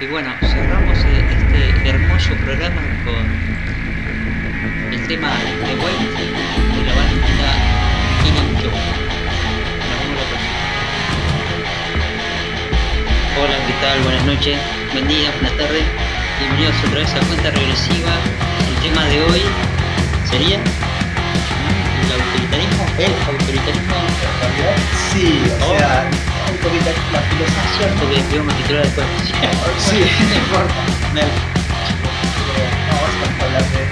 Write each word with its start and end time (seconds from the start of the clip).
Y 0.00 0.06
bueno, 0.06 0.34
cerramos 0.40 0.98
eh, 1.04 1.24
este 1.30 1.88
hermoso 1.88 2.34
programa 2.44 2.82
con 3.04 3.24
el 4.92 5.06
tema 5.06 5.30
de 5.30 5.74
White 5.74 6.24
de 6.74 6.84
la 6.84 6.94
banda 6.94 7.48
Killing. 8.24 8.56
Hola, 13.40 13.56
¿qué 13.66 13.72
tal? 13.80 14.02
Buenas 14.02 14.24
noches, 14.24 14.58
buen 14.92 15.06
día, 15.06 15.30
buenas 15.30 15.56
tardes. 15.58 15.84
Bienvenidos 16.40 16.74
otra 16.86 16.98
vez 16.98 17.14
a 17.14 17.20
Cuenta 17.20 17.50
Regresiva. 17.52 18.12
El 18.68 18.74
tema 18.82 19.04
de 19.04 19.20
hoy 19.22 19.42
sería 20.28 20.56
el 20.56 22.12
autoritarismo. 22.12 22.86
El 22.98 23.12
autoritarismo. 23.28 23.94
Sí, 25.12 25.40
o 25.60 25.78
sea, 25.78 26.10
la 26.64 27.20
filosofía. 27.20 27.76
Cierto 27.76 28.08
que 28.08 28.22
veo 28.32 28.42
una 28.42 28.56
titular 28.56 28.82
después. 28.84 29.06
Sí, 29.78 30.00
no 30.28 30.34
importa. 30.34 30.74
No, 31.12 31.20
vamos 32.88 33.40
a 33.40 33.44
hablar 33.44 33.64
de 33.68 33.82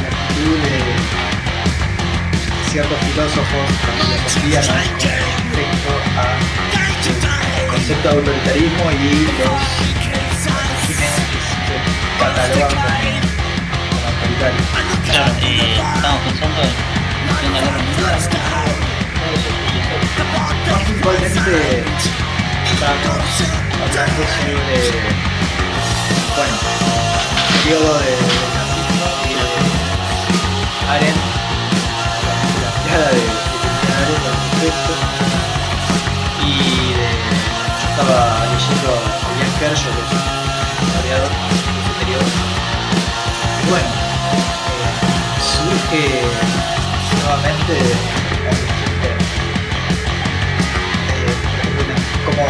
la 0.00 0.08
actitud 0.08 0.56
de 0.64 0.76
ciertos 2.70 2.98
filósofos 3.00 3.64
la 3.86 3.92
filosofía 4.04 4.60
respecto 4.60 5.92
al 6.16 7.66
concepto 7.68 8.08
de 8.08 8.14
autoritarismo 8.14 8.84
y 8.92 8.94
los 9.38 9.56
regímenes 10.70 11.14
que 11.66 11.76
catalogan 12.18 12.70
como, 12.70 12.86
como 13.90 14.06
autoritarios. 14.08 14.66
Claro, 15.04 15.32
estamos 15.96 16.20
pensando 16.24 16.62
en 16.62 16.90
en 17.28 17.36
Segunda 17.36 17.60
Guerra 17.60 17.78
Mundial. 17.78 18.59
Más 20.90 20.98
puntualmente 20.98 21.84
estamos 22.64 23.22
hablando 23.74 24.22
sobre 24.26 24.78
bueno, 26.36 26.56
el 27.38 27.54
periodo 27.62 27.92
de, 28.00 28.14
nazismo 28.56 29.08
y 29.24 29.34
de 29.34 29.50
Arendt, 30.90 31.22
la 32.26 32.72
mirada 32.82 33.08
de, 33.10 33.16
de 33.16 33.28
al 33.94 34.10
respecto, 34.50 34.92
y 36.44 36.58
de, 36.94 37.08
yo 37.78 37.86
estaba 37.90 38.20
leyendo 38.50 38.90
a 38.90 39.30
William 39.30 39.52
Kershaw, 39.60 39.92
que 39.94 40.02
es 40.02 40.10
un 40.10 40.86
historiador 40.88 41.32
y 42.02 43.70
bueno, 43.70 43.90
eh, 44.34 44.90
surge 45.40 46.02
nuevamente 47.22 47.74
la 48.44 48.79
como, 52.30 52.46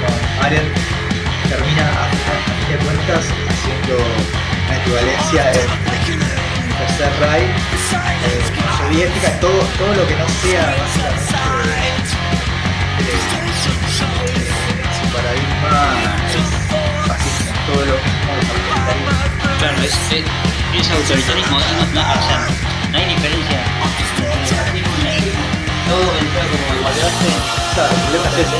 como 0.00 0.44
Arendt 0.44 0.74
termina 1.48 1.82
a, 1.82 2.08
fin 2.10 2.68
de 2.70 2.76
cuentas 2.84 3.24
haciendo 3.48 3.94
una 4.68 4.76
equivalencia 4.78 5.50
el 5.52 5.68
tercer 6.78 7.12
Reich, 7.20 7.50
eh, 7.50 8.42
soviética, 8.78 9.28
todo, 9.40 9.58
todo 9.78 9.94
lo 9.94 10.06
que 10.08 10.16
no 10.16 10.26
sea 10.42 10.74
básicamente 10.80 11.34
de, 12.98 13.04
de- 13.04 14.44
de 14.74 14.88
su 14.94 15.04
paradigma 15.14 15.74
es 16.26 17.26
todo 17.66 17.82
lo 17.86 17.94
mismo 17.94 18.30
es 18.40 18.46
autoritarismo. 18.50 19.58
Claro, 19.58 19.78
es, 19.82 19.94
autoritarismo. 20.90 21.58
no- 21.58 21.64
no, 21.94 22.02
o 22.02 22.22
no 22.92 22.98
hay 22.98 23.06
diferencia 23.06 23.60
el 25.84 25.90
el. 25.90 25.90
Todo 25.90 26.12
vendrá 26.12 26.42
como 26.48 26.64
evaluarse. 26.80 27.28
Claro, 27.74 27.92
el 27.94 28.00
problema 28.02 28.28
es 28.28 28.36
ese. 28.46 28.56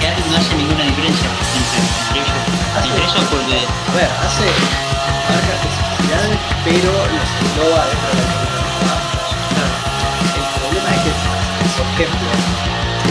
Que 0.00 0.08
no 0.30 0.36
hace 0.36 0.54
ninguna 0.54 0.84
diferencia 0.84 1.28
entre, 1.28 2.20
ellos. 2.20 2.40
Entre 2.84 3.02
ellos 3.04 3.24
porque 3.30 3.58
A 3.60 3.94
ver, 3.96 4.10
hace 4.24 4.46
marca 5.28 5.52
especificidades, 5.60 6.38
pero 6.64 6.90
los 7.10 7.28
engloba 7.40 7.80
dentro 7.90 8.08
de 8.08 8.14
la 8.16 8.24
comunidad. 8.30 9.00
El 10.40 10.44
problema 10.56 10.88
es 10.94 11.00
que, 11.04 11.12
por 11.76 11.86
ejemplo, 11.92 12.28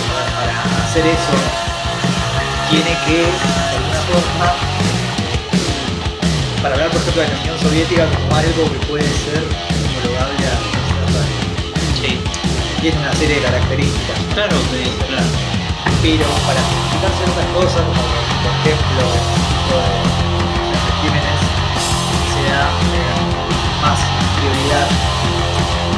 para- 0.10 0.34
para 0.40 0.86
hacer 0.86 1.06
eso, 1.06 1.36
tiene 2.72 2.94
que, 3.06 3.18
de 3.22 3.76
alguna 3.78 4.02
forma, 4.10 4.48
para 6.62 6.74
hablar, 6.76 6.90
por 6.90 7.02
ejemplo, 7.02 7.22
de 7.22 7.28
la 7.30 7.38
Unión 7.40 7.60
Soviética 7.60 8.06
como 8.06 8.36
algo 8.36 8.72
que 8.72 8.80
puede 8.88 9.04
ser 9.06 9.44
tiene 12.82 12.98
una 13.00 13.14
serie 13.14 13.36
de 13.36 13.42
características 13.42 14.18
claro 14.34 14.56
que 14.72 14.84
claro. 15.08 15.28
pero 16.02 16.26
para 16.48 16.62
justificar 16.64 17.12
ciertas 17.20 17.48
cosas, 17.52 17.84
como 17.84 18.00
por 18.00 18.52
ejemplo 18.64 19.04
de 19.04 19.84
los 20.72 20.80
regímenes, 20.88 21.40
se 22.32 22.42
da 22.48 22.72
eh, 22.72 23.20
más 23.84 24.00
prioridad 24.40 24.88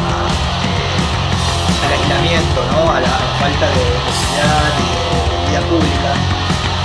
a, 0.10 0.26
eh, 0.66 1.86
al 1.86 1.92
aislamiento, 2.02 2.60
¿no? 2.74 2.90
a, 2.90 2.98
la, 3.00 3.14
a 3.14 3.22
la 3.22 3.34
falta 3.38 3.66
de 3.70 3.82
velocidad 3.86 4.74
y 4.82 4.90
de 4.90 5.38
vida 5.50 5.62
pública. 5.70 6.12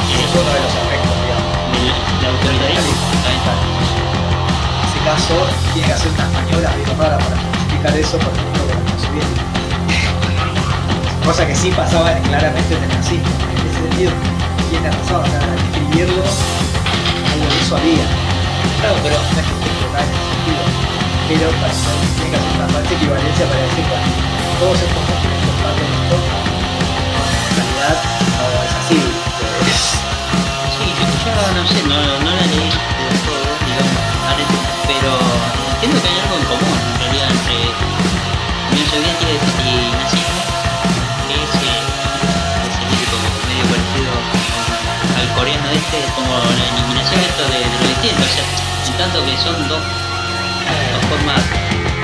Y 0.06 0.20
es 0.20 0.30
uno 0.36 0.50
de 0.52 0.60
los 0.60 0.74
aspectos, 0.76 1.16
digamos. 1.24 1.56
Del 1.72 2.30
autoritarismo. 2.30 3.16
En 3.16 4.84
ese 4.86 5.00
caso, 5.08 5.34
tiene 5.72 5.88
que 5.88 5.94
hacer 5.94 6.12
unas 6.12 6.30
maniobras 6.32 6.76
bien 6.76 6.98
raras 6.98 7.24
para 7.24 7.36
justificar 7.40 7.96
eso, 7.96 8.18
por 8.18 8.32
ejemplo, 8.32 8.60
con 8.60 8.68
la 8.68 9.08
Unión. 9.10 9.55
Cosa 11.26 11.44
que 11.44 11.56
sí 11.56 11.72
pasaba 11.72 12.12
claramente 12.22 12.76
en 12.76 12.84
el 12.84 12.88
nazismo. 12.88 13.26
En 13.50 13.58
ese 13.66 13.80
sentido, 13.82 14.12
tiene 14.70 14.86
razón, 14.94 15.22
o 15.22 15.26
sea, 15.26 15.42
escribirlo, 15.74 16.22
algo 16.22 17.46
de 17.50 17.58
eso 17.66 17.76
había. 17.76 18.06
Claro, 18.78 18.94
pero 19.02 19.16
No 19.18 19.40
es 19.40 19.46
que 19.46 19.54
esté 19.58 19.66
en 19.66 20.06
ese 20.06 20.22
sentido. 20.22 20.62
Pero 21.26 21.50
para 21.58 21.72
eso 21.74 21.90
tiene 22.14 22.30
que 22.30 22.36
hacer 22.38 22.52
una 22.54 22.68
falsa 22.70 22.94
equivalencia 22.94 23.42
para 23.42 23.58
decir, 23.58 23.84
bueno, 23.90 24.06
todos 24.62 24.78
estos 24.78 25.02
regímenes 25.02 25.42
comparten 25.50 25.90
esto, 25.98 26.16
en 26.16 27.54
realidad 27.58 27.96
no 28.38 28.62
es 28.62 28.74
así. 28.86 28.98
Sí, 30.78 30.86
yo, 30.94 31.06
yo 31.10 31.34
no 31.58 31.62
sé, 31.66 31.78
no, 31.90 31.98
no 32.22 32.30
la 32.38 32.46
leí 32.46 32.95
de, 47.58 47.64
de 47.64 47.80
lo 47.80 47.88
distinto, 47.88 48.22
o 48.22 48.32
sea, 48.34 48.44
en 48.90 48.98
tanto 48.98 49.24
que 49.24 49.36
son 49.38 49.68
dos, 49.68 49.82
dos 50.92 51.04
formas 51.08 51.42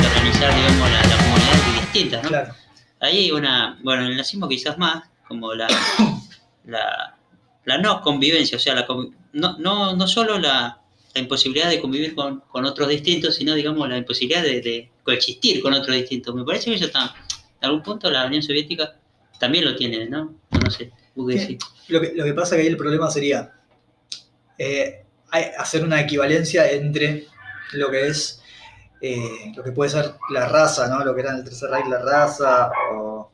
de 0.01 0.07
organizar, 0.07 0.55
digamos, 0.55 0.91
la, 0.91 1.03
la 1.03 1.17
comunidad 1.17 1.81
distintas, 1.81 2.23
¿no? 2.23 2.29
Claro. 2.29 2.55
Ahí 3.01 3.19
hay 3.19 3.31
una, 3.33 3.79
bueno, 3.83 4.07
el 4.07 4.17
nazismo 4.17 4.49
quizás 4.49 4.79
más, 4.79 5.05
como 5.29 5.55
la, 5.55 5.67
la, 6.67 7.17
la 7.65 7.79
no 7.79 8.01
convivencia, 8.01 8.57
o 8.57 8.61
sea, 8.61 8.75
la, 8.75 8.87
no, 9.33 9.59
no, 9.59 9.97
no 9.97 10.07
solo 10.07 10.39
la, 10.39 10.79
la 11.15 11.21
imposibilidad 11.21 11.69
de 11.69 11.81
convivir 11.81 12.15
con, 12.15 12.41
con 12.49 12.65
otros 12.65 12.89
distintos, 12.89 13.35
sino, 13.37 13.55
digamos, 13.55 13.89
la 13.89 13.99
imposibilidad 13.99 14.43
de, 14.43 14.61
de 14.61 14.91
coexistir 15.03 15.61
con 15.63 15.75
otros 15.75 15.95
distintos. 15.97 16.35
Me 16.35 16.45
parece 16.45 16.71
que 16.71 16.77
eso 16.77 16.87
está, 16.87 17.15
en 17.61 17.67
algún 17.67 17.83
punto 17.83 18.11
la 18.11 18.27
Unión 18.27 18.43
Soviética 18.43 18.95
también 19.39 19.65
lo 19.65 19.75
tiene, 19.77 20.07
¿no? 20.09 20.35
No, 20.51 20.61
no 20.61 20.71
sé, 20.71 20.93
¿vos 21.17 21.29
qué 21.29 21.39
Sí. 21.39 21.41
decís? 21.41 21.59
Lo 21.89 22.01
que, 22.01 22.13
lo 22.15 22.25
que 22.25 22.33
pasa 22.33 22.55
que 22.57 22.63
ahí 22.63 22.69
el 22.69 22.77
problema 22.77 23.11
sería 23.11 23.53
eh, 24.59 25.05
hacer 25.41 25.83
una 25.85 26.01
equivalencia 26.01 26.71
entre 26.71 27.27
lo 27.73 27.91
que 27.91 28.07
es 28.09 28.41
eh, 29.01 29.53
lo 29.57 29.65
que 29.65 29.73
puede 29.73 29.91
ser 29.91 30.15
la 30.31 30.49
raza, 30.49 30.87
¿no? 30.89 31.05
Lo 31.05 31.15
que 31.15 31.23
era 31.23 31.31
en 31.31 31.39
el 31.39 31.45
Tercer 31.45 31.71
Reich 31.71 31.87
la 31.87 31.99
raza, 31.99 32.71
o 32.93 33.33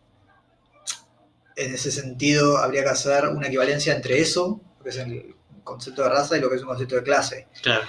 en 1.56 1.74
ese 1.74 1.90
sentido 1.90 2.56
habría 2.58 2.82
que 2.84 2.90
hacer 2.90 3.26
una 3.28 3.48
equivalencia 3.48 3.94
entre 3.94 4.18
eso, 4.20 4.60
lo 4.78 4.84
que 4.84 4.90
es 4.90 4.96
el 4.96 5.34
concepto 5.64 6.02
de 6.04 6.08
raza, 6.08 6.36
y 6.36 6.40
lo 6.40 6.48
que 6.48 6.56
es 6.56 6.62
un 6.62 6.68
concepto 6.68 6.94
de 6.96 7.02
clase. 7.02 7.48
Claro, 7.62 7.82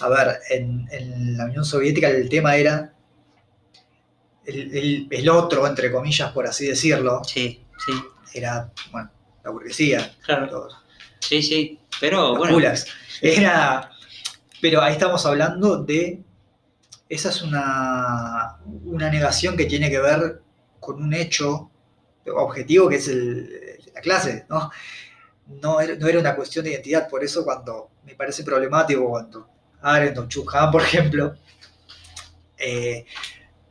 A 0.00 0.08
ver, 0.08 0.38
en, 0.50 0.88
en 0.90 1.36
la 1.36 1.44
Unión 1.44 1.64
Soviética 1.64 2.08
el 2.08 2.28
tema 2.28 2.56
era 2.56 2.92
el, 4.44 4.74
el- 4.76 5.08
el 5.10 5.28
otro, 5.28 5.66
entre 5.66 5.92
comillas, 5.92 6.32
por 6.32 6.46
así 6.46 6.66
decirlo, 6.66 7.22
sí, 7.24 7.64
sí, 7.84 7.92
era, 8.34 8.72
bueno, 8.90 9.10
la 9.44 9.50
burguesía, 9.50 10.16
claro, 10.24 10.68
sí, 11.20 11.42
sí, 11.42 11.78
pero 12.00 12.36
bueno, 12.36 12.54
gulags. 12.54 12.86
Era, 13.22 13.90
pero 14.60 14.82
ahí 14.82 14.92
estamos 14.92 15.24
hablando 15.26 15.82
de, 15.84 16.22
esa 17.08 17.30
es 17.30 17.42
una, 17.42 18.58
una 18.84 19.10
negación 19.10 19.56
que 19.56 19.66
tiene 19.66 19.90
que 19.90 20.00
ver 20.00 20.42
con 20.80 21.02
un 21.02 21.14
hecho 21.14 21.70
objetivo 22.34 22.88
que 22.88 22.96
es 22.96 23.08
el- 23.08 23.80
la 23.94 24.00
clase, 24.00 24.46
¿no? 24.48 24.70
No 25.62 25.80
era, 25.80 25.96
no 25.96 26.08
era 26.08 26.20
una 26.20 26.36
cuestión 26.36 26.64
de 26.64 26.72
identidad, 26.72 27.08
por 27.08 27.24
eso 27.24 27.44
cuando 27.44 27.90
me 28.06 28.14
parece 28.14 28.44
problemático 28.44 29.08
cuando 29.08 29.48
Arendt 29.82 30.18
o 30.18 30.70
por 30.72 30.82
ejemplo, 30.82 31.36
eh, 32.58 33.04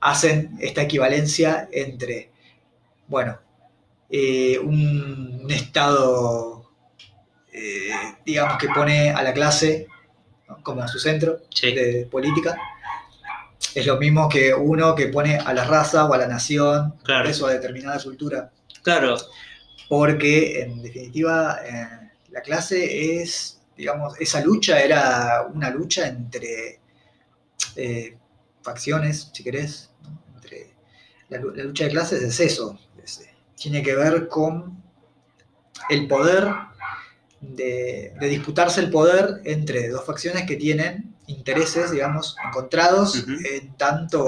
hacen 0.01 0.57
esta 0.59 0.83
equivalencia 0.83 1.67
entre, 1.71 2.31
bueno, 3.07 3.39
eh, 4.09 4.59
un, 4.59 5.41
un 5.43 5.51
Estado, 5.51 6.56
eh, 7.57 7.89
digamos, 8.25 8.57
que 8.57 8.67
pone 8.69 9.09
a 9.11 9.21
la 9.23 9.33
clase 9.33 9.87
¿no? 10.47 10.61
como 10.63 10.81
a 10.83 10.87
su 10.87 10.99
centro 10.99 11.39
Sí. 11.53 11.73
de 11.73 12.07
política. 12.09 12.57
Es 13.73 13.85
lo 13.85 13.97
mismo 13.97 14.29
que 14.29 14.53
uno 14.53 14.95
que 14.95 15.07
pone 15.07 15.37
a 15.37 15.53
la 15.53 15.63
raza 15.65 16.05
o 16.05 16.13
a 16.13 16.17
la 16.17 16.27
nación, 16.27 16.95
Claro. 17.03 17.27
eso 17.29 17.47
a 17.47 17.51
determinada 17.53 18.01
cultura. 18.01 18.51
Claro, 18.83 19.17
Porque, 19.89 20.61
en 20.61 20.81
definitiva, 20.81 21.59
eh, 21.65 22.09
la 22.31 22.41
clase 22.41 23.21
es, 23.21 23.61
digamos, 23.77 24.19
esa 24.19 24.41
lucha 24.41 24.79
era 24.81 25.43
una 25.53 25.69
lucha 25.69 26.07
entre 26.07 26.79
eh, 27.75 28.17
facciones, 28.61 29.29
si 29.33 29.43
querés. 29.43 29.91
¿no? 30.03 30.19
Entre, 30.35 30.73
la, 31.29 31.37
lu- 31.39 31.55
la 31.55 31.63
lucha 31.63 31.85
de 31.85 31.91
clases 31.91 32.21
es 32.21 32.39
eso. 32.39 32.77
es, 33.03 33.21
tiene 33.55 33.81
que 33.81 33.95
ver 33.95 34.27
con 34.27 34.83
el 35.89 36.07
poder, 36.07 36.47
de, 37.55 38.13
de 38.19 38.27
disputarse 38.27 38.81
el 38.81 38.89
poder 38.89 39.41
entre 39.45 39.89
dos 39.89 40.05
facciones 40.05 40.45
que 40.45 40.55
tienen 40.55 41.15
intereses, 41.27 41.91
digamos, 41.91 42.35
encontrados 42.45 43.25
en 43.27 43.75
tanto 43.77 44.27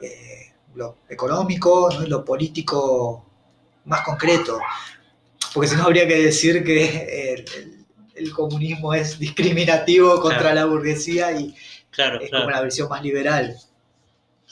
eh, 0.00 0.52
lo 0.74 0.98
económico 1.08 1.88
¿no? 1.92 2.06
lo 2.06 2.24
político 2.24 3.24
más 3.86 4.02
concreto. 4.02 4.58
Porque 5.52 5.68
si 5.68 5.76
no 5.76 5.84
habría 5.84 6.06
que 6.08 6.16
decir 6.22 6.64
que 6.64 7.34
el, 7.34 7.44
el- 7.56 7.74
el 8.16 8.32
comunismo 8.32 8.94
es 8.94 9.18
discriminativo 9.18 10.20
contra 10.20 10.38
Claro. 10.52 10.54
la 10.54 10.64
burguesía 10.66 11.32
y 11.32 11.52
claro, 11.90 12.20
es 12.20 12.30
claro. 12.30 12.44
como 12.44 12.52
la 12.54 12.60
versión 12.62 12.88
más 12.88 13.02
liberal. 13.02 13.56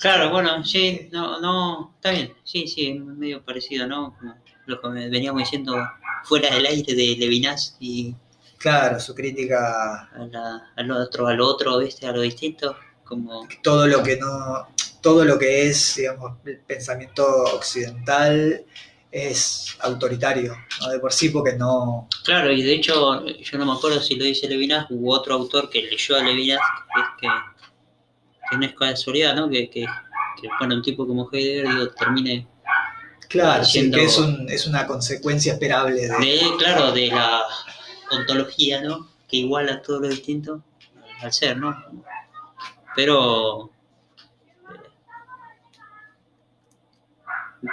Claro, 0.01 0.31
bueno, 0.31 0.65
sí, 0.65 1.09
no, 1.13 1.39
no, 1.41 1.93
está 1.95 2.11
bien, 2.11 2.33
sí, 2.43 2.67
sí, 2.67 2.95
medio 2.95 3.45
parecido, 3.45 3.87
¿no? 3.87 4.17
Como 4.19 4.35
lo 4.67 4.81
que 4.81 4.89
veníamos 4.89 5.43
diciendo 5.43 5.77
fuera 6.25 6.55
del 6.55 6.67
aire 6.67 6.95
de 6.95 7.17
Levinas 7.17 7.77
y 7.81 8.15
Claro, 8.59 9.01
su 9.01 9.15
crítica, 9.15 10.09
a 10.15 10.27
la- 10.31 10.73
al 10.77 10.91
otro, 10.93 11.27
al 11.27 11.41
otro, 11.41 11.79
¿viste? 11.79 12.07
A 12.07 12.13
lo 12.13 12.21
distinto, 12.21 12.77
como, 13.05 13.49
todo 13.63 13.87
lo 13.89 14.03
que 14.03 14.17
no, 14.17 14.69
todo 15.01 15.25
lo 15.25 15.39
que 15.39 15.67
es, 15.69 15.97
digamos, 15.97 16.39
el 16.45 16.59
pensamiento 16.61 17.27
occidental 17.55 18.65
es 19.11 19.77
autoritario, 19.81 20.55
¿no? 20.81 20.89
de 20.91 20.99
por 21.01 21.13
sí, 21.13 21.29
porque 21.31 21.55
no, 21.55 22.09
claro, 22.25 22.51
y 22.53 22.63
de 22.63 22.75
hecho, 22.75 23.25
yo 23.27 23.59
no 23.59 23.67
me 23.67 23.73
acuerdo 23.73 24.01
si 24.01 24.15
lo 24.17 24.25
dice 24.25 24.49
Levinas 24.49 24.87
u 24.91 25.11
otro 25.13 25.35
autor 25.35 25.69
que 25.71 25.83
leyó 25.83 26.17
a 26.17 26.23
Levinas, 26.23 26.61
que 26.95 27.01
es 27.01 27.07
que, 27.21 27.29
que 28.51 28.57
no 28.57 28.67
es 28.67 28.75
casualidad, 28.75 29.35
¿no? 29.37 29.49
Que, 29.49 29.69
que, 29.71 29.85
que 30.41 30.49
bueno, 30.59 30.77
un 30.77 30.83
tipo 30.83 31.07
como 31.07 31.29
Heidegger, 31.33 31.69
digo, 31.69 31.89
termine 31.91 32.47
claro, 33.33 33.65
sí, 33.65 33.73
Siendo- 33.73 33.97
que 33.99 34.05
es, 34.05 34.19
un- 34.19 34.49
es 34.49 34.67
una 34.67 34.87
consecuencia 34.87 35.55
esperable 35.55 36.03
de, 36.03 36.09
de, 36.09 36.41
claro, 36.59 36.93
de 36.93 37.09
la 37.09 37.43
ontología, 38.11 38.81
¿no? 38.83 39.09
Que 39.29 39.39
iguala 39.39 39.83
todo 39.83 40.01
lo 40.01 40.09
distinto 40.09 40.63
al 41.23 41.33
ser, 41.33 41.57
¿no? 41.57 41.75
Pero 42.95 43.71
eh, 44.75 44.81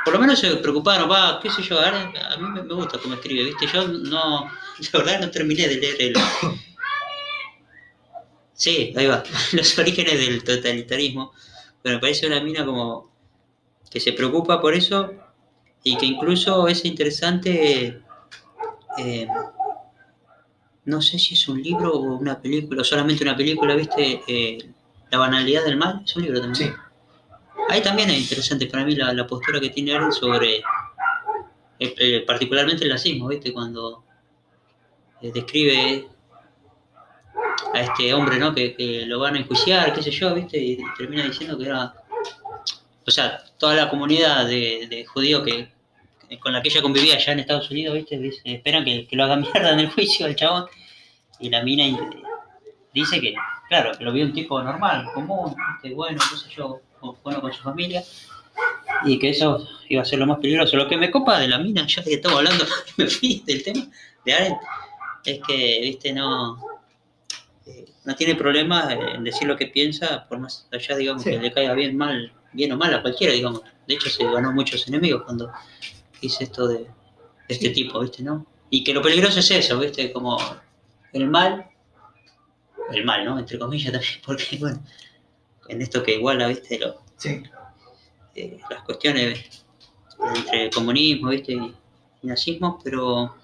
por 0.05 0.13
lo 0.13 0.19
menos 0.19 0.39
se 0.39 0.55
preocuparon, 0.57 1.09
va, 1.09 1.39
qué 1.41 1.49
sé 1.49 1.61
yo, 1.63 1.79
a, 1.79 1.91
mí 2.37 2.47
me, 2.53 2.63
me 2.63 2.73
gusta 2.73 2.97
cómo 2.99 3.15
escribe, 3.15 3.43
¿viste? 3.45 3.67
Yo 3.67 3.87
no, 3.87 4.45
la 4.93 4.99
verdad 4.99 5.19
no 5.21 5.31
terminé 5.31 5.67
de 5.67 5.75
leer 5.75 5.95
el... 5.99 6.13
Sí, 8.53 8.93
ahí 8.97 9.07
va, 9.07 9.23
los 9.53 9.79
orígenes 9.79 10.19
del 10.19 10.43
totalitarismo, 10.43 11.31
pero 11.81 11.95
me 11.95 12.01
parece 12.01 12.27
una 12.27 12.41
mina 12.41 12.65
como 12.65 13.09
que 13.89 14.01
se 14.01 14.11
preocupa 14.11 14.59
por 14.59 14.73
eso 14.73 15.13
y 15.83 15.97
que 15.97 16.05
incluso 16.05 16.67
es 16.67 16.83
interesante, 16.85 18.01
eh, 18.97 19.27
no 20.85 21.01
sé 21.01 21.17
si 21.17 21.35
es 21.35 21.47
un 21.47 21.61
libro 21.61 21.93
o 21.93 22.17
una 22.17 22.41
película, 22.41 22.81
o 22.81 22.83
solamente 22.83 23.23
una 23.23 23.35
película, 23.35 23.75
¿viste? 23.75 24.21
Eh, 24.27 24.57
la 25.09 25.17
banalidad 25.17 25.63
del 25.63 25.77
mal, 25.77 26.01
es 26.05 26.15
un 26.15 26.23
libro 26.23 26.41
también. 26.41 26.71
Sí. 26.71 26.75
Ahí 27.69 27.81
también 27.81 28.09
es 28.09 28.19
interesante 28.19 28.65
para 28.67 28.83
mí 28.83 28.95
la, 28.95 29.13
la 29.13 29.27
postura 29.27 29.59
que 29.59 29.69
tiene 29.69 29.93
Arendt 29.93 30.13
sobre, 30.13 30.61
eh, 31.79 32.23
particularmente 32.25 32.83
el 32.83 32.89
nazismo, 32.89 33.27
¿viste? 33.27 33.53
Cuando 33.53 34.03
describe 35.21 36.07
a 37.73 37.81
este 37.81 38.13
hombre, 38.13 38.39
¿no? 38.39 38.53
Que, 38.53 38.75
que 38.75 39.05
lo 39.05 39.19
van 39.19 39.35
a 39.35 39.39
enjuiciar, 39.39 39.93
qué 39.93 40.01
sé 40.01 40.11
yo, 40.11 40.33
¿viste? 40.33 40.57
Y 40.57 40.77
termina 40.97 41.23
diciendo 41.23 41.57
que 41.57 41.65
era... 41.65 41.93
O 43.09 43.11
sea, 43.11 43.43
toda 43.57 43.75
la 43.75 43.89
comunidad 43.89 44.45
de, 44.45 44.87
de 44.89 45.05
judíos 45.05 45.43
que, 45.43 45.67
que- 46.29 46.39
con 46.39 46.53
la 46.53 46.61
que 46.61 46.69
ella 46.69 46.81
convivía 46.81 47.15
allá 47.15 47.33
en 47.33 47.39
Estados 47.39 47.69
Unidos, 47.71 47.95
¿viste? 47.95 48.17
Dice, 48.17 48.41
esperan 48.45 48.85
que, 48.85 49.07
que 49.07 49.15
lo 49.15 49.23
haga 49.23 49.35
mierda 49.43 49.71
en 49.73 49.79
el 49.79 49.89
juicio 49.89 50.25
al 50.25 50.35
chabón. 50.35 50.65
Y 51.39 51.49
la 51.49 51.63
mina 51.63 51.85
dice 52.93 53.19
que, 53.21 53.33
claro, 53.67 53.97
que 53.97 54.03
lo 54.03 54.11
vio 54.11 54.25
un 54.25 54.33
tipo 54.33 54.61
normal, 54.61 55.07
común, 55.13 55.55
¿viste? 55.81 55.95
bueno, 55.95 56.19
qué 56.29 56.37
sé 56.37 56.49
yo, 56.55 56.81
bueno 57.23 57.41
con 57.41 57.51
su 57.53 57.63
familia. 57.63 58.03
Y 59.05 59.17
que 59.17 59.29
eso 59.29 59.65
iba 59.87 60.01
a 60.01 60.05
ser 60.05 60.19
lo 60.19 60.25
más 60.27 60.39
peligroso. 60.39 60.75
Lo 60.75 60.87
que 60.87 60.97
me 60.97 61.09
copa 61.09 61.39
de 61.39 61.47
la 61.47 61.57
mina, 61.59 61.85
ya 61.87 62.03
que 62.03 62.13
estamos 62.15 62.39
hablando, 62.39 62.65
me 62.97 63.07
fui 63.07 63.41
del 63.45 63.63
tema 63.63 63.87
de 64.25 64.33
Arendt, 64.33 64.57
es 65.25 65.39
que, 65.47 65.79
viste, 65.81 66.11
no, 66.13 66.59
eh, 67.65 67.85
no 68.05 68.15
tiene 68.15 68.35
problema 68.35 68.89
en 68.91 69.23
decir 69.23 69.47
lo 69.47 69.55
que 69.55 69.67
piensa, 69.67 70.27
por 70.27 70.39
más 70.39 70.67
allá, 70.71 70.95
digamos, 70.97 71.23
Sí. 71.23 71.29
que 71.31 71.39
le 71.39 71.51
caiga 71.51 71.73
bien 71.73 71.95
mal, 71.97 72.33
bien 72.53 72.71
o 72.71 72.77
mal 72.77 72.93
a 72.93 73.01
cualquiera, 73.01 73.33
digamos. 73.33 73.61
De 73.87 73.93
hecho, 73.93 74.09
se 74.09 74.23
ganó 74.23 74.51
muchos 74.51 74.87
enemigos 74.87 75.23
cuando 75.23 75.51
hice 76.21 76.45
esto 76.45 76.67
de, 76.67 76.79
de 76.79 76.87
este 77.47 77.69
tipo, 77.69 77.99
¿viste? 77.99 78.23
¿no? 78.23 78.45
Y 78.69 78.83
que 78.83 78.93
lo 78.93 79.01
peligroso 79.01 79.39
es 79.39 79.51
eso, 79.51 79.79
¿viste? 79.79 80.11
Como 80.11 80.37
el 81.13 81.27
mal, 81.27 81.69
el 82.91 83.05
mal, 83.05 83.25
¿no? 83.25 83.39
Entre 83.39 83.57
comillas 83.57 83.91
también, 83.91 84.13
porque, 84.25 84.57
bueno, 84.57 84.83
en 85.67 85.81
esto 85.81 86.03
que 86.03 86.15
iguala, 86.15 86.47
¿viste? 86.47 86.79
Lo, 86.79 87.09
Sí, 87.19 87.43
eh, 88.33 88.57
las 88.69 88.83
cuestiones 88.83 89.65
entre 90.35 90.69
comunismo 90.69 91.31
¿viste? 91.31 91.51
y, 91.51 91.75
y 92.21 92.27
nazismo, 92.27 92.79
pero 92.81 93.35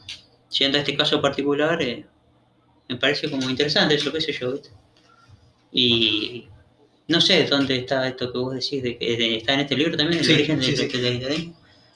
siendo 0.47 0.77
este 0.77 0.95
caso 0.95 1.21
particular, 1.21 1.81
eh, 1.81 2.05
me 2.87 2.95
parece 2.95 3.29
como 3.29 3.49
interesante 3.49 3.95
eso, 3.95 4.13
qué 4.13 4.21
sé 4.21 4.31
yo, 4.31 4.53
¿viste? 4.53 4.69
Y 5.73 6.47
no 7.07 7.21
sé 7.21 7.43
dónde 7.45 7.77
está 7.77 8.07
esto 8.07 8.31
que 8.31 8.37
vos 8.39 8.53
decís, 8.55 8.81
de 8.83 8.97
que 8.97 9.17
de- 9.17 9.37
está 9.37 9.53
en 9.53 9.59
este 9.61 9.75
libro 9.75 9.95
también, 9.97 10.19
el 10.19 10.25
Sí, 10.25 10.33
origen 10.33 10.61
sí, 10.61 10.71
del 10.75 11.33
sí. 11.35 11.53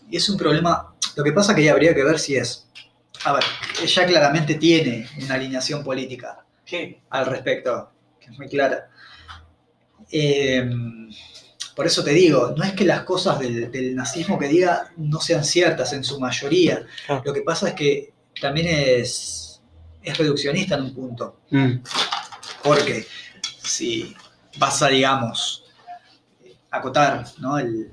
y 0.10 0.18
es 0.18 0.30
un 0.30 0.38
problema, 0.38 0.94
lo 1.16 1.24
que 1.24 1.32
pasa 1.32 1.56
que 1.56 1.64
ya 1.64 1.72
habría 1.72 1.94
que 1.96 2.04
ver 2.04 2.20
si 2.20 2.36
es, 2.36 2.68
a 3.26 3.34
ver, 3.34 3.44
ella 3.84 4.06
claramente 4.06 4.56
tiene 4.56 5.08
una 5.24 5.36
alineación 5.36 5.84
política 5.84 6.46
al 7.10 7.26
respecto, 7.26 7.92
que 8.20 8.28
es 8.32 8.38
muy 8.38 8.48
clara. 8.48 8.90
Eh, 10.12 10.70
por 11.76 11.86
eso 11.88 12.04
te 12.04 12.12
digo, 12.12 12.54
no 12.58 12.64
es 12.64 12.74
que 12.74 12.86
las 12.86 13.04
cosas 13.04 13.40
del, 13.40 13.72
del 13.72 13.96
nazismo 13.96 14.38
que 14.38 14.48
diga 14.48 14.92
no 14.98 15.20
sean 15.22 15.44
ciertas 15.46 15.94
en 15.94 16.04
su 16.04 16.20
mayoría. 16.20 16.86
Claro. 17.06 17.22
Lo 17.26 17.34
que 17.34 17.42
pasa 17.42 17.70
es 17.70 17.74
que 17.76 18.14
también 18.42 18.68
es, 18.70 19.62
es 20.04 20.18
reduccionista 20.18 20.76
en 20.76 20.82
un 20.84 20.94
punto. 20.94 21.40
Mm, 21.52 21.76
Porque 22.64 23.06
si 23.64 24.14
vas 24.60 24.82
a, 24.84 24.90
digamos, 24.90 25.64
acotar 26.70 27.26
¿no? 27.40 27.58
el, 27.58 27.90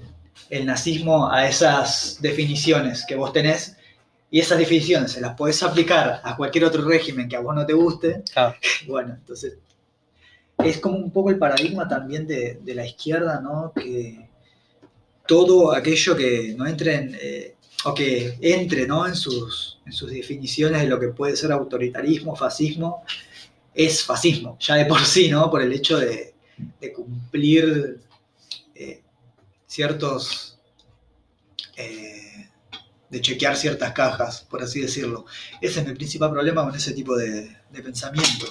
el 0.50 0.66
nazismo 0.66 1.30
a 1.30 1.48
esas 1.48 2.18
definiciones 2.20 3.04
que 3.06 3.16
vos 3.16 3.32
tenés, 3.32 3.76
y 4.30 4.40
esas 4.40 4.58
definiciones 4.58 5.12
se 5.12 5.20
las 5.20 5.34
podés 5.34 5.62
aplicar 5.62 6.20
a 6.22 6.36
cualquier 6.36 6.64
otro 6.64 6.86
régimen 6.86 7.28
que 7.28 7.36
a 7.36 7.40
vos 7.40 7.54
no 7.54 7.64
te 7.64 7.72
guste, 7.72 8.22
bueno, 8.86 9.14
entonces 9.14 9.58
es 10.58 10.78
como 10.78 10.96
un 10.96 11.10
poco 11.10 11.30
el 11.30 11.38
paradigma 11.38 11.86
también 11.86 12.26
de, 12.26 12.58
de 12.62 12.74
la 12.74 12.86
izquierda, 12.86 13.40
¿no? 13.40 13.72
Que 13.74 14.28
todo 15.26 15.72
aquello 15.72 16.16
que 16.16 16.54
no 16.56 16.66
entre 16.66 16.94
en, 16.94 17.18
eh, 17.20 17.54
o 17.84 17.94
que 17.94 18.38
entre 18.40 18.86
¿no? 18.86 19.06
en, 19.06 19.14
sus, 19.14 19.78
en 19.84 19.92
sus 19.92 20.10
definiciones 20.10 20.82
de 20.82 20.88
lo 20.88 20.98
que 20.98 21.08
puede 21.08 21.36
ser 21.36 21.52
autoritarismo, 21.52 22.34
fascismo, 22.34 23.04
es 23.74 24.02
fascismo, 24.02 24.56
ya 24.58 24.76
de 24.76 24.86
por 24.86 25.00
sí, 25.00 25.28
¿no? 25.28 25.50
Por 25.50 25.62
el 25.62 25.72
hecho 25.72 25.98
de, 25.98 26.34
de 26.80 26.92
cumplir 26.92 28.00
eh, 28.74 29.02
ciertos... 29.66 30.58
eh, 31.76 32.48
de 33.10 33.20
chequear 33.20 33.56
ciertas 33.56 33.92
cajas, 33.92 34.46
por 34.50 34.62
así 34.62 34.80
decirlo. 34.80 35.26
Ese 35.60 35.80
es 35.80 35.86
mi 35.86 35.94
principal 35.94 36.30
problema 36.32 36.64
con 36.64 36.74
ese 36.74 36.92
tipo 36.92 37.16
de, 37.16 37.56
de 37.70 37.82
pensamiento. 37.82 38.46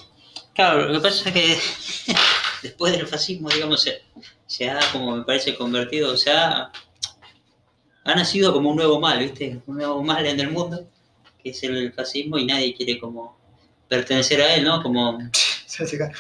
Claro, 0.53 0.88
lo 0.88 0.93
que 0.93 1.01
pasa 1.09 1.29
es 1.29 1.33
que 1.35 2.13
después 2.63 2.93
del 2.93 3.07
fascismo, 3.07 3.50
digamos, 3.50 3.81
se, 3.83 4.01
se 4.47 4.69
ha, 4.69 4.79
como 4.91 5.17
me 5.17 5.24
parece, 5.25 5.55
convertido, 5.55 6.13
o 6.13 6.17
sea, 6.17 6.71
ha 8.03 8.15
nacido 8.15 8.53
como 8.53 8.69
un 8.69 8.75
nuevo 8.77 9.00
mal, 9.00 9.19
¿viste? 9.19 9.62
Un 9.67 9.77
nuevo 9.77 10.01
mal 10.03 10.25
en 10.25 10.39
el 10.39 10.51
mundo, 10.51 10.88
que 11.43 11.50
es 11.50 11.63
el 11.63 11.91
fascismo, 11.93 12.38
y 12.38 12.45
nadie 12.45 12.74
quiere 12.75 13.00
como 13.00 13.38
pertenecer 13.89 14.41
a 14.41 14.55
él, 14.55 14.63
¿no? 14.63 14.81
Como 14.81 15.19
Se 15.65 15.83
hace 15.83 15.97
ca- 15.97 16.12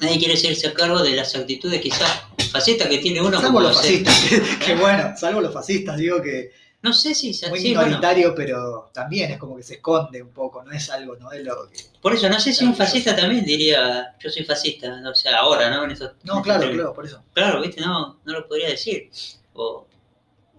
nadie 0.00 0.18
quiere 0.18 0.34
hacerse 0.34 0.68
a 0.68 0.74
cargo 0.74 1.02
de 1.02 1.12
las 1.12 1.34
actitudes 1.34 1.80
quizás 1.80 2.10
fascistas 2.50 2.88
que 2.88 2.98
tiene 2.98 3.20
uno 3.20 3.32
Salvo 3.32 3.46
como 3.46 3.60
los 3.60 3.76
fascistas, 3.76 4.14
que 4.64 4.74
bueno, 4.76 5.14
salvo 5.16 5.40
los 5.40 5.52
fascistas, 5.52 5.96
digo 5.96 6.22
que 6.22 6.52
No 6.82 6.92
sé 6.92 7.14
si 7.14 7.28
muy 7.48 7.60
sí, 7.60 7.74
bueno, 7.74 7.86
minoritario, 7.86 8.34
pero 8.34 8.90
también 8.92 9.32
es 9.32 9.38
como 9.38 9.56
que 9.56 9.62
se 9.62 9.74
esconde 9.74 10.22
un 10.22 10.30
poco, 10.30 10.62
no 10.62 10.72
es 10.72 10.90
algo, 10.90 11.16
no 11.16 11.32
es 11.32 11.44
lo 11.44 11.68
que... 11.68 11.78
por 12.00 12.14
eso 12.14 12.28
no 12.28 12.38
sé 12.38 12.52
si 12.52 12.64
un 12.64 12.76
fascista 12.76 13.16
también 13.16 13.44
diría, 13.44 14.14
yo 14.20 14.30
soy 14.30 14.44
fascista, 14.44 15.02
o 15.08 15.14
sea, 15.14 15.38
ahora, 15.38 15.70
¿no? 15.70 15.84
En 15.84 15.96
No, 16.22 16.42
claro, 16.42 16.70
claro, 16.70 16.94
por 16.94 17.06
eso. 17.06 17.22
Claro, 17.32 17.60
viste, 17.60 17.80
no, 17.80 18.18
no 18.24 18.32
lo 18.32 18.46
podría 18.46 18.68
decir. 18.68 19.10
O, 19.54 19.86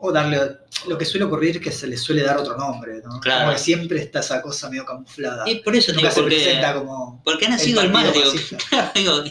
O 0.05 0.11
darle, 0.11 0.57
lo 0.87 0.97
que 0.97 1.05
suele 1.05 1.25
ocurrir 1.25 1.57
es 1.57 1.63
que 1.63 1.71
se 1.71 1.87
le 1.87 1.97
suele 1.97 2.21
dar 2.21 2.37
otro 2.37 2.55
nombre, 2.55 3.01
¿no? 3.03 3.19
Claro. 3.19 3.45
Como 3.45 3.53
que 3.53 3.59
siempre 3.59 3.99
está 3.99 4.19
esa 4.19 4.39
cosa 4.41 4.69
medio 4.69 4.85
camuflada. 4.85 5.49
y 5.49 5.55
por 5.55 5.75
eso 5.75 5.91
Nunca 5.93 6.09
digo, 6.09 6.21
se 6.21 6.23
presenta 6.23 6.75
como 6.75 7.21
porque 7.23 7.47
ha 7.47 7.49
nacido 7.49 7.81
el, 7.81 7.89
mal, 7.89 8.11
digo, 8.13 8.25
fascista. 8.31 8.57
claro, 8.69 8.91
digo, 8.93 9.23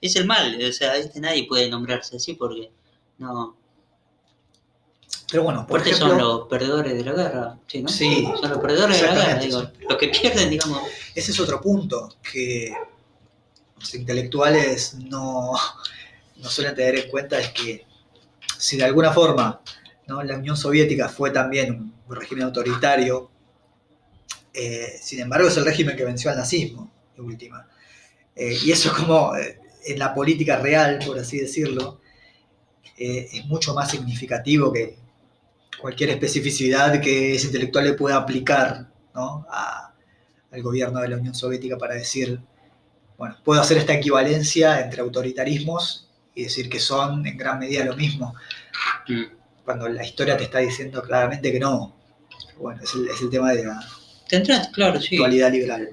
es 0.00 0.16
el 0.16 0.26
mal, 0.26 0.58
o 0.60 0.72
sea, 0.72 0.94
viste, 0.96 1.20
nadie 1.20 1.46
puede 1.46 1.70
nombrarse 1.70 2.16
así 2.16 2.34
porque 2.34 2.72
no, 3.18 3.56
Pero 5.30 5.44
bueno, 5.44 5.66
por 5.66 5.80
ejemplo, 5.80 6.08
son 6.08 6.18
los 6.18 6.48
perdedores 6.48 6.94
de 6.94 7.04
la 7.04 7.12
guerra, 7.12 7.58
¿sí, 7.68 7.82
¿no? 7.82 7.88
Sí, 7.88 8.28
son 8.40 8.50
los 8.50 8.58
perdedores 8.58 9.00
de 9.00 9.06
la 9.06 9.14
guerra, 9.14 9.34
digo, 9.36 9.70
los 9.88 9.98
que 9.98 10.08
pierden, 10.08 10.50
digamos, 10.50 10.82
ese 11.14 11.30
es 11.30 11.38
otro 11.38 11.60
punto 11.60 12.16
que 12.32 12.74
los 13.78 13.94
intelectuales 13.94 14.94
no, 14.94 15.52
no 16.36 16.50
suelen 16.50 16.74
tener 16.74 16.98
en 16.98 17.10
cuenta, 17.10 17.38
es 17.38 17.50
que 17.50 17.86
si 18.58 18.76
de 18.76 18.84
alguna 18.84 19.12
forma 19.12 19.60
la 20.06 20.36
Unión 20.36 20.56
Soviética 20.56 21.08
fue 21.08 21.30
también 21.30 21.94
un 22.08 22.16
régimen 22.16 22.44
autoritario, 22.44 23.30
eh, 24.52 24.98
sin 25.00 25.20
embargo 25.20 25.48
es 25.48 25.56
el 25.56 25.64
régimen 25.64 25.96
que 25.96 26.04
venció 26.04 26.30
al 26.30 26.36
nazismo, 26.36 26.92
de 27.16 27.22
última. 27.22 27.66
Eh, 28.34 28.56
y 28.64 28.72
eso 28.72 28.88
es 28.90 28.94
como 28.94 29.34
eh, 29.36 29.58
en 29.86 29.98
la 29.98 30.14
política 30.14 30.56
real, 30.56 30.98
por 31.04 31.18
así 31.18 31.38
decirlo, 31.38 32.00
es 32.94 33.44
mucho 33.46 33.74
más 33.74 33.90
significativo 33.90 34.72
que 34.72 34.96
cualquier 35.80 36.10
especificidad 36.10 37.00
que 37.00 37.34
ese 37.34 37.46
intelectual 37.46 37.84
le 37.84 37.94
pueda 37.94 38.16
aplicar 38.16 38.86
al 39.14 40.62
gobierno 40.62 41.00
de 41.00 41.08
la 41.08 41.16
Unión 41.16 41.34
Soviética 41.34 41.76
para 41.76 41.94
decir, 41.94 42.40
bueno, 43.18 43.36
puedo 43.42 43.60
hacer 43.60 43.78
esta 43.78 43.94
equivalencia 43.94 44.80
entre 44.80 45.00
autoritarismos 45.00 46.08
y 46.34 46.44
decir 46.44 46.68
que 46.68 46.78
son 46.78 47.26
en 47.26 47.36
gran 47.36 47.58
medida 47.58 47.84
lo 47.84 47.96
mismo, 47.96 48.34
mm, 49.08 49.41
cuando 49.64 49.88
la 49.88 50.04
historia 50.04 50.36
te 50.36 50.44
está 50.44 50.58
diciendo 50.58 51.02
claramente 51.02 51.52
que 51.52 51.60
no. 51.60 51.94
Bueno, 52.58 52.80
es 52.82 52.94
el, 52.94 53.08
es 53.08 53.20
el 53.20 53.30
tema 53.30 53.52
de 53.52 53.64
la 53.64 53.80
tendrán, 54.28 54.64
claro, 54.72 55.00
sí, 55.00 55.16
actualidad 55.16 55.50
liberal. 55.52 55.88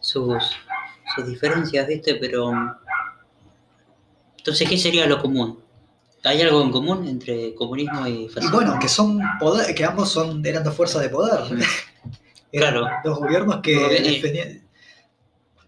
sus, 0.00 0.42
sus 1.14 1.26
diferencias, 1.26 1.86
viste, 1.86 2.14
pero 2.16 2.52
entonces, 4.38 4.68
¿qué 4.68 4.78
sería 4.78 5.06
lo 5.06 5.20
común? 5.20 5.60
¿Hay 6.24 6.40
algo 6.42 6.62
en 6.62 6.70
común 6.70 7.06
entre 7.06 7.54
comunismo 7.54 8.06
y 8.06 8.24
Y 8.24 8.28
fascismo? 8.28 8.56
bueno, 8.56 8.78
que 8.80 8.88
son 8.88 9.20
poder, 9.38 9.74
que 9.74 9.84
ambos 9.84 10.10
son, 10.10 10.44
eran 10.44 10.64
dos 10.64 10.74
fuerzas 10.74 11.02
de 11.02 11.08
poder. 11.10 11.40
Eran 12.50 12.72
Claro. 12.72 12.86
dos 13.04 13.18
gobiernos 13.18 13.60
que 13.62 13.76
defendían- 13.76 14.62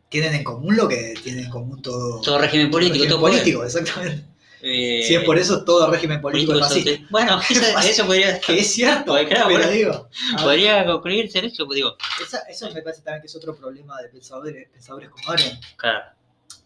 tienen 0.09 0.35
en 0.35 0.43
común 0.45 0.75
lo 0.77 0.89
que 0.89 1.15
tienen 1.23 1.45
en 1.45 1.51
común 1.51 1.81
todo, 1.83 2.21
todo 2.23 2.39
régimen 2.39 2.71
político, 2.71 2.95
régimen 3.05 3.09
todo 3.11 3.21
poder. 3.21 3.35
político, 3.41 3.65
exactamente. 3.67 4.25
Eh, 4.63 5.03
Si 5.07 5.15
es 5.15 5.25
por 5.25 5.39
eso, 5.39 5.65
todo 5.65 5.91
régimen 5.91 6.21
político 6.21 6.53
es 6.55 6.61
fascista. 6.61 6.91
Bueno, 7.11 7.41
eso, 7.51 7.63
eso 7.83 8.07
podría, 8.07 8.39
Que 8.41 8.59
es 8.61 8.73
cierto, 8.73 9.13
Pues 9.13 9.27
claro, 9.29 9.47
pero 9.49 9.63
por- 9.63 9.71
digo, 9.71 9.93
a 9.93 10.37
ver, 10.37 10.45
podría 10.45 10.85
concluirse 10.87 11.39
en 11.39 11.45
eso, 11.47 11.65
pues 11.67 11.77
digo, 11.77 11.97
esa- 12.23 12.41
eso 12.49 12.71
me 12.71 12.83
parece 12.83 13.03
también 13.03 13.23
que 13.23 13.27
es 13.29 13.37
otro 13.37 13.57
problema 13.57 14.01
de 14.03 14.09
pensadores, 14.11 14.69
pensadores 14.71 15.09
como 15.11 15.31
Arendt. 15.31 15.65
claro, 15.77 16.05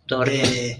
todo. 0.07 0.25
Eh, 0.27 0.79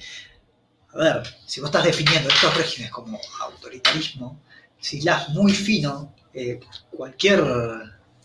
a 0.93 0.99
ver, 0.99 1.23
si 1.47 1.61
vos 1.61 1.69
estás 1.69 1.85
definiendo 1.85 2.29
estos 2.29 2.57
regímenes 2.57 2.93
como 2.93 3.19
autoritarismo, 3.41 4.41
si 4.81 5.01
las 5.03 5.29
muy 5.31 5.53
fino, 5.53 6.15
eh, 6.33 6.61
cualquier 6.91 7.43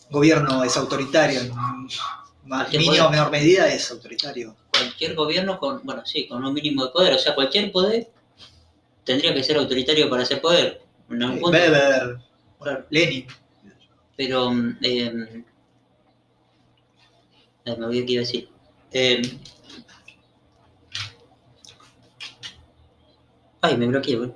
gobierno 0.09 0.63
es 0.63 0.75
autoritario, 0.77 1.41
en 1.41 1.53
más 2.45 2.71
mínima 2.71 3.07
o 3.07 3.09
menor 3.11 3.29
medida 3.31 3.67
es 3.71 3.89
autoritario. 3.91 4.55
cualquier 4.71 5.13
gobierno 5.13 5.59
con, 5.59 5.81
bueno, 5.83 6.03
sí, 6.05 6.27
con 6.27 6.43
un 6.43 6.53
mínimo 6.53 6.85
de 6.85 6.91
poder, 6.91 7.13
o 7.13 7.19
sea, 7.19 7.35
cualquier 7.35 7.71
poder 7.71 8.09
tendría 9.09 9.33
que 9.33 9.43
ser 9.43 9.57
autoritario 9.57 10.07
para 10.07 10.23
ser 10.23 10.39
poder, 10.39 10.81
punto. 11.07 11.49
Weber, 11.49 12.19
Claro. 12.61 12.85
Lenin, 12.91 13.25
Pero, 14.15 14.51
eh, 14.83 15.43
ay, 17.65 17.75
me 17.77 17.85
olvidé 17.85 18.05
qué 18.05 18.11
iba 18.13 18.19
a 18.21 18.25
decir. 18.25 18.49
Eh, 18.91 19.21
ay, 23.61 23.77
me 23.77 23.87
bloqueé, 23.87 24.15
güey. 24.17 24.31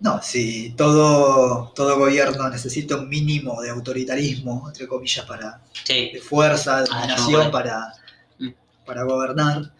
no, 0.00 0.20
si 0.20 0.74
todo, 0.76 1.72
todo 1.74 1.98
gobierno 1.98 2.48
necesita 2.50 2.96
un 2.96 3.08
mínimo 3.08 3.62
de 3.62 3.70
autoritarismo, 3.70 4.64
entre 4.68 4.86
comillas, 4.86 5.24
para 5.24 5.62
Sí, 5.84 6.10
de 6.12 6.20
fuerza, 6.20 6.82
de 6.82 6.88
Ah, 6.90 7.06
no, 7.06 7.14
dominación 7.16 7.50
para, 7.50 7.94
Mm. 8.38 8.48
para 8.84 9.04
gobernar. 9.04 9.72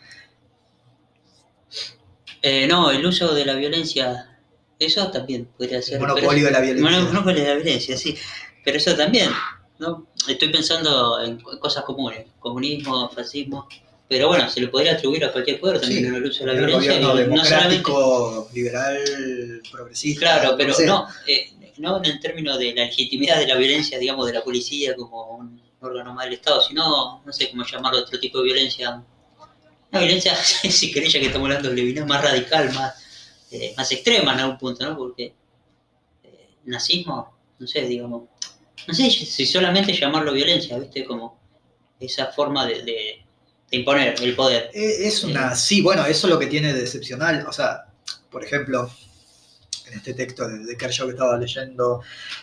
Eh, 2.46 2.66
no, 2.66 2.90
el 2.90 3.04
uso 3.06 3.32
de 3.34 3.44
la 3.46 3.54
violencia, 3.54 4.38
eso 4.78 5.10
también 5.10 5.46
podría 5.56 5.80
ser. 5.80 5.94
El 5.94 6.00
monopolio 6.02 6.44
de 6.44 6.50
la 6.50 6.60
violencia. 6.60 6.90
mono- 6.90 7.06
monopolio 7.08 7.40
de 7.42 7.48
la 7.48 7.54
violencia, 7.54 7.96
sí. 7.96 8.14
Pero 8.62 8.76
eso 8.76 8.94
también, 8.94 9.30
¿no? 9.78 10.06
Estoy 10.28 10.48
pensando 10.50 11.20
en 11.22 11.40
co- 11.40 11.58
cosas 11.58 11.84
comunes, 11.84 12.26
comunismo, 12.38 13.08
fascismo. 13.08 13.66
Pero 14.06 14.28
bueno, 14.28 14.48
se 14.50 14.60
le 14.60 14.68
podría 14.68 14.92
atribuir 14.92 15.24
a 15.24 15.32
cualquier 15.32 15.58
poder 15.58 15.80
también 15.80 16.04
Sí, 16.04 16.14
el 16.14 16.24
uso 16.24 16.44
de 16.44 16.52
la 16.52 16.58
violencia. 16.58 16.92
gobierno 16.98 16.98
y 16.98 17.36
no 17.38 17.44
solamente- 17.44 17.76
democrático, 17.76 18.48
liberal, 18.52 18.98
progresista. 19.72 20.20
Claro, 20.20 20.54
pero 20.58 20.74
no, 20.86 21.06
eh, 21.26 21.50
no 21.78 21.96
en 21.96 22.04
el 22.04 22.20
término 22.20 22.58
de 22.58 22.74
la 22.74 22.84
legitimidad 22.84 23.38
de 23.38 23.46
la 23.46 23.56
violencia, 23.56 23.98
digamos, 23.98 24.26
de 24.26 24.34
la 24.34 24.44
policía 24.44 24.94
como 24.94 25.36
un 25.38 25.62
órgano 25.80 26.12
más 26.12 26.26
del 26.26 26.34
Estado, 26.34 26.60
sino, 26.60 27.22
no 27.24 27.32
sé 27.32 27.48
cómo 27.50 27.64
llamarlo, 27.64 28.00
otro 28.00 28.18
tipo 28.20 28.38
de 28.38 28.44
violencia. 28.44 29.02
Una 29.94 30.00
violencia, 30.02 30.34
si 30.70 30.90
querés, 30.92 31.12
ya 31.12 31.20
que 31.20 31.26
estamos 31.26 31.46
hablando 31.46 31.68
de 31.70 31.76
Levinas, 31.76 32.06
más 32.06 32.22
radical, 32.22 32.72
más, 32.74 32.94
eh, 33.52 33.72
más 33.76 33.90
extrema 33.92 34.32
en 34.34 34.40
algún 34.40 34.58
punto, 34.58 34.84
¿no? 34.84 34.96
Porque 34.96 35.32
eh, 36.24 36.48
nazismo, 36.64 37.32
no 37.58 37.66
sé, 37.66 37.82
digamos, 37.82 38.24
no 38.86 38.94
sé 38.94 39.10
si 39.10 39.46
solamente 39.46 39.92
llamarlo 39.92 40.32
violencia, 40.32 40.78
¿viste? 40.78 41.04
Como 41.04 41.38
esa 42.00 42.26
forma 42.26 42.66
de, 42.66 42.82
de- 42.82 43.24
de 43.70 43.76
imponer 43.78 44.14
el 44.20 44.34
poder. 44.34 44.70
Eh, 44.74 45.06
Es 45.06 45.24
una, 45.24 45.54
sí, 45.54 45.80
bueno, 45.80 46.04
eso 46.06 46.26
es 46.26 46.32
lo 46.32 46.38
que 46.38 46.46
tiene 46.46 46.72
de 46.74 46.80
excepcional. 46.80 47.46
O 47.48 47.52
sea, 47.52 47.84
por 48.30 48.44
ejemplo, 48.44 48.90
en 49.86 49.94
este 49.94 50.14
texto 50.14 50.48
de, 50.48 50.58
de 50.58 50.76
Kershaw 50.76 51.06
que 51.06 51.12
estaba 51.12 51.38
leyendo, 51.38 52.02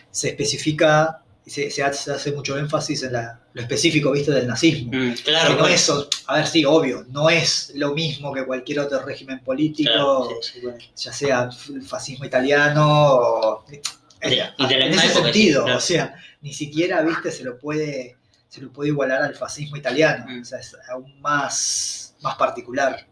se 0.09 0.29
especifica, 0.29 1.20
se, 1.45 1.71
se 1.71 1.83
hace, 1.83 2.31
mucho 2.33 2.57
énfasis 2.57 3.03
en 3.03 3.13
la- 3.13 3.39
lo 3.53 3.61
específico, 3.61 4.11
viste, 4.11 4.31
del 4.31 4.47
nazismo. 4.47 4.91
Mm, 4.93 5.13
Que 5.15 5.31
no 5.57 5.67
es, 5.67 5.91
a 6.27 6.35
ver, 6.35 6.47
sí, 6.47 6.63
obvio, 6.65 7.05
no 7.09 7.29
es 7.29 7.71
lo 7.75 7.93
mismo 7.93 8.31
que 8.31 8.45
cualquier 8.45 8.79
otro 8.81 9.01
régimen 9.03 9.39
político, 9.43 9.91
claro, 9.91 10.29
sí, 10.41 10.51
sí, 10.53 10.59
bueno. 10.61 10.77
ya 10.95 11.11
sea 11.13 11.49
el 11.73 11.81
fascismo 11.81 12.25
italiano 12.25 12.85
o... 12.87 13.65
De- 13.69 13.81
y 14.23 14.67
de 14.67 14.77
la 14.77 14.85
en 14.85 14.93
ese 14.93 15.09
sentido, 15.09 15.63
claro. 15.63 15.77
o 15.79 15.81
sea, 15.81 16.15
ni 16.41 16.53
siquiera, 16.53 17.01
viste, 17.01 17.31
se 17.31 17.43
lo 17.43 17.57
puede, 17.57 18.17
se 18.47 18.61
lo 18.61 18.71
puede 18.71 18.89
igualar 18.89 19.23
al 19.23 19.33
fascismo 19.33 19.77
italiano, 19.77 20.25
Mm. 20.27 20.41
o 20.41 20.45
sea, 20.45 20.59
es 20.59 20.77
aún 20.89 21.19
más, 21.21 22.15
más 22.21 22.35
particular, 22.35 23.07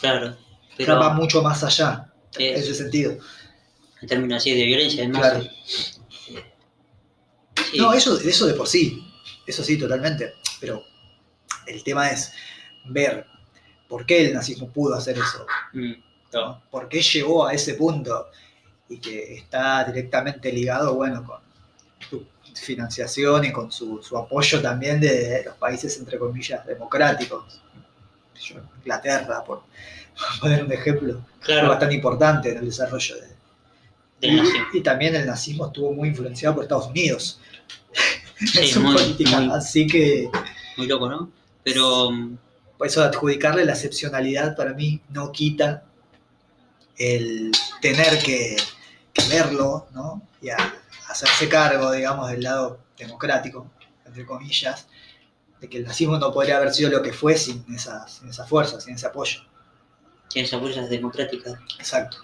Claro, 0.00 0.36
pero 0.76 0.98
va 0.98 1.12
mucho 1.12 1.42
más 1.42 1.62
allá, 1.64 2.10
en 2.38 2.54
es- 2.56 2.62
ese 2.62 2.74
sentido. 2.76 3.18
en 4.00 4.08
términos 4.08 4.38
así 4.38 4.54
de 4.54 4.64
violencia, 4.64 5.02
además. 5.04 5.20
Claro. 5.20 5.44
Sí, 7.70 7.78
No, 7.78 7.92
eso, 7.92 8.18
eso 8.18 8.46
de 8.46 8.54
por 8.54 8.68
sí, 8.68 9.04
eso 9.46 9.62
sí, 9.62 9.78
totalmente, 9.78 10.34
pero 10.60 10.84
el 11.66 11.82
tema 11.82 12.10
es 12.10 12.32
ver 12.86 13.26
por 13.88 14.06
qué 14.06 14.26
el 14.26 14.34
nazismo 14.34 14.68
pudo 14.68 14.94
hacer 14.94 15.18
eso, 15.18 15.46
mm, 15.72 15.92
¿no? 16.32 16.62
¿Por 16.70 16.88
qué 16.88 17.02
llegó 17.02 17.46
a 17.46 17.52
ese 17.52 17.74
punto? 17.74 18.28
Y 18.88 18.98
que 18.98 19.34
está 19.34 19.84
directamente 19.84 20.52
ligado, 20.52 20.94
bueno, 20.94 21.24
con 21.24 21.40
su 22.08 22.26
financiación 22.54 23.44
y 23.44 23.52
con 23.52 23.70
su, 23.70 24.02
su 24.02 24.16
apoyo 24.16 24.60
también 24.60 25.00
de 25.00 25.42
los 25.44 25.56
países, 25.56 25.96
entre 25.98 26.18
comillas, 26.18 26.64
democráticos. 26.66 27.60
Yo, 28.40 28.56
Inglaterra, 28.78 29.44
por 29.44 29.62
poner 30.40 30.64
un 30.64 30.72
ejemplo, 30.72 31.24
fue 31.40 31.62
bastante 31.62 31.94
importante 31.94 32.52
en 32.52 32.58
el 32.58 32.66
desarrollo 32.66 33.16
de... 33.16 33.28
del 34.20 34.36
nazismo. 34.36 34.66
Y, 34.72 34.80
también 34.82 35.14
el 35.14 35.26
nazismo 35.26 35.66
estuvo 35.66 35.92
muy 35.92 36.08
influenciado 36.08 36.54
por 36.54 36.64
Estados 36.64 36.86
Unidos 36.88 37.40
Sí, 38.38 38.78
muy, 38.78 38.94
política. 38.94 39.40
muy- 39.40 39.54
Así 39.54 39.86
que 39.86 40.30
muy 40.76 40.86
loco, 40.86 41.08
¿no? 41.10 41.30
Pero 41.62 42.10
por 42.78 42.86
eso 42.86 43.02
adjudicarle 43.02 43.64
la 43.66 43.72
excepcionalidad 43.72 44.56
para 44.56 44.72
mí 44.72 45.00
no 45.10 45.30
quita 45.32 45.84
el 46.96 47.50
tener 47.80 48.18
que, 48.22 48.56
que 49.12 49.28
verlo, 49.28 49.86
¿no? 49.92 50.22
Y 50.42 50.50
a- 50.50 50.74
hacerse 51.08 51.48
cargo, 51.48 51.90
digamos, 51.92 52.30
del 52.30 52.42
lado 52.42 52.78
democrático, 52.96 53.70
entre 54.06 54.24
comillas, 54.24 54.86
de 55.60 55.68
que 55.68 55.78
el 55.78 55.84
nazismo 55.84 56.16
no 56.18 56.32
podría 56.32 56.56
haber 56.56 56.72
sido 56.72 56.88
lo 56.90 57.02
que 57.02 57.12
fue 57.12 57.36
sin 57.36 57.64
esa, 57.74 58.06
sin 58.08 58.28
esa 58.30 58.46
fuerza, 58.46 58.80
sin 58.80 58.94
ese 58.94 59.06
apoyo. 59.06 59.40
tiene 60.28 60.46
esas 60.46 60.60
fuerzas 60.60 60.88
democráticas. 60.88 61.54
Exacto. 61.78 62.18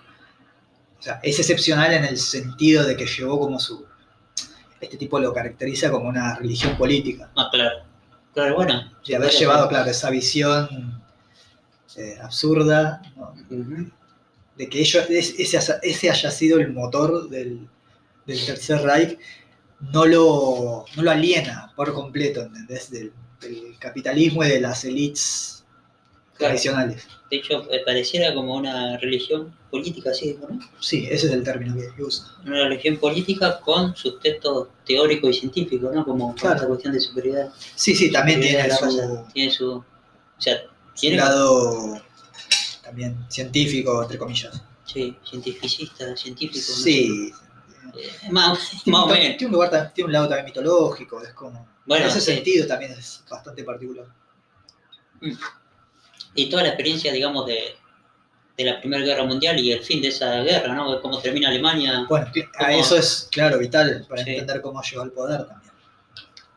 O 0.99 1.03
sea, 1.03 1.19
es 1.23 1.39
excepcional 1.39 1.93
en 1.93 2.05
el 2.05 2.17
sentido 2.17 2.85
de 2.85 2.97
que 2.97 3.05
llevó 3.07 3.39
como 3.41 3.59
su... 3.61 3.85
Este 4.81 4.97
tipo 4.97 5.19
lo 5.19 5.33
caracteriza 5.33 5.91
como 5.91 6.09
una 6.09 6.37
religión 6.37 6.77
política. 6.77 7.31
Ah, 7.37 7.49
claro. 7.51 7.79
Claro, 8.35 8.55
bueno. 8.57 8.93
Y 9.05 9.15
haber 9.15 9.31
llevado, 9.31 9.69
claro, 9.69 9.91
esa 9.91 10.11
visión 10.11 11.03
eh, 11.97 12.19
absurda, 12.23 13.01
de 14.57 14.69
que 14.69 14.81
ello- 14.81 15.01
es- 15.09 15.35
ese, 15.39 15.57
haya- 15.59 15.79
ese 15.83 16.11
haya 16.11 16.31
sido 16.31 16.59
el 16.59 16.73
motor 16.73 17.29
del, 17.31 17.67
del 18.27 18.45
Tercer 18.47 18.83
Reich, 18.83 19.19
no 19.81 20.05
lo, 20.07 20.85
no 20.97 21.03
lo 21.03 21.11
aliena 21.11 21.73
por 21.77 21.93
completo, 21.95 22.43
¿entendés? 22.43 22.91
Del, 22.91 23.13
del 23.41 23.79
capitalismo 23.79 24.45
y 24.45 24.49
de 24.49 24.61
las 24.61 24.85
Claro. 24.85 25.66
Tradicionales. 26.39 27.07
De 27.31 27.39
hecho, 27.39 27.67
eh, 27.73 27.83
pareciera 27.85 28.33
como 28.35 28.55
una 28.55 28.97
religión 28.99 29.53
política, 29.71 30.11
así, 30.11 30.39
¿no? 30.41 30.59
Sí, 30.81 31.07
ese 31.11 31.27
es 31.27 31.33
el 31.33 31.43
término 31.43 31.75
que, 31.75 32.03
usa. 32.03 32.27
Una 32.45 32.69
religión 32.69 32.99
política 32.99 33.61
con 33.61 33.97
sustento 33.97 34.71
teórico 34.85 35.29
y 35.29 35.35
científico, 35.35 35.91
¿no? 35.93 36.05
Como 36.05 36.35
Claro. 36.35 36.57
esa 36.57 36.67
cuestión 36.67 36.93
de 36.93 37.01
superioridad. 37.01 37.53
Sí, 37.75 37.95
sí, 37.95 38.13
también 38.13 38.41
tiene 38.41 38.71
su. 38.71 39.25
Tiene 39.33 39.51
su. 39.51 39.73
O 39.73 39.85
sea, 40.39 40.63
tiene. 40.95 41.17
lado 41.17 42.01
también 42.83 43.17
científico, 43.29 44.03
entre 44.03 44.19
comillas. 44.19 44.63
Sí, 44.85 45.17
cientificista, 45.29 46.17
científico. 46.17 46.67
no 46.69 46.77
Sí. 46.77 47.33
Eh, 47.97 48.31
más, 48.31 48.59
más 48.87 49.03
o 49.03 49.07
menos. 49.09 49.37
Tiene 49.37 49.47
un, 49.47 49.53
lugar, 49.53 49.93
tiene 49.93 50.07
un 50.07 50.13
lado 50.13 50.29
también 50.29 50.47
mitológico, 50.47 51.23
es 51.23 51.33
como... 51.33 51.67
Bueno, 51.87 52.05
en 52.05 52.11
ese 52.11 52.21
sí. 52.21 52.35
sentido 52.35 52.67
también 52.67 52.93
es 52.93 53.25
bastante 53.29 53.65
particular. 53.65 54.07
Y 56.37 56.49
toda 56.49 56.63
la 56.63 56.69
experiencia, 56.69 57.13
digamos, 57.13 57.47
de, 57.47 57.75
de 58.57 58.65
la 58.65 58.79
Primera 58.81 59.05
Guerra 59.05 59.25
Mundial 59.25 59.59
y 59.59 59.73
el 59.73 59.83
fin 59.83 60.01
de 60.03 60.09
esa 60.09 60.43
guerra, 60.43 60.75
¿no? 60.75 60.95
De 60.95 61.01
Cómo 61.01 61.19
termina 61.19 61.49
Alemania. 61.49 62.07
Bueno, 62.09 62.27
¿Cómo? 62.59 62.69
eso 62.71 62.97
es, 62.97 63.29
claro, 63.33 63.59
vital 63.59 64.05
para 64.09 64.23
Sí. 64.23 64.31
entender 64.31 64.61
cómo 64.63 64.81
llegó 64.83 65.03
al 65.03 65.11
poder 65.13 65.47
también. 65.47 65.73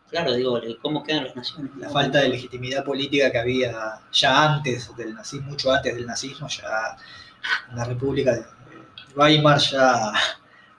Claro, 0.09 0.33
digo, 0.33 0.59
cómo 0.81 1.03
quedan 1.03 1.25
las 1.25 1.35
naciones. 1.35 1.71
La 1.77 1.89
falta 1.89 2.19
de 2.19 2.29
legitimidad 2.29 2.83
política 2.83 3.31
que 3.31 3.37
había 3.37 3.99
ya 4.11 4.53
antes 4.55 4.95
del 4.97 5.13
nazismo, 5.13 5.49
mucho 5.51 5.71
antes 5.71 5.95
del 5.95 6.07
nazismo, 6.07 6.47
ya 6.47 6.97
en 7.69 7.77
la 7.77 7.85
República 7.85 8.33
de 8.33 8.43
Weimar 9.15 9.59
ya 9.59 10.11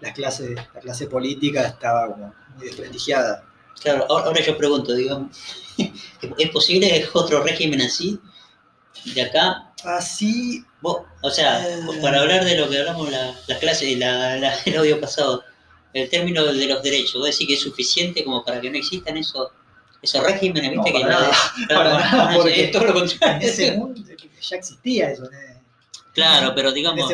la 0.00 0.12
clase, 0.12 0.54
la 0.54 0.80
clase 0.80 1.07
política 1.07 1.66
estaba 1.66 2.09
como 2.09 2.35
muy 2.57 2.66
desprestigiada. 2.66 3.45
Claro, 3.80 4.04
ahora, 4.09 4.25
ahora 4.26 4.40
yo 4.42 4.59
pregunto, 4.59 4.95
digamos, 4.95 5.37
¿es 6.38 6.50
posible 6.50 7.09
otro 7.12 7.42
régimen 7.42 7.83
así? 7.83 8.19
De 9.04 9.23
acá, 9.23 9.66
Así, 9.85 10.62
vos, 10.83 11.02
o 11.23 11.30
sea, 11.30 11.66
Eh. 11.66 11.80
para 12.02 12.21
hablar 12.21 12.45
de 12.45 12.54
lo 12.57 12.69
que 12.69 12.78
hablamos 12.80 13.11
la, 13.11 13.35
la 13.47 13.59
clase, 13.59 13.97
la, 13.97 14.37
la- 14.37 14.54
el 14.66 14.76
audio 14.76 15.00
pasado, 15.00 15.42
el 15.95 16.09
término 16.11 16.45
de 16.45 16.66
los 16.66 16.83
derechos, 16.83 17.14
¿vos 17.14 17.30
decís 17.30 17.47
que 17.49 17.54
es 17.54 17.61
suficiente 17.61 18.23
como 18.25 18.45
para 18.45 18.61
que 18.61 18.71
no 18.71 18.76
existan 18.76 19.16
esos, 19.16 19.49
esos 20.02 20.23
regímenes? 20.23 20.71
¿Viste? 20.73 20.92
No, 20.92 20.99
que 20.99 21.04
no- 21.04 21.09
nada, 21.11 21.30
claro, 21.30 21.69
para 21.69 21.90
bueno, 21.95 21.99
nada, 22.11 22.30
no, 22.33 22.37
porque 22.38 22.64
es 22.64 22.71
todo 22.73 22.85
lo 22.85 22.88
en 22.90 22.95
contrario. 23.09 23.49
ese 23.49 23.73
mundo 23.73 24.02
ya 24.40 24.57
existía 24.57 25.11
eso, 25.12 25.25
¿eh? 25.25 25.57
Claro, 26.12 26.52
pero 26.54 26.73
digamos, 26.73 27.11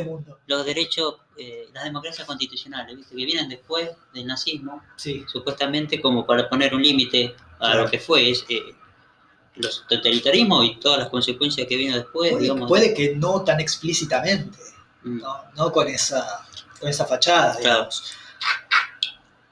los 0.47 0.65
derechos, 0.67 1.17
eh, 1.39 1.69
las 1.73 1.85
democracias 1.85 2.27
constitucionales, 2.27 2.97
¿viste? 2.97 3.15
que 3.15 3.25
vienen 3.27 3.49
después 3.49 3.91
del 4.15 4.27
nazismo, 4.27 4.83
Sí, 4.97 5.25
supuestamente 5.31 6.01
como 6.01 6.27
para 6.27 6.49
poner 6.49 6.75
un 6.75 6.83
límite 6.83 7.37
a 7.57 7.59
Claro. 7.59 7.83
lo 7.85 7.91
que 7.91 7.99
fue 8.01 8.31
es, 8.31 8.45
eh, 8.49 8.61
los 9.57 9.85
totalitarismos 9.89 10.65
y 10.67 10.77
todas 10.77 10.99
las 10.99 11.09
consecuencias 11.09 11.67
que 11.67 11.77
vino 11.77 11.95
después, 11.97 12.31
puede, 12.33 12.43
digamos. 12.43 12.69
puede 12.69 12.95
que 12.95 13.15
no 13.17 13.43
tan 13.45 13.61
explícitamente, 13.61 14.59
Mm, 15.03 15.21
no, 15.21 15.37
no 15.57 15.71
con, 15.73 15.87
esa, 15.89 16.45
con 16.81 16.89
esa 16.89 17.05
fachada, 17.07 17.53
Claro. 17.57 17.61
digamos. 17.77 18.03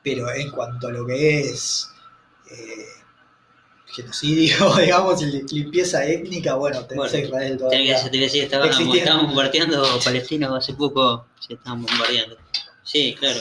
Pero 0.03 0.31
en 0.35 0.51
cuanto 0.51 0.89
a 0.89 0.91
lo 0.91 1.07
que 1.07 1.41
es 1.41 1.89
eh, 2.51 2.87
genocidio, 3.87 4.75
digamos, 4.79 5.23
y 5.23 5.43
limpieza 5.55 6.05
étnica, 6.05 6.55
bueno, 6.55 6.85
tenés 6.85 6.97
Bueno, 7.13 7.17
a 7.17 7.21
Israel 7.21 7.57
todavía. 7.59 7.97
estaban, 7.97 8.69
Existieron. 8.69 8.97
estaban 8.97 9.27
bombardeando 9.27 10.01
palestinos 10.05 10.59
hace 10.59 10.75
poco, 10.75 11.27
se 11.39 11.55
estaban 11.55 11.83
bombardeando. 11.83 12.37
Sí, 12.83 13.15
claro. 13.19 13.41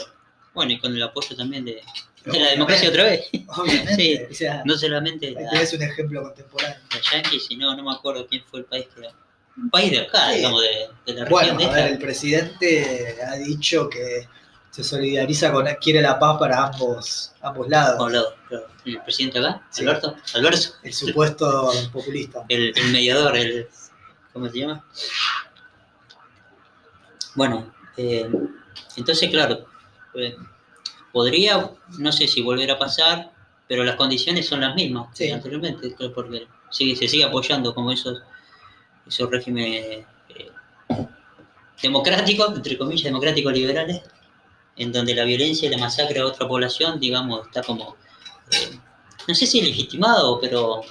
Bueno, 0.54 0.72
y 0.72 0.78
con 0.78 0.94
el 0.94 1.02
apoyo 1.02 1.34
también 1.36 1.64
de, 1.64 1.82
de 2.24 2.38
la 2.40 2.50
democracia 2.50 2.88
otra 2.88 3.04
vez. 3.04 3.26
Obviamente, 3.56 3.94
Sí. 3.96 4.20
o 4.30 4.34
sea, 4.34 4.62
No 4.64 4.76
solamente 4.76 5.30
la, 5.32 5.50
tenés 5.50 5.72
un 5.74 5.82
ejemplo 5.82 6.22
contemporáneo. 6.22 6.78
los 6.94 7.10
yanquis, 7.10 7.46
sino 7.46 7.74
no 7.76 7.82
me 7.82 7.92
acuerdo 7.92 8.26
quién 8.26 8.42
fue 8.50 8.60
el 8.60 8.66
país 8.66 8.86
que 8.94 9.00
era. 9.00 9.12
Un 9.56 9.70
país 9.70 9.90
de 9.92 10.00
acá, 10.00 10.30
Sí. 10.30 10.36
digamos, 10.36 10.62
de, 10.62 10.68
de 10.68 11.18
la 11.20 11.24
región 11.26 11.28
Bueno, 11.30 11.58
de 11.58 11.64
a 11.66 11.70
ver, 11.84 11.92
el 11.92 11.98
presidente 11.98 13.16
ha 13.26 13.34
dicho 13.36 13.88
que 13.88 14.26
se 14.70 14.82
solidariza 14.82 15.52
con, 15.52 15.66
quiere 15.80 16.02
la 16.02 16.18
paz 16.18 16.36
para 16.38 16.64
ambos, 16.66 17.32
ambos 17.42 17.68
lados. 17.68 18.10
Claro. 18.48 18.66
El 18.84 19.00
presidente 19.02 19.38
acá, 19.38 19.62
Sí. 19.70 19.82
Alberto. 19.82 20.16
Alberto. 20.34 20.66
El 20.82 20.92
supuesto 20.92 21.70
populista. 21.92 22.44
el, 22.48 22.72
el 22.76 22.92
mediador, 22.92 23.36
el, 23.36 23.68
¿cómo 24.32 24.48
se 24.48 24.58
llama? 24.58 24.84
Bueno, 27.34 27.72
eh, 27.96 28.28
entonces, 28.96 29.30
claro, 29.30 29.66
eh, 30.14 30.36
podría, 31.14 31.70
no 31.98 32.10
sé 32.12 32.26
si 32.26 32.42
volver 32.42 32.70
a 32.72 32.78
pasar, 32.78 33.30
pero 33.68 33.84
las 33.84 33.94
condiciones 33.96 34.46
son 34.46 34.60
las 34.60 34.74
mismas 34.74 35.06
Sí. 35.16 35.26
que 35.28 35.32
anteriormente, 35.32 35.94
porque 36.14 36.46
se 36.70 37.08
sigue 37.08 37.24
apoyando 37.24 37.72
como 37.72 37.92
esos, 37.92 38.20
esos 39.06 39.30
regímenes 39.30 40.04
eh, 40.30 40.50
democráticos, 41.80 42.54
entre 42.56 42.76
comillas, 42.76 43.04
democráticos 43.04 43.52
liberales, 43.52 44.02
en 44.76 44.90
donde 44.90 45.14
la 45.14 45.24
violencia 45.24 45.68
y 45.68 45.70
la 45.70 45.78
masacre 45.78 46.18
a 46.18 46.26
otra 46.26 46.48
población, 46.48 46.98
digamos, 46.98 47.46
está 47.46 47.62
como, 47.62 47.96
eh, 48.50 48.76
no 49.28 49.34
sé 49.36 49.46
si 49.46 49.62
legitimado, 49.62 50.40
pero 50.40 50.82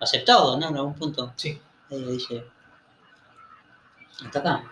aceptado, 0.00 0.58
¿no? 0.58 0.68
En 0.68 0.76
algún 0.76 0.94
punto. 0.94 1.32
Sí. 1.36 1.60
Ahí 1.90 2.02
dice. 2.02 2.44
Hasta 4.24 4.38
acá. 4.40 4.64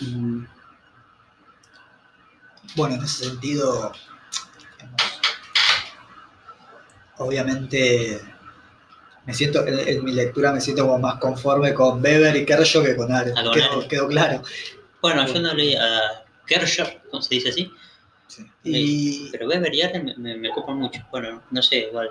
Mm, 0.00 0.44
Bueno, 2.76 2.96
en 2.96 3.02
ese 3.02 3.24
sentido, 3.24 3.92
digamos, 4.76 5.02
obviamente, 7.18 8.20
me 9.26 9.34
siento, 9.34 9.66
en, 9.66 9.78
en 9.78 10.04
mi 10.04 10.12
lectura 10.12 10.52
me 10.52 10.60
siento 10.60 10.86
como 10.86 10.98
más 10.98 11.18
conforme 11.18 11.74
con 11.74 12.02
Weber 12.02 12.36
y 12.36 12.44
Kershaw 12.46 12.84
que 12.84 12.96
con 12.96 13.12
Arendt. 13.12 13.36
Quedó, 13.36 13.50
Arendt. 13.50 13.88
quedó 13.88 14.08
claro. 14.08 14.42
Bueno, 15.02 15.26
yo 15.26 15.40
no 15.40 15.54
leí 15.54 15.74
a 15.74 16.24
Kershaw, 16.46 16.88
¿cómo 17.10 17.22
se 17.22 17.34
dice 17.34 17.50
así? 17.50 17.72
Y 18.62 19.30
Pero 19.30 19.48
Weber 19.48 19.74
y 19.74 19.82
Allen 19.82 20.04
me, 20.04 20.16
me, 20.16 20.36
me 20.36 20.50
copan 20.50 20.76
mucho. 20.76 21.00
Bueno, 21.10 21.42
no 21.50 21.62
sé, 21.62 21.88
igual. 21.88 22.10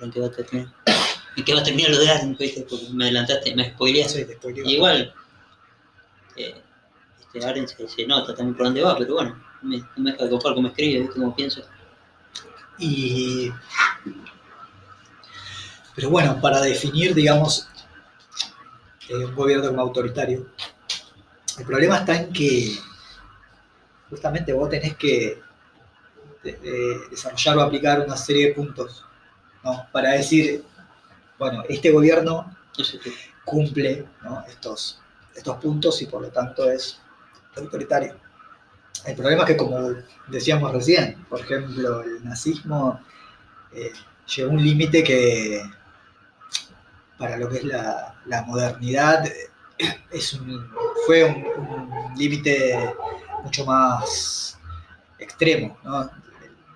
¿En 0.00 0.10
qué 0.10 0.20
va 0.20 0.26
a 0.26 0.30
terminar? 0.30 0.72
¿En 1.36 1.44
qué 1.44 1.54
va 1.54 1.60
a 1.60 1.62
terminar 1.62 1.90
lo 1.90 1.98
de. 1.98 2.66
Porque 2.68 2.86
me 2.92 3.04
adelantaste, 3.04 3.54
me 3.54 3.70
spoileaste. 3.70 4.26
sí, 4.26 4.60
igual, 4.64 5.14
eh, 6.36 6.54
este 7.38 7.48
Aren 7.48 7.68
se, 7.68 7.88
se 7.88 8.06
nota 8.06 8.34
también 8.34 8.56
por 8.56 8.66
dónde 8.66 8.82
va, 8.82 8.96
pero 8.96 9.14
bueno, 9.14 9.42
me, 9.62 9.78
no 9.78 9.86
me 9.96 10.12
deja 10.12 10.24
de 10.24 10.30
copar 10.30 10.54
cómo 10.54 10.68
escribe, 10.68 11.08
cómo 11.10 11.34
piensa. 11.34 11.62
Y, 12.78 13.50
pero 15.94 16.10
bueno, 16.10 16.38
para 16.40 16.60
definir, 16.60 17.14
digamos, 17.14 17.68
eh, 19.08 19.14
un 19.24 19.34
gobierno 19.34 19.68
como 19.68 19.80
autoritario, 19.82 20.46
el 21.58 21.64
problema 21.64 21.98
está 21.98 22.16
en 22.16 22.32
que 22.32 22.76
justamente 24.10 24.52
vos 24.52 24.68
tenés 24.68 24.96
que 24.96 25.40
de- 26.42 26.52
de- 26.52 27.00
desarrollar 27.10 27.56
o 27.58 27.62
aplicar 27.62 28.00
una 28.00 28.16
serie 28.16 28.48
de 28.48 28.54
puntos, 28.54 29.04
¿no? 29.64 29.86
Para 29.90 30.10
decir, 30.12 30.62
bueno, 31.38 31.64
este 31.68 31.90
gobierno 31.90 32.54
cumple 33.44 34.06
estos, 34.48 35.00
estos 35.34 35.56
puntos 35.56 36.02
y 36.02 36.06
por 36.06 36.20
lo 36.20 36.28
tanto 36.28 36.70
es 36.70 37.00
autoritario. 37.56 38.16
El 39.04 39.14
problema 39.16 39.42
es 39.42 39.48
que, 39.48 39.56
como 39.56 39.94
decíamos 40.28 40.72
recién, 40.72 41.24
por 41.28 41.40
ejemplo, 41.40 42.02
el 42.02 42.24
nazismo 42.24 43.00
eh, 43.72 43.92
llegó 44.34 44.50
a 44.50 44.54
un 44.54 44.64
límite 44.64 45.04
que 45.04 45.62
para 47.18 47.36
lo 47.36 47.48
que 47.48 47.58
es 47.58 47.64
la, 47.64 48.14
la 48.26 48.42
modernidad 48.42 49.26
eh, 49.26 49.50
es 50.10 50.34
un- 50.34 50.70
fue 51.06 51.24
un, 51.24 51.44
un 51.46 52.14
límite 52.16 52.94
mucho 53.44 53.64
más 53.64 54.58
extremo, 55.18 55.78
¿no? 55.84 56.02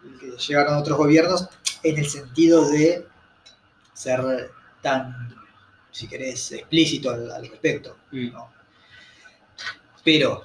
El 0.05 0.19
que 0.19 0.31
llegaron 0.37 0.77
otros 0.79 0.97
gobiernos 0.97 1.49
en 1.83 1.99
el 1.99 2.09
sentido 2.09 2.69
de 2.71 3.07
ser 3.93 4.51
tan 4.83 5.35
si 5.91 6.07
querés, 6.07 6.53
explícito 6.53 7.11
al, 7.11 7.31
al 7.33 7.49
respecto. 7.49 7.97
Mm. 8.13 8.31
¿no? 8.33 8.51
Pero 10.05 10.45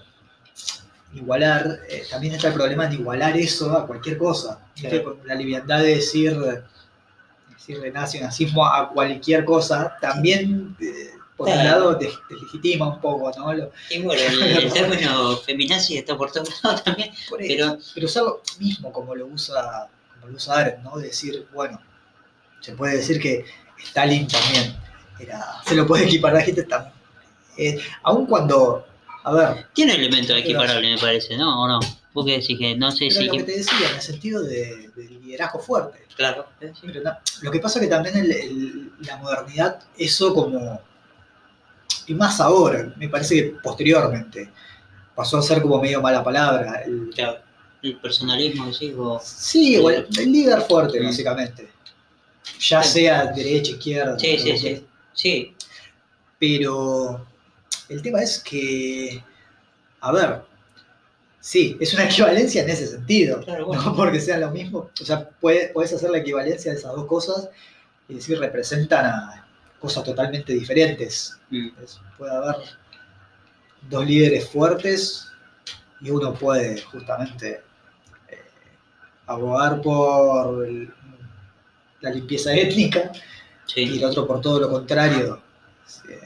igualar, 1.15 1.79
eh, 1.89 2.03
también 2.09 2.35
está 2.35 2.49
el 2.49 2.53
problema 2.53 2.87
de 2.87 2.95
igualar 2.95 3.35
eso 3.37 3.75
a 3.75 3.87
cualquier 3.87 4.17
cosa. 4.17 4.59
¿viste? 4.75 4.89
Claro. 5.01 5.17
Con 5.17 5.27
la 5.27 5.33
liviandad 5.35 5.79
de 5.79 5.95
decir, 5.95 6.37
nazi 7.93 8.19
nazismo 8.19 8.65
a 8.65 8.89
cualquier 8.89 9.43
cosa, 9.45 9.95
también 9.99 10.75
eh, 10.79 11.11
por 11.35 11.49
un 11.49 11.57
lado 11.57 11.97
te, 11.97 12.05
te 12.07 12.35
legitima 12.41 12.87
un 12.87 13.01
poco, 13.01 13.31
¿no? 13.37 13.53
Lo- 13.53 13.71
Y 13.89 14.01
bueno, 14.01 14.21
el, 14.21 14.41
el 14.63 14.73
término 14.73 15.35
feminazi 15.37 15.97
está 15.97 16.15
por 16.15 16.31
todos 16.31 16.63
lados 16.63 16.83
también, 16.83 17.09
pero 17.37 17.77
pero 17.93 18.05
usarlo 18.05 18.41
mismo 18.59 18.91
como 18.91 19.15
lo 19.15 19.25
usa, 19.27 19.89
como 20.13 20.27
lo 20.31 20.35
usa 20.37 20.59
Arendt, 20.59 20.83
¿no? 20.83 20.97
Decir, 20.97 21.47
bueno, 21.53 21.81
se 22.61 22.73
puede 22.73 22.97
decir 22.97 23.19
que 23.19 23.45
Stalin 23.83 24.27
también 24.27 24.75
era, 25.19 25.43
se 25.65 25.75
lo 25.75 25.87
puede 25.87 26.05
equiparar 26.05 26.41
a 26.41 26.47
Hitler 26.47 26.67
también. 26.67 26.93
Eh, 27.57 27.79
aun 28.03 28.25
cuando, 28.27 28.85
a 29.25 29.33
ver, 29.33 29.67
tiene 29.73 29.95
elementos 29.95 30.37
equiparables, 30.37 30.95
me 30.95 31.01
parece, 31.01 31.35
¿no? 31.37 31.63
¿O 31.63 31.67
no? 31.67 31.79
Vos 32.13 32.25
qué 32.25 32.33
decís 32.39 32.57
que 32.57 32.75
no 32.77 32.91
sé 32.91 33.07
pero 33.09 33.19
si. 33.21 33.25
lo 33.25 33.31
que 33.33 33.43
te 33.43 33.57
decía, 33.57 33.89
en 33.89 33.95
el 33.95 34.01
sentido 34.01 34.41
de, 34.43 34.89
de 34.95 35.03
liderazgo 35.09 35.59
fuerte. 35.59 36.05
Claro. 36.15 36.47
eh, 36.61 36.71
sí. 36.73 36.87
Pero 36.87 37.01
no, 37.03 37.11
lo 37.41 37.51
que 37.51 37.59
pasa 37.59 37.79
que 37.79 37.87
también 37.87 38.15
el- 38.17 38.31
el- 38.31 38.91
la 39.01 39.17
modernidad, 39.17 39.81
eso 39.97 40.33
como, 40.33 40.79
y 42.07 42.13
más 42.13 42.39
ahora, 42.39 42.93
me 42.97 43.09
parece 43.09 43.35
que 43.35 43.43
posteriormente, 43.61 44.49
pasó 45.13 45.37
a 45.37 45.41
ser 45.41 45.61
como 45.61 45.81
medio 45.81 46.01
mala 46.01 46.23
palabra. 46.23 46.83
el- 46.85 47.09
Claro. 47.13 47.39
El 47.83 47.97
personalismo, 47.99 48.65
decís, 48.65 48.93
o. 48.97 49.21
sí, 49.23 49.77
o 49.77 49.89
el, 49.91 50.07
el 50.17 50.31
líder 50.31 50.61
fuerte, 50.61 50.99
Mm. 51.01 51.05
básicamente. 51.05 51.69
Ya 52.59 52.81
Sí. 52.81 52.93
sea 53.01 53.25
derecha, 53.25 53.71
izquierda. 53.71 54.17
Sí, 54.17 54.37
sí, 54.39 54.57
sí. 54.57 54.85
Sí, 55.13 55.55
Pero 56.39 57.25
el 57.89 58.01
tema 58.01 58.21
es 58.21 58.39
que, 58.39 59.23
a 60.01 60.11
ver, 60.11 60.41
sí, 61.39 61.77
es 61.79 61.93
una 61.93 62.05
equivalencia 62.09 62.63
en 62.63 62.69
ese 62.69 62.87
sentido. 62.87 63.41
Claro, 63.41 63.67
bueno. 63.67 63.83
No 63.83 63.95
porque 63.95 64.19
sean 64.19 64.41
lo 64.41 64.51
mismo. 64.51 64.89
O 65.01 65.05
sea, 65.05 65.27
puede- 65.29 65.69
puedes 65.69 65.93
hacer 65.93 66.09
la 66.09 66.19
equivalencia 66.19 66.71
de 66.71 66.77
esas 66.77 66.93
dos 66.95 67.05
cosas 67.07 67.49
y 68.07 68.15
decir 68.15 68.39
representan 68.39 69.05
a 69.05 69.47
cosas 69.79 70.03
totalmente 70.03 70.53
diferentes. 70.53 71.37
Mm. 71.49 71.69
Es- 71.83 71.99
puede 72.17 72.31
haber 72.35 72.55
dos 73.89 74.05
líderes 74.05 74.49
fuertes 74.49 75.27
y 76.01 76.09
uno 76.09 76.33
puede 76.33 76.81
justamente 76.81 77.61
eh, 78.29 78.39
abogar 79.27 79.81
por 79.81 80.65
el- 80.65 80.93
la 82.01 82.09
limpieza 82.11 82.53
étnica 82.53 83.11
y 83.67 83.71
sí. 83.71 83.97
el 83.97 84.03
otro 84.05 84.27
por 84.27 84.41
todo 84.41 84.59
lo 84.59 84.69
contrario. 84.69 85.41
Eh, 86.09 86.19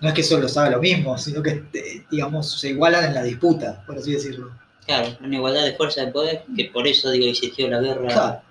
No 0.00 0.08
es 0.08 0.14
que 0.14 0.22
solo 0.22 0.46
haga 0.46 0.70
lo 0.70 0.80
mismo, 0.80 1.16
sino 1.18 1.42
que, 1.42 1.64
eh, 1.72 2.04
digamos, 2.10 2.58
se 2.60 2.70
igualan 2.70 3.04
en 3.06 3.14
la 3.14 3.22
disputa, 3.22 3.82
por 3.86 3.98
así 3.98 4.12
decirlo. 4.12 4.50
Claro, 4.86 5.16
una 5.20 5.34
igualdad 5.36 5.64
de 5.64 5.74
fuerza 5.74 6.02
de 6.04 6.12
poder, 6.12 6.44
que 6.56 6.66
por 6.66 6.86
eso 6.86 7.10
digo 7.10 7.26
existió 7.26 7.68
la 7.68 7.80
guerra 7.80 8.08
Claro. 8.08 8.42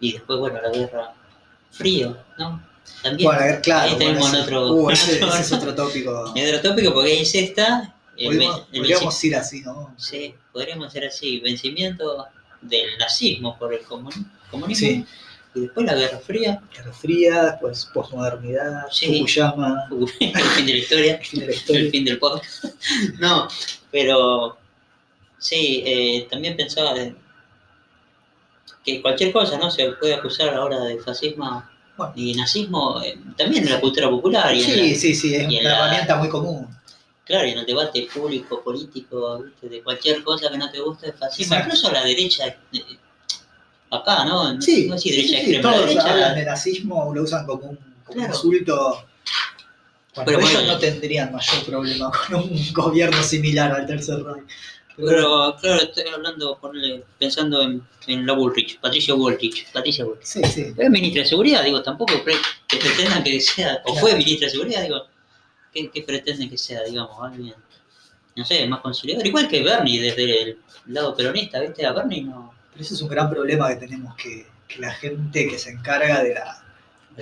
y 0.00 0.12
después, 0.12 0.38
bueno, 0.38 0.60
la 0.60 0.70
guerra 0.70 1.14
frío, 1.70 2.16
¿no? 2.38 2.62
También. 3.02 3.26
Bueno, 3.28 3.40
a 3.40 3.44
ver, 3.46 3.60
claro. 3.62 3.90
Ahí 3.90 3.96
tenemos 3.98 4.20
bueno, 4.20 4.38
ese- 4.38 4.44
otro- 4.54 4.72
uh, 4.74 4.90
ese, 4.90 5.18
ese 5.24 5.40
es 5.40 5.52
otro 5.52 5.74
tópico. 5.74 6.10
Otro 6.36 6.60
tópico, 6.62 6.92
porque 6.92 7.12
ahí 7.12 7.18
es 7.22 7.34
esta. 7.34 7.94
Podríamos, 8.22 8.66
el 8.72 8.80
podríamos 8.80 9.24
ir 9.24 9.36
así, 9.36 9.60
¿no? 9.62 9.94
Sí, 9.96 10.34
podríamos 10.52 10.88
hacer 10.88 11.06
así, 11.06 11.40
vencimiento 11.40 12.26
del 12.60 12.98
nazismo 12.98 13.58
por 13.58 13.72
el 13.72 13.80
comuni- 13.84 14.26
comunismo 14.50 14.86
Sí. 14.88 15.06
Y 15.54 15.60
después 15.60 15.84
la 15.86 15.94
Guerra 15.94 16.18
Fría, 16.18 16.62
Guerra 16.74 16.92
Fría, 16.92 17.42
después 17.44 17.86
posmodernidad, 17.92 18.84
Sí. 18.90 19.18
Fukuyama, 19.20 19.86
el 19.90 20.08
fin 20.08 20.66
de 20.66 20.72
la 20.72 20.78
historia, 20.78 21.14
el 21.16 21.24
fin 21.26 21.40
de 21.40 21.46
la 21.46 21.52
el 21.52 21.58
historia. 21.58 21.90
fin 21.90 22.04
del 22.04 22.18
podcast. 22.18 22.64
No, 23.18 23.48
pero 23.90 24.56
sí, 25.38 25.82
eh, 25.86 26.26
también 26.30 26.56
pensaba 26.56 26.94
de- 26.94 27.14
que 28.84 29.00
cualquier 29.00 29.32
cosa 29.32 29.58
no 29.58 29.70
se 29.70 29.92
puede 29.92 30.14
acusar 30.14 30.54
ahora 30.54 30.80
de 30.80 30.98
fascismo 30.98 31.62
Bueno. 31.96 32.12
y 32.16 32.34
nazismo, 32.34 33.00
eh, 33.02 33.16
también 33.36 33.64
en 33.64 33.70
la 33.72 33.80
cultura 33.80 34.08
popular 34.10 34.52
y 34.54 34.60
en 34.60 34.64
Sí, 34.64 34.90
la- 34.90 34.98
sí, 34.98 35.14
sí, 35.14 35.34
es 35.36 35.46
una 35.46 35.62
la- 35.62 35.78
herramienta 35.86 36.16
muy 36.16 36.28
común. 36.28 36.66
Claro, 37.24 37.46
y 37.46 37.52
en 37.52 37.58
el 37.58 37.66
debate 37.66 38.08
público, 38.12 38.60
político, 38.64 39.38
¿viste? 39.44 39.68
de 39.68 39.82
cualquier 39.82 40.24
cosa 40.24 40.50
que 40.50 40.58
no 40.58 40.68
te 40.70 40.80
guste 40.80 41.10
es 41.10 41.14
fascismo, 41.16 41.54
Exacto. 41.54 41.76
incluso 41.76 41.92
la 41.92 42.04
derecha, 42.04 42.46
eh, 42.48 42.80
acá, 43.92 44.24
¿no? 44.24 44.60
Sí, 44.60 44.88
no 44.88 44.96
derecha 44.96 45.28
sí, 45.28 45.34
extrema, 45.36 45.62
todos 45.62 45.86
derecha, 45.86 46.10
hablan 46.12 46.34
de 46.36 46.44
nazismo, 46.44 47.12
lo 47.14 47.22
usan 47.22 47.46
como 47.46 47.62
un, 47.70 47.76
como 47.76 47.88
un 48.08 48.14
Claro. 48.14 48.34
insulto. 48.34 49.04
Pero 50.14 50.38
ellos 50.40 50.52
bueno. 50.52 50.72
no 50.72 50.78
tendrían 50.78 51.32
mayor 51.32 51.64
problema 51.64 52.10
con 52.28 52.36
un 52.36 52.72
gobierno 52.72 53.22
similar 53.22 53.72
al 53.72 53.86
Tercer 53.86 54.22
Reich. 54.22 54.44
Pero 54.94 55.06
pero 55.06 55.56
claro, 55.58 55.82
estoy 55.84 56.04
hablando, 56.14 56.58
ponele, 56.60 57.02
pensando 57.18 57.62
en, 57.62 57.82
en 58.08 58.26
la 58.26 58.34
Bullrich, 58.34 58.78
Patricia 58.78 59.14
Bullrich, 59.14 59.66
Patricia 59.72 60.04
Bullrich. 60.04 60.24
sí, 60.26 60.42
sí. 60.44 60.66
Es 60.76 60.90
ministra 60.90 61.22
de 61.22 61.28
Seguridad, 61.30 61.64
digo, 61.64 61.82
tampoco 61.82 62.12
pretendan 62.68 63.24
que 63.24 63.40
sea, 63.40 63.80
o 63.86 63.92
Claro. 63.92 64.00
fue 64.00 64.16
ministra 64.16 64.46
de 64.46 64.50
Seguridad, 64.50 64.82
digo, 64.82 65.06
¿qué, 65.72 65.90
qué 65.90 66.02
pretenden 66.02 66.50
que 66.50 66.58
sea, 66.58 66.82
digamos, 66.84 67.16
alguien, 67.22 67.54
no 68.36 68.44
sé, 68.44 68.66
más 68.66 68.80
conciliador? 68.80 69.26
Igual 69.26 69.48
que 69.48 69.62
Bernie, 69.62 69.98
desde 70.02 70.42
el 70.42 70.58
lado 70.88 71.16
peronista, 71.16 71.58
¿viste? 71.60 71.86
A 71.86 71.92
Bernie 71.92 72.22
no... 72.24 72.52
Pero 72.72 72.84
ese 72.84 72.94
es 72.94 73.02
un 73.02 73.08
gran 73.08 73.28
problema 73.30 73.68
que 73.68 73.76
tenemos, 73.76 74.14
que, 74.16 74.46
que 74.68 74.78
la 74.80 74.92
gente 74.92 75.46
que 75.46 75.58
se 75.58 75.70
encarga 75.70 76.22
de 76.22 76.34
la 76.34 76.62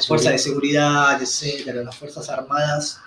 fuerza 0.07 0.31
de 0.31 0.39
seguridad, 0.39 1.21
etcétera, 1.21 1.83
las 1.83 1.97
fuerzas 1.97 2.29
armadas, 2.29 3.01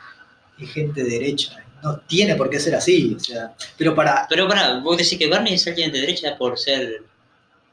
es 0.59 0.69
gente 0.71 1.03
derecha. 1.03 1.63
No 1.81 1.97
tiene 1.99 2.35
por 2.35 2.49
qué 2.49 2.59
ser 2.59 2.75
así. 2.75 3.13
O 3.15 3.19
sea, 3.19 3.53
pero 3.77 3.93
para. 3.95 4.25
Pero 4.29 4.47
pará, 4.47 4.79
vos 4.79 4.97
decís 4.97 5.17
que 5.17 5.27
Bernie 5.27 5.55
es 5.55 5.67
alguien 5.67 5.91
de 5.91 5.99
derecha 6.01 6.37
por 6.37 6.57
ser 6.57 7.03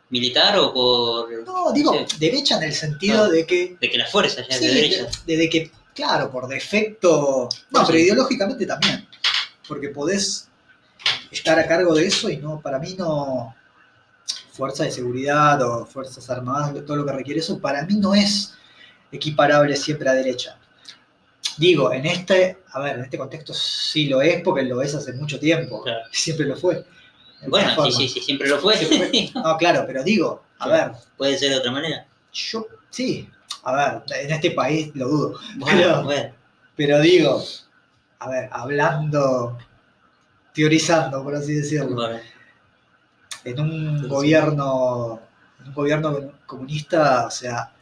militar 0.09 0.59
o 0.59 0.73
por... 0.75 1.45
No, 1.47 1.71
digo, 1.73 1.93
sé, 1.93 2.17
derecha 2.19 2.57
en 2.57 2.65
el 2.65 2.73
sentido 2.75 3.27
No. 3.27 3.31
de 3.31 3.47
que. 3.47 3.77
de 3.81 3.89
que 3.91 3.99
la 3.99 4.07
fuerza 4.07 4.41
ya 4.49 4.57
es 4.57 4.61
de 4.61 4.69
derecha. 4.75 5.07
de- 5.27 5.49
que, 5.49 5.71
claro, 5.95 6.31
por 6.31 6.49
defecto. 6.49 7.49
No, 7.71 7.87
pero 7.87 7.99
ideológicamente 7.99 8.67
también. 8.67 9.07
Porque 9.69 9.91
podés 9.91 10.49
estar 11.31 11.57
a 11.61 11.67
cargo 11.69 11.95
de 11.95 12.07
eso 12.07 12.29
y 12.29 12.37
no, 12.39 12.61
para 12.61 12.79
mí 12.81 12.95
no. 12.99 13.55
Fuerza 14.61 14.85
de 14.85 14.91
seguridad 14.91 15.63
o 15.63 15.87
fuerzas 15.87 16.29
armadas, 16.29 16.75
todo 16.85 16.99
lo 16.99 17.07
que 17.07 17.13
requiere 17.13 17.41
eso, 17.41 17.59
para 17.59 17.83
mí 17.87 17.95
no 17.95 18.15
es 18.15 18.53
equiparable 19.11 19.75
siempre 19.75 20.07
a 20.07 20.13
derecha. 20.13 20.59
Digo, 21.57 21.91
en 21.95 22.05
este, 22.05 22.59
a 22.71 22.79
ver, 22.81 22.97
en 22.99 23.05
este 23.05 23.17
contexto 23.17 23.55
sí 23.55 24.07
lo 24.09 24.21
es 24.21 24.43
porque 24.43 24.63
lo 24.65 24.83
es 24.83 24.95
hace 24.95 25.15
mucho 25.15 25.39
tiempo. 25.41 25.83
Claro. 25.83 26.01
Siempre 26.13 26.45
lo 26.45 26.57
fue. 26.57 26.85
Bueno, 27.47 27.71
sí, 27.87 27.93
sí, 27.93 28.09
sí, 28.11 28.21
siempre 28.21 28.49
lo 28.51 28.59
fue. 28.59 28.75
No, 29.35 29.57
claro, 29.57 29.85
pero 29.87 30.03
digo, 30.05 30.43
a 30.59 30.69
ver, 30.69 30.93
Puede 31.17 31.39
ser 31.39 31.53
de 31.53 31.57
otra 31.57 31.73
manera. 31.73 32.07
yo, 32.31 32.67
sí, 32.91 33.31
a 33.63 33.75
ver, 33.75 34.03
en 34.25 34.31
este 34.31 34.51
país 34.51 34.91
lo 34.95 35.09
dudo. 35.09 35.41
Bueno, 35.57 35.79
Pero- 35.79 36.05
bueno. 36.05 36.35
Pero 36.77 37.01
digo, 37.01 37.43
a 38.19 38.29
ver, 38.29 38.51
hablando, 38.53 39.57
teorizando, 40.53 41.25
por 41.25 41.35
así 41.35 41.55
decirlo, 41.55 41.95
bueno. 41.95 42.19
En 43.45 43.61
un 43.61 44.09
gobierno, 44.09 45.21
en 45.61 45.69
un 45.69 45.75
gobierno 45.75 46.33
comunista, 46.47 47.27
o 47.27 47.31
sea, 47.31 47.73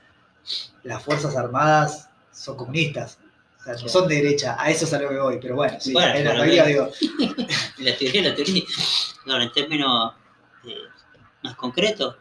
las 0.83 1.03
fuerzas 1.03 1.37
armadas 1.37 2.09
son 2.33 2.57
comunistas. 2.57 3.19
O 3.61 3.63
sea, 3.63 3.73
no 3.75 3.89
son 3.89 4.09
de 4.09 4.17
derecha, 4.17 4.57
a 4.59 4.71
eso 4.71 4.85
es 4.85 4.93
a 4.93 5.01
lo 5.01 5.09
que 5.09 5.19
voy, 5.19 5.39
pero 5.41 5.57
bueno, 5.57 5.77
sí, 5.81 5.93
Bueno, 5.93 6.15
en 6.15 6.25
la 6.25 6.35
teoría 6.35 6.65
digo, 6.65 6.91
La 7.79 7.97
teoría, 7.97 8.23
la 8.23 8.35
teoría. 8.35 8.63
En 9.27 9.53
términos 9.53 10.15
eh, 10.65 10.75
más 11.43 11.55
concretos, 11.57 12.17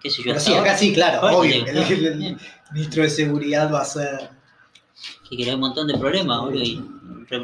qué 0.00 0.10
sé 0.10 0.18
yo, 0.18 0.24
pero 0.24 0.38
hasta 0.38 0.50
sí, 0.50 0.56
ahora, 0.56 0.70
acá 0.70 0.78
sí, 0.78 0.92
claro, 0.92 1.38
obvio, 1.38 1.64
claro, 1.64 1.80
el, 1.82 2.38
ministro 2.72 3.02
de 3.04 3.10
seguridad 3.10 3.72
va 3.72 3.82
a 3.82 3.84
ser, 3.84 4.30
que 5.28 5.36
crea 5.36 5.54
un 5.54 5.60
montón 5.60 5.86
de 5.86 5.96
problemas, 5.96 6.40
boludo, 6.40 6.62
y 6.64 6.82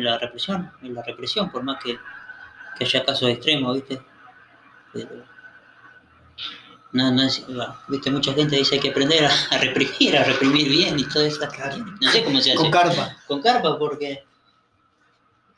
la 0.01 0.19
represión, 0.19 0.73
y 0.83 0.89
la 0.89 1.03
represión, 1.03 1.51
por 1.51 1.63
más 1.63 1.83
que, 1.83 1.97
que 2.77 2.85
haya 2.85 3.05
casos 3.05 3.29
extremos, 3.29 3.75
¿viste? 3.75 4.01
Pero, 4.93 5.25
no, 6.93 7.11
no 7.11 7.23
es, 7.23 7.45
bueno, 7.47 7.75
¿viste? 7.89 8.11
Mucha 8.11 8.35
gente 8.35 8.57
dice 8.57 8.71
que 8.73 8.77
hay 8.77 8.83
que 8.83 8.91
aprender 8.91 9.25
a, 9.25 9.31
a 9.51 9.59
reprimir, 9.59 10.17
a 10.17 10.25
reprimir 10.25 10.69
bien 10.69 10.99
y 10.99 11.05
todo 11.05 11.25
eso. 11.25 11.41
No 12.01 12.11
sé 12.11 12.23
cómo 12.25 12.41
se 12.41 12.51
hace. 12.53 12.57
con 12.59 12.71
carpa. 12.71 13.17
con 13.27 13.41
carpa 13.41 13.79
porque 13.79 14.25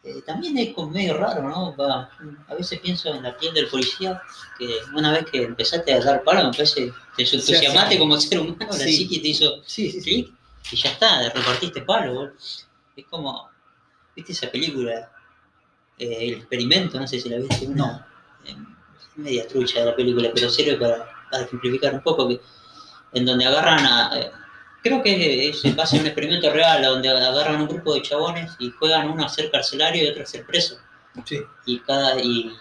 eh, 0.04 0.22
también 0.26 0.56
es 0.58 0.72
como 0.74 0.90
medio 0.90 1.16
raro, 1.16 1.42
¿no? 1.48 1.74
Va, 1.76 2.08
a 2.48 2.54
veces 2.54 2.78
pienso 2.78 3.12
en 3.12 3.22
la 3.24 3.36
piel 3.36 3.52
del 3.54 3.66
policía, 3.68 4.20
que 4.58 4.68
una 4.94 5.10
vez 5.12 5.24
que 5.30 5.42
empezaste 5.42 5.92
a 5.92 6.00
dar 6.04 6.22
palo, 6.22 6.44
me 6.44 6.52
parece, 6.52 6.92
te 7.16 7.22
entusiasmaste 7.24 7.94
sí. 7.94 7.98
como 7.98 8.20
ser 8.20 8.38
humano, 8.38 8.66
la 8.70 8.72
Sí. 8.74 8.92
psique 8.96 9.18
te 9.20 9.28
hizo 9.28 9.62
Sí, 9.64 9.90
sí, 9.90 10.00
sí. 10.00 10.24
clic 10.24 10.34
y 10.70 10.76
ya 10.76 10.90
está, 10.90 11.22
repartiste 11.30 11.82
palo. 11.82 12.14
boludo. 12.14 12.32
Es 12.96 13.06
como, 13.10 13.48
¿viste 14.14 14.32
esa 14.32 14.50
película? 14.50 15.10
Eh, 15.98 16.28
el 16.28 16.34
experimento, 16.34 17.00
no 17.00 17.06
sé 17.08 17.18
si 17.18 17.28
la 17.28 17.38
viste. 17.38 17.66
Una, 17.66 18.06
No. 18.46 18.73
Media 19.16 19.46
trucha 19.46 19.84
la 19.84 19.94
película, 19.94 20.30
pero 20.34 20.48
sirve 20.48 20.76
para, 20.76 21.08
para 21.30 21.44
ejemplificar 21.44 21.94
un 21.94 22.02
poco, 22.02 22.28
que, 22.28 22.40
en 23.12 23.24
donde 23.24 23.44
agarran 23.46 23.84
a... 23.86 24.18
eh, 24.18 24.30
creo 24.82 25.02
que 25.02 25.48
es 25.48 25.64
en 25.64 25.76
base 25.76 25.96
a 25.96 26.00
un 26.00 26.06
experimento 26.06 26.50
real, 26.52 26.82
donde 26.82 27.08
agarran 27.08 27.60
un 27.60 27.68
grupo 27.68 27.94
de 27.94 28.02
chabones 28.02 28.52
y 28.58 28.70
juegan 28.70 29.10
uno 29.10 29.24
a 29.24 29.28
ser 29.28 29.50
carcelario 29.50 30.04
y 30.04 30.08
otro 30.08 30.22
a 30.22 30.26
ser 30.26 30.44
preso. 30.44 30.78
Sí. 31.24 31.40
Y 31.64 31.78
cada, 31.80 32.20
y, 32.20 32.54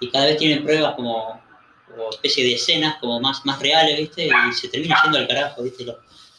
y 0.00 0.10
cada 0.10 0.26
vez 0.26 0.36
tienen 0.36 0.64
pruebas 0.64 0.94
como, 0.96 1.40
como 1.88 2.10
especie 2.10 2.44
de 2.44 2.54
escenas 2.54 2.96
como 3.00 3.20
más, 3.20 3.44
más 3.46 3.60
reales, 3.60 3.96
¿viste? 3.98 4.26
Y 4.26 4.52
se 4.52 4.68
termina 4.68 5.00
yendo 5.02 5.18
al 5.18 5.28
carajo, 5.28 5.62
¿viste? 5.62 5.84
Los, 5.84 5.96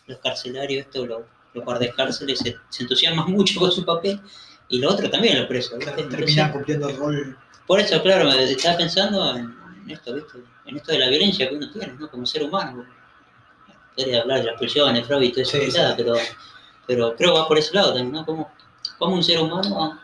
los 0.07 0.19
carcelarios, 0.19 0.85
esto, 0.85 1.05
lo, 1.05 1.25
los 1.53 1.65
guardias 1.65 1.95
cárceles 1.95 2.39
se, 2.39 2.55
se 2.69 2.83
entusiasman 2.83 3.31
mucho 3.31 3.59
con 3.59 3.71
su 3.71 3.85
papel 3.85 4.19
y 4.69 4.79
lo 4.79 4.89
otro 4.91 5.09
también 5.09 5.37
los 5.37 5.47
presos. 5.47 5.73
Entonces, 5.73 6.09
Terminan 6.09 6.51
cumpliendo 6.51 6.89
el 6.89 6.97
rol. 6.97 7.37
Por 7.71 7.79
eso, 7.79 8.01
claro, 8.03 8.29
estaba 8.33 8.75
pensando 8.75 9.33
en 9.33 9.55
esto, 9.89 10.13
¿viste? 10.13 10.39
En 10.65 10.75
esto 10.75 10.91
de 10.91 10.99
la 10.99 11.07
violencia 11.07 11.47
que 11.47 11.55
uno 11.55 11.71
tiene, 11.71 11.93
¿no? 11.93 12.11
Como 12.11 12.25
ser 12.25 12.43
humano. 12.43 12.85
Podría 13.95 14.23
hablar 14.23 14.39
de 14.39 14.47
las 14.47 14.59
pulsiones, 14.59 15.07
Freud 15.07 15.21
y 15.23 15.31
todo 15.31 15.41
eso, 15.43 15.57
Sí, 15.57 15.71
pero, 15.95 16.15
pero 16.85 17.15
creo 17.15 17.33
que 17.33 17.39
va 17.39 17.47
por 17.47 17.57
ese 17.57 17.73
lado 17.73 17.93
también, 17.93 18.11
¿no? 18.11 18.25
Como, 18.25 18.51
como 18.97 19.15
un 19.15 19.23
ser 19.23 19.39
humano, 19.39 19.97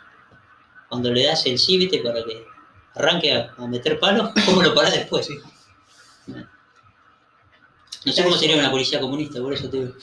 cuando 0.88 1.12
le 1.12 1.26
das 1.26 1.46
el 1.46 1.56
¿viste? 1.58 2.00
Para 2.00 2.24
que 2.24 2.46
arranque 2.96 3.34
a, 3.36 3.54
a 3.58 3.68
meter 3.68 4.00
palos, 4.00 4.32
¿cómo 4.46 4.64
lo 4.64 4.74
parás 4.74 4.94
después? 4.94 5.26
Sí. 5.26 5.38
No 8.06 8.14
sé 8.14 8.24
cómo 8.24 8.38
sería 8.38 8.56
una 8.60 8.72
policía 8.72 9.02
comunista, 9.02 9.42
por 9.42 9.54
eso 9.54 9.70
te 9.70 9.78
digo. 9.78 9.94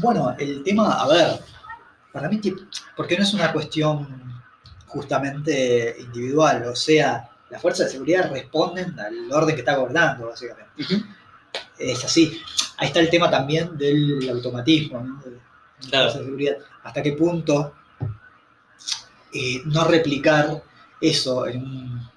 Bueno, 0.00 0.34
el 0.38 0.62
tema, 0.64 0.94
a 0.94 1.06
ver, 1.08 1.40
para 2.10 2.30
mí, 2.30 2.40
que- 2.40 2.56
porque 2.96 3.18
no 3.18 3.22
es 3.22 3.34
una 3.34 3.52
cuestión 3.52 4.21
justamente 4.92 5.96
individual, 5.98 6.64
o 6.66 6.76
sea, 6.76 7.28
las 7.50 7.60
fuerzas 7.60 7.86
de 7.86 7.92
seguridad 7.92 8.30
responden 8.30 8.98
al 8.98 9.30
orden 9.32 9.54
que 9.54 9.60
está 9.62 9.76
gobernando, 9.76 10.28
básicamente. 10.28 10.70
Es 11.78 12.04
así. 12.04 12.40
Ahí 12.78 12.88
está 12.88 13.00
el 13.00 13.10
tema 13.10 13.30
también 13.30 13.76
del 13.76 14.28
automatismo, 14.30 15.00
¿no? 15.00 15.20
de 15.22 15.30
las 15.32 15.40
Claro. 15.88 16.04
fuerzas 16.04 16.20
de 16.20 16.24
seguridad. 16.26 16.56
¿Hasta 16.84 17.02
qué 17.02 17.12
punto 17.12 17.74
eh, 19.32 19.62
no 19.66 19.84
replicar 19.84 20.62
eso 21.00 21.46
en 21.46 21.62
un 21.62 22.11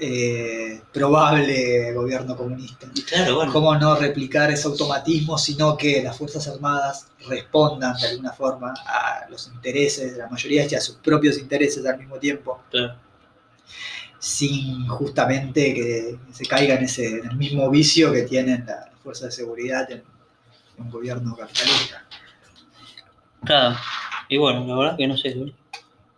eh, 0.00 0.80
probable 0.92 1.92
gobierno 1.92 2.36
comunista? 2.36 2.86
Y 2.94 3.02
Claro, 3.02 3.36
bueno. 3.36 3.52
cómo 3.52 3.74
no 3.76 3.96
replicar 3.96 4.50
ese 4.50 4.68
automatismo, 4.68 5.36
sino 5.38 5.76
que 5.76 6.02
las 6.02 6.16
Fuerzas 6.16 6.46
Armadas 6.48 7.08
respondan 7.28 7.96
de 7.96 8.08
alguna 8.08 8.32
forma 8.32 8.74
a 8.86 9.28
los 9.28 9.48
intereses 9.48 10.12
de 10.12 10.18
la 10.18 10.28
mayoría 10.28 10.66
y 10.70 10.74
a 10.74 10.80
sus 10.80 10.96
propios 10.96 11.38
intereses 11.38 11.84
al 11.84 11.98
mismo 11.98 12.16
tiempo, 12.18 12.62
claro. 12.70 12.94
sin 14.18 14.86
justamente 14.86 15.74
que 15.74 16.18
se 16.32 16.46
caiga 16.46 16.74
en, 16.76 16.84
ese, 16.84 17.18
en 17.18 17.30
el 17.30 17.36
mismo 17.36 17.68
vicio 17.70 18.12
que 18.12 18.22
tienen 18.22 18.64
las 18.66 18.90
fuerzas 19.02 19.26
de 19.26 19.32
seguridad 19.32 19.90
en, 19.90 19.98
en 20.76 20.84
un 20.84 20.90
gobierno 20.90 21.36
capitalista. 21.36 22.04
Claro. 23.44 23.76
Y 24.28 24.36
bueno, 24.36 24.66
la 24.66 24.76
verdad 24.76 24.96
que 24.96 25.06
no 25.06 25.16
sé. 25.16 25.34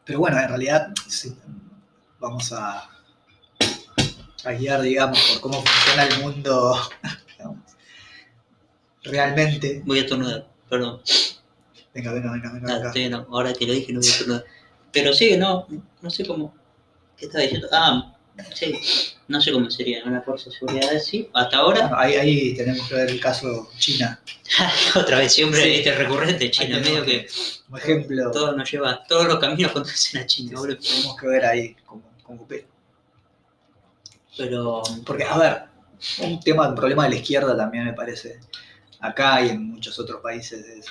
Pero 0.05 0.19
bueno, 0.19 0.39
en 0.39 0.49
realidad 0.49 0.89
sí, 1.07 1.37
vamos 2.19 2.53
a, 2.53 2.89
a 4.45 4.53
guiar, 4.53 4.83
digamos, 4.83 5.19
por 5.33 5.41
cómo 5.41 5.63
funciona 5.65 6.05
el 6.07 6.23
mundo 6.23 6.81
digamos, 7.39 7.59
realmente. 9.03 9.83
Voy 9.85 9.99
a 9.99 10.03
estornudar, 10.03 10.47
perdón. 10.69 11.01
Venga, 11.95 12.13
venga, 12.13 12.33
venga, 12.33 12.53
venga. 12.53 13.19
Ah, 13.19 13.27
ahora 13.31 13.53
que 13.53 13.67
lo 13.67 13.73
dije 13.73 13.93
no 13.93 14.01
voy 14.01 14.09
a 14.09 14.13
estornudar. 14.13 14.45
Pero 14.93 15.13
sí, 15.13 15.37
no, 15.37 15.67
no 16.01 16.11
sé 16.11 16.27
cómo. 16.27 16.55
¿Qué 17.17 17.27
estaba 17.27 17.43
diciendo? 17.43 17.69
Ah, 17.73 18.17
sí. 18.55 18.75
No 19.29 19.41
sé 19.41 19.53
cómo 19.53 19.71
sería 19.71 20.03
una 20.05 20.23
fuerza 20.23 20.51
de 20.51 20.57
seguridad 20.57 20.95
así. 20.97 21.29
Hasta 21.35 21.59
ahora, 21.59 21.83
Bueno, 21.83 21.99
ahí, 21.99 22.15
ahí 22.15 22.55
tenemos 22.57 22.89
que 22.89 22.95
ver 22.95 23.11
el 23.11 23.21
caso 23.21 23.69
China. 23.79 24.21
otra 24.97 25.19
vez 25.19 25.33
siempre 25.33 25.63
Sí. 25.63 25.71
este 25.75 25.95
recurrente 25.95 26.51
China, 26.51 26.79
medio 26.81 27.05
que 27.05 27.29
Como 27.67 27.77
ejemplo, 27.77 28.31
todo 28.33 28.57
nos 28.57 28.71
lleva, 28.71 29.05
todos 29.05 29.27
los 29.27 29.39
caminos 29.39 29.71
conducen 29.73 30.23
a 30.23 30.27
China, 30.27 30.59
boludo. 30.59 30.79
tenemos 30.79 31.17
que 31.17 31.27
ver 31.27 31.45
ahí 31.45 31.77
cómo 31.85 32.03
opera. 32.43 32.65
Pero 34.37 34.83
Porque, 35.05 35.25
a 35.25 35.39
ver, 35.39 35.63
un 36.23 36.41
tema, 36.41 36.69
un 36.69 36.75
problema 36.75 37.05
de 37.05 37.11
la 37.11 37.17
izquierda 37.17 37.57
también 37.57 37.85
me 37.85 37.93
parece, 37.93 38.41
acá 39.01 39.43
y 39.45 39.51
en 39.51 39.71
muchos 39.71 39.99
otros 39.99 40.21
países, 40.21 40.67
es 40.67 40.87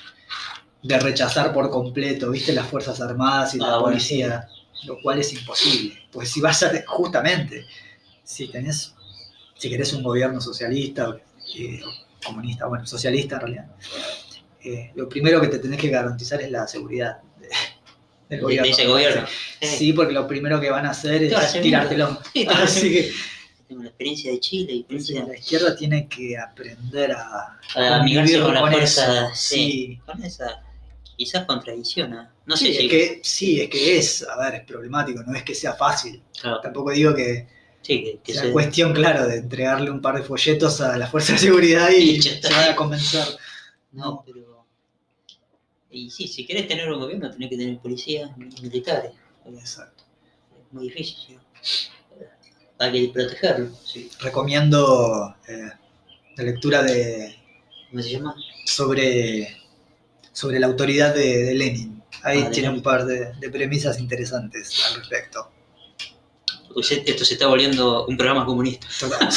de 0.82 1.00
rechazar 1.00 1.54
por 1.54 1.70
completo, 1.70 2.32
viste, 2.32 2.54
las 2.54 2.68
Fuerzas 2.68 3.02
Armadas 3.02 3.54
y 3.56 3.58
la 3.58 3.68
Ah, 3.68 3.70
bueno, 3.72 3.86
policía, 3.86 4.48
lo 4.86 5.02
cual 5.02 5.20
es 5.20 5.34
imposible. 5.34 6.08
Pues 6.12 6.32
si 6.32 6.42
vas 6.42 6.64
a, 6.64 6.72
justamente, 6.88 7.66
si 8.24 8.48
tenés, 8.48 8.96
si 9.58 9.70
querés 9.70 9.92
un 9.94 10.04
gobierno 10.04 10.40
socialista 10.40 11.18
eh, 11.58 11.82
comunista, 12.24 12.68
bueno, 12.68 12.86
socialista 12.86 13.36
en 13.36 13.42
realidad, 13.42 13.66
eh, 14.64 14.92
lo 14.96 15.10
primero 15.10 15.42
que 15.42 15.48
te 15.48 15.60
tenés 15.60 15.80
que 15.80 15.90
garantizar 15.90 16.42
es 16.42 16.52
la 16.52 16.68
seguridad 16.68 17.20
del 18.30 18.38
de, 18.40 18.44
gobierno. 18.44 18.66
de 18.66 18.72
ese 18.72 18.86
gobierno. 18.88 19.28
Sí, 19.62 19.94
porque 19.94 20.14
lo 20.14 20.28
primero 20.28 20.60
que 20.62 20.70
van 20.70 20.86
a 20.86 20.92
hacer 20.92 21.34
a 21.36 21.44
es 21.46 21.62
tirártelo. 21.62 22.20
Sí, 22.34 22.48
Así 22.50 22.92
que 22.94 23.12
Tengo 23.68 23.84
la 23.84 23.90
experiencia 23.90 24.32
de 24.32 24.40
Chile 24.40 24.72
Sí, 24.74 24.80
experiencia 24.80 25.26
la 25.28 25.38
izquierda 25.38 25.76
tiene 25.76 26.08
que 26.08 26.38
aprender 26.38 27.12
a, 27.12 27.60
a 27.76 27.96
amigarse 28.00 28.40
con 28.40 28.54
la 28.54 28.62
eso. 28.62 28.72
fuerza, 28.72 29.36
Sí, 29.36 30.00
con 30.06 30.24
esa 30.24 30.64
quizás 31.18 31.46
contradicción. 31.46 32.14
¿ah? 32.14 32.32
No 32.46 32.56
sé 32.56 32.68
Sí, 32.68 32.74
si 32.74 32.86
es 32.86 32.92
que, 32.92 33.20
sí, 33.24 33.62
es 33.62 33.70
que 33.70 33.98
es, 33.98 34.24
a 34.28 34.38
ver, 34.38 34.62
es 34.62 34.66
problemático, 34.66 35.22
no 35.24 35.36
es 35.36 35.44
que 35.44 35.54
sea 35.54 35.74
fácil. 35.74 36.22
claro, 36.40 36.62
Tampoco 36.62 36.92
digo 36.92 37.14
que 37.14 37.48
sí, 37.82 38.04
que, 38.04 38.20
que 38.24 38.34
sea 38.34 38.44
se- 38.44 38.52
cuestión, 38.52 38.94
claro, 38.94 39.28
de 39.28 39.38
entregarle 39.38 39.92
un 39.92 40.02
par 40.02 40.16
de 40.16 40.24
folletos 40.24 40.80
a 40.82 40.98
la 40.98 41.08
fuerza 41.08 41.34
de 41.34 41.40
seguridad 41.40 41.90
y 41.92 42.22
se 42.22 42.40
van 42.54 42.70
a 42.72 42.76
convencer. 42.76 43.26
No, 43.92 44.24
pero. 44.26 44.66
Y 45.92 46.10
sí, 46.12 46.28
si 46.28 46.46
querés 46.46 46.68
tener 46.68 46.92
un 46.92 47.00
gobierno, 47.00 47.32
tenés 47.32 47.50
que 47.50 47.58
tener 47.58 47.80
policías 47.80 48.36
militares. 48.38 49.12
Exacto. 49.46 50.04
Es 50.56 50.74
muy 50.74 50.84
difícil, 50.90 51.16
¿sí? 51.62 51.88
Hay 52.78 53.08
que 53.08 53.14
protegerlo. 53.14 53.76
Sí. 53.84 54.10
Recomiendo 54.20 55.36
eh, 55.48 55.70
la 56.38 56.44
lectura 56.44 56.84
de, 56.84 57.36
¿Cómo 57.90 58.02
se 58.04 58.10
llama? 58.12 58.36
sobre, 58.66 59.58
sobre 60.32 60.60
la 60.60 60.68
autoridad 60.68 61.14
de, 61.14 61.44
de 61.46 61.54
Lenin. 61.56 62.02
Ahí 62.24 62.44
Ah, 62.46 62.52
tiene 62.52 62.68
Lenin. 62.68 62.78
un 62.78 62.84
par 62.84 63.06
de, 63.06 63.34
de 63.34 63.50
premisas 63.50 64.00
interesantes 64.00 64.82
al 64.88 65.00
respecto. 65.00 65.52
Esto 66.78 67.26
se 67.26 67.34
está 67.34 67.48
volviendo 67.48 68.06
un 68.06 68.18
programa 68.18 68.46
comunista. 68.46 68.88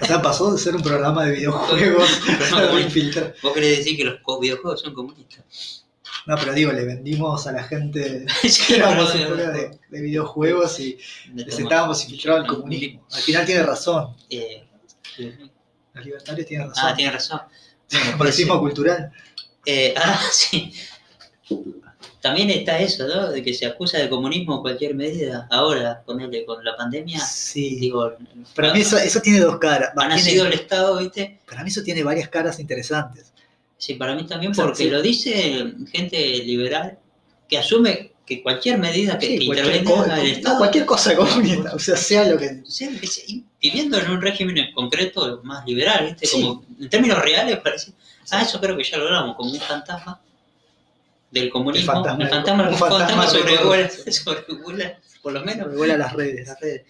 o 0.00 0.04
sea, 0.04 0.22
pasó 0.22 0.52
de 0.52 0.58
ser 0.58 0.74
un 0.76 0.82
programa 0.82 1.24
de 1.26 1.32
videojuegos 1.32 2.08
programa. 2.26 3.34
Vos 3.42 3.52
querés 3.52 3.78
decir 3.78 3.96
que 3.96 4.04
los 4.04 4.18
videojuegos 4.40 4.80
son 4.80 4.94
comunistas. 4.94 5.84
No, 6.26 6.36
pero 6.36 6.54
digo, 6.54 6.72
le 6.72 6.84
vendimos 6.84 7.46
a 7.46 7.52
la 7.52 7.64
gente 7.64 8.26
que 8.66 8.76
éramos 8.76 9.14
en 9.14 9.28
fuera 9.28 9.50
de, 9.50 9.78
de 9.90 10.00
videojuegos 10.00 10.78
y 10.78 10.98
les 11.34 11.58
estábamos 11.58 12.02
infiltrados 12.04 12.42
al 12.42 12.46
comunismo. 12.46 13.06
Al 13.12 13.22
final 13.22 13.46
tiene 13.46 13.62
razón. 13.64 14.16
Eh. 14.30 14.64
Los 15.94 16.04
libertarios 16.04 16.46
tienen 16.46 16.68
razón. 16.68 16.84
ah, 16.86 16.94
tiene 16.94 17.12
razón. 17.12 17.40
El 17.90 18.16
marxismo 18.16 18.58
cultural. 18.60 19.12
Eh, 19.66 19.94
ah, 19.96 20.20
sí. 20.30 20.72
También 22.22 22.50
está 22.50 22.78
eso, 22.78 23.06
¿no? 23.08 23.30
De 23.32 23.42
que 23.42 23.52
se 23.52 23.66
acusa 23.66 23.98
de 23.98 24.08
comunismo 24.08 24.62
cualquier 24.62 24.94
medida. 24.94 25.48
Ahora, 25.50 26.02
ponerle 26.06 26.44
con 26.46 26.64
la 26.64 26.76
pandemia, 26.76 27.18
Sí. 27.18 27.74
digo, 27.80 28.12
Para 28.54 28.72
mí 28.72 28.80
eso, 28.80 28.96
eso 28.96 29.20
tiene 29.20 29.40
dos 29.40 29.58
caras. 29.58 29.90
Ha 29.96 30.06
nacido 30.08 30.46
el 30.46 30.52
Estado, 30.52 30.98
¿viste? 30.98 31.40
para 31.48 31.64
mí 31.64 31.68
eso 31.70 31.82
tiene 31.82 32.04
varias 32.04 32.28
caras 32.28 32.60
interesantes. 32.60 33.32
Sí, 33.76 33.94
para 33.94 34.14
mí 34.14 34.24
también, 34.24 34.52
O 34.52 34.54
sea, 34.54 34.64
porque 34.66 34.84
sí. 34.84 34.90
lo 34.90 35.02
dice 35.02 35.74
gente 35.92 36.16
liberal 36.44 36.96
que 37.48 37.58
asume 37.58 38.12
que 38.24 38.40
cualquier 38.40 38.78
medida 38.78 39.18
que, 39.18 39.26
Sí, 39.26 39.38
que 39.38 39.44
intervenga 39.46 40.04
el 40.04 40.08
no, 40.08 40.16
Estado. 40.22 40.58
cualquier 40.58 40.86
cosa 40.86 41.16
comunista, 41.16 41.74
o 41.74 41.78
sea, 41.80 41.96
sea 41.96 42.24
lo 42.26 42.38
que... 42.38 42.62
Viviendo 43.60 43.98
en 43.98 44.10
un 44.10 44.22
régimen 44.22 44.58
en 44.58 44.72
concreto 44.72 45.40
más 45.42 45.66
liberal, 45.66 46.06
¿viste? 46.06 46.28
Como 46.30 46.64
en 46.80 46.88
términos 46.88 47.18
reales 47.20 47.58
parece. 47.58 47.92
Ah, 48.30 48.42
eso 48.42 48.60
creo 48.60 48.76
que 48.76 48.84
ya 48.84 48.96
lo 48.98 49.06
hablamos, 49.06 49.34
como 49.36 49.50
un 49.50 49.58
fantasma 49.60 50.20
del 51.32 51.50
comunismo. 51.50 51.92
El 51.92 52.04
fantasma 52.28 52.68
el 52.68 52.74
fantasma, 52.76 53.26
sobrevuela, 53.26 53.90
sobrevuela, 54.10 54.98
por 55.22 55.32
lo 55.32 55.40
menos, 55.44 55.68
Me 55.68 55.76
vuela 55.76 55.96
las 55.96 56.12
redes, 56.12 56.46
las 56.46 56.60
redes. 56.60 56.84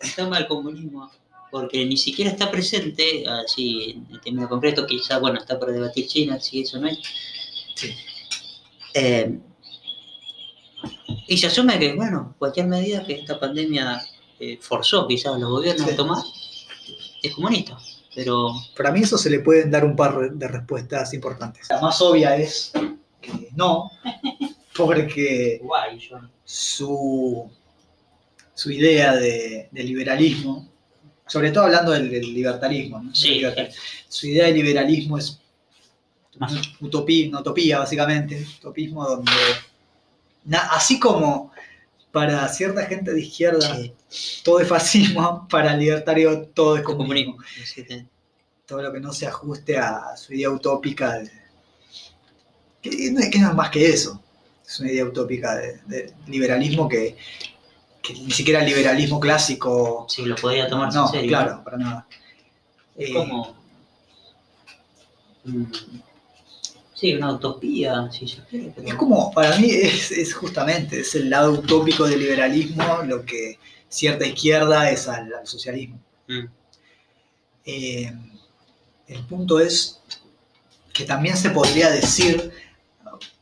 el 0.00 0.08
fantasma 0.08 0.38
del 0.38 0.46
comunismo. 0.48 1.10
Porque 1.50 1.84
ni 1.84 1.98
siquiera 1.98 2.30
está 2.30 2.50
presente, 2.50 3.24
así 3.28 3.90
en 4.08 4.14
el 4.14 4.20
término 4.22 4.48
concreto, 4.48 4.86
quizá, 4.86 5.18
bueno, 5.18 5.38
está 5.38 5.60
para 5.60 5.72
debatir 5.72 6.06
China, 6.06 6.40
si 6.40 6.62
eso 6.62 6.80
no 6.80 6.88
es. 6.88 6.98
Sí. 7.74 7.94
Eh, 8.94 9.38
y 11.28 11.36
se 11.36 11.46
asume 11.48 11.78
que, 11.78 11.94
bueno, 11.94 12.34
cualquier 12.38 12.66
medida 12.68 13.04
que 13.04 13.14
esta 13.14 13.38
pandemia 13.38 14.02
eh, 14.40 14.58
forzó 14.62 15.06
quizás 15.06 15.34
a 15.34 15.38
los 15.38 15.50
gobiernos 15.50 15.86
Sí. 15.86 15.92
a 15.92 15.96
tomar 15.96 16.24
es 17.22 17.34
comunista. 17.34 17.78
Pero 18.14 18.50
Para 18.76 18.90
mí 18.90 19.00
eso 19.00 19.16
se 19.18 19.30
le 19.30 19.40
pueden 19.40 19.70
dar 19.70 19.84
un 19.84 19.94
par 19.96 20.32
de 20.32 20.48
respuestas 20.48 21.12
importantes. 21.14 21.66
La 21.70 21.80
más 21.80 22.00
obvia 22.02 22.36
es 22.36 22.72
que 23.22 23.48
no, 23.56 23.90
porque 24.76 25.60
su, 26.44 27.50
su 28.54 28.70
idea 28.70 29.14
de, 29.16 29.68
de 29.70 29.82
liberalismo, 29.84 30.68
sobre 31.26 31.50
todo 31.50 31.64
hablando 31.64 31.92
del, 31.92 32.10
del 32.10 32.34
libertarismo, 32.34 33.00
¿no? 33.02 33.14
Sí, 33.14 33.40
Libertar- 33.40 33.70
su 34.08 34.26
idea 34.26 34.46
de 34.46 34.52
liberalismo 34.52 35.16
es 35.18 35.40
Más. 36.38 36.52
utopía, 36.80 37.28
una 37.28 37.40
utopía 37.40 37.78
básicamente, 37.78 38.46
utopismo 38.58 39.06
donde, 39.08 39.30
na- 40.44 40.68
así 40.72 40.98
como 40.98 41.52
para 42.10 42.46
cierta 42.48 42.84
gente 42.86 43.12
de 43.12 43.22
izquierda 43.22 43.74
sí, 43.74 43.94
todo 44.44 44.60
es 44.60 44.68
fascismo, 44.68 45.46
para 45.50 45.72
el 45.74 45.80
libertario 45.80 46.42
todo 46.48 46.76
es 46.76 46.82
comunismo. 46.82 47.38
Todo 48.66 48.82
lo 48.82 48.92
que 48.92 49.00
no 49.00 49.12
se 49.12 49.26
ajuste 49.26 49.78
a 49.78 50.16
su 50.16 50.34
idea 50.34 50.50
utópica 50.50 51.14
de, 51.18 51.30
que 52.82 53.10
no, 53.12 53.20
es- 53.20 53.30
que 53.30 53.38
no 53.38 53.48
es 53.50 53.54
más 53.54 53.70
que 53.70 53.86
eso. 53.88 54.20
Es 54.66 54.80
una 54.80 54.90
idea 54.90 55.04
utópica 55.04 55.54
de, 55.56 55.80
de 55.86 56.12
liberalismo 56.26 56.88
que, 56.88 57.16
que 58.02 58.12
ni 58.14 58.30
siquiera 58.30 58.60
el 58.60 58.66
liberalismo 58.66 59.18
clásico. 59.20 60.06
Sí, 60.08 60.24
lo 60.24 60.34
podría 60.36 60.66
tomarse 60.68 60.98
no, 60.98 61.06
en 61.06 61.12
serio. 61.12 61.28
claro, 61.28 61.62
para 61.64 61.76
nada. 61.78 62.06
Es 62.96 63.10
Eh, 63.10 63.14
como. 63.14 63.56
mm, 65.44 65.64
Sí, 66.94 67.14
una 67.14 67.32
utopía, 67.32 68.08
si 68.12 68.32
pero- 68.48 68.72
Es 68.86 68.94
como, 68.94 69.32
para 69.32 69.58
mí 69.58 69.68
es, 69.70 70.12
es 70.12 70.32
justamente, 70.34 71.00
es 71.00 71.14
el 71.16 71.30
lado 71.30 71.50
utópico 71.52 72.06
del 72.06 72.20
liberalismo 72.20 72.84
lo 73.04 73.24
que 73.24 73.58
cierta 73.88 74.24
izquierda 74.24 74.88
es 74.88 75.08
al, 75.08 75.32
al 75.34 75.46
socialismo. 75.46 75.98
Mm, 76.28 76.44
Eh, 77.64 78.12
el 79.08 79.24
punto 79.26 79.58
es 79.60 80.00
que 80.92 81.04
también 81.04 81.36
se 81.36 81.50
podría 81.50 81.90
decir, 81.90 82.52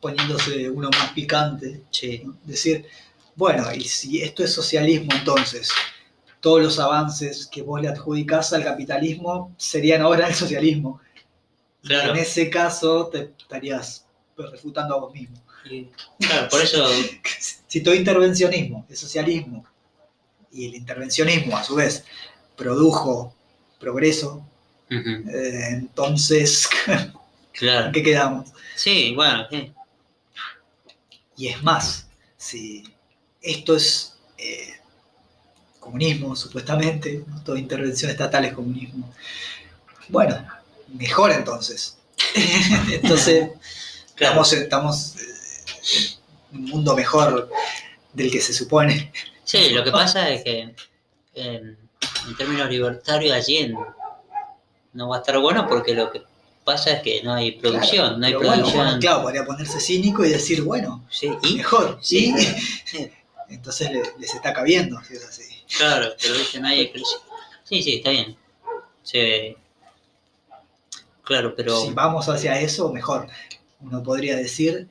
poniéndose 0.00 0.70
uno 0.70 0.88
más 0.90 1.10
picante, 1.12 1.82
Sí, 1.90 2.22
¿no? 2.24 2.36
decir, 2.44 2.86
bueno, 3.36 3.72
y 3.74 3.82
si 3.82 4.20
esto 4.22 4.42
es 4.44 4.52
socialismo, 4.52 5.10
entonces 5.14 5.70
todos 6.40 6.62
los 6.62 6.78
avances 6.78 7.46
que 7.46 7.62
vos 7.62 7.80
le 7.80 7.88
adjudicás 7.88 8.52
al 8.52 8.64
capitalismo 8.64 9.54
serían 9.58 10.00
ahora 10.02 10.26
el 10.28 10.34
socialismo. 10.34 11.00
claro. 11.82 12.12
En 12.12 12.18
ese 12.18 12.48
caso 12.50 13.06
te 13.08 13.32
estarías 13.38 14.04
refutando 14.36 14.94
a 14.94 15.00
vos 15.00 15.12
mismo. 15.14 15.36
y- 15.70 15.86
claro, 16.18 16.48
por 16.48 16.60
eso. 16.62 16.84
Si 17.68 17.82
todo 17.82 17.94
intervencionismo 17.94 18.84
es 18.88 18.98
socialismo 18.98 19.64
y 20.50 20.66
el 20.66 20.74
intervencionismo 20.74 21.56
a 21.56 21.62
su 21.62 21.74
vez 21.76 22.04
produjo 22.56 23.32
progreso, 23.78 24.44
eh, 24.90 25.68
entonces, 25.70 26.68
¿en 26.88 27.12
Claro. 27.52 27.92
qué 27.92 28.02
quedamos? 28.02 28.50
Sí, 28.74 29.12
bueno, 29.14 29.46
sí. 29.50 29.72
Y 31.40 31.48
es 31.48 31.62
más, 31.62 32.06
si 32.36 32.84
esto 33.40 33.74
es 33.74 34.12
eh, 34.36 34.74
comunismo, 35.78 36.36
supuestamente, 36.36 37.24
¿no? 37.26 37.42
toda 37.42 37.58
intervención 37.58 38.10
estatal 38.10 38.44
es 38.44 38.52
comunismo, 38.52 39.10
bueno, 40.08 40.46
mejor 40.88 41.30
entonces. 41.32 41.96
entonces, 42.92 43.48
Claro. 44.14 44.42
estamos, 44.42 44.52
estamos 44.52 45.16
eh, 45.16 46.16
en 46.52 46.58
un 46.58 46.64
mundo 46.66 46.94
mejor 46.94 47.48
del 48.12 48.30
que 48.30 48.42
se 48.42 48.52
supone. 48.52 49.10
Sí, 49.44 49.70
lo 49.70 49.82
que 49.82 49.90
pasa 49.90 50.28
es 50.28 50.44
que 50.44 50.60
en, 50.60 51.78
en 52.28 52.36
términos 52.36 52.68
libertarios 52.68 53.34
allí 53.34 53.56
en- 53.56 53.78
no 54.92 55.08
va 55.08 55.16
a 55.16 55.20
estar 55.20 55.38
bueno 55.38 55.66
porque 55.66 55.94
lo 55.94 56.10
que 56.12 56.22
pasa 56.64 56.92
es 56.92 57.02
que 57.02 57.22
no 57.22 57.34
hay 57.34 57.52
producción, 57.52 58.06
Claro, 58.06 58.18
no 58.18 58.26
hay 58.26 58.34
bueno, 58.34 58.52
producción. 58.52 58.84
bueno, 58.84 59.00
claro, 59.00 59.22
podría 59.22 59.44
ponerse 59.44 59.80
cínico 59.80 60.24
y 60.24 60.30
decir, 60.30 60.62
bueno, 60.62 61.04
Sí, 61.10 61.30
y 61.42 61.56
mejor, 61.56 61.98
Sí. 62.00 62.34
Entonces 63.48 63.90
le- 63.90 64.12
les 64.18 64.32
está 64.34 64.52
cabiendo, 64.52 65.02
si 65.02 65.14
es 65.14 65.24
así. 65.24 65.42
claro, 65.76 66.10
pero 66.22 66.34
dice 66.34 66.60
no 66.60 66.68
hay 66.68 66.90
crisis. 66.92 67.16
Sí, 67.64 67.82
sí, 67.82 67.96
está 67.96 68.10
bien. 68.10 68.36
Sí. 69.02 69.56
Claro, 71.24 71.54
pero 71.56 71.80
Si 71.80 71.90
vamos 71.92 72.28
hacia 72.28 72.60
eso, 72.60 72.92
mejor. 72.92 73.28
Uno 73.80 74.02
podría 74.02 74.36
decir, 74.36 74.88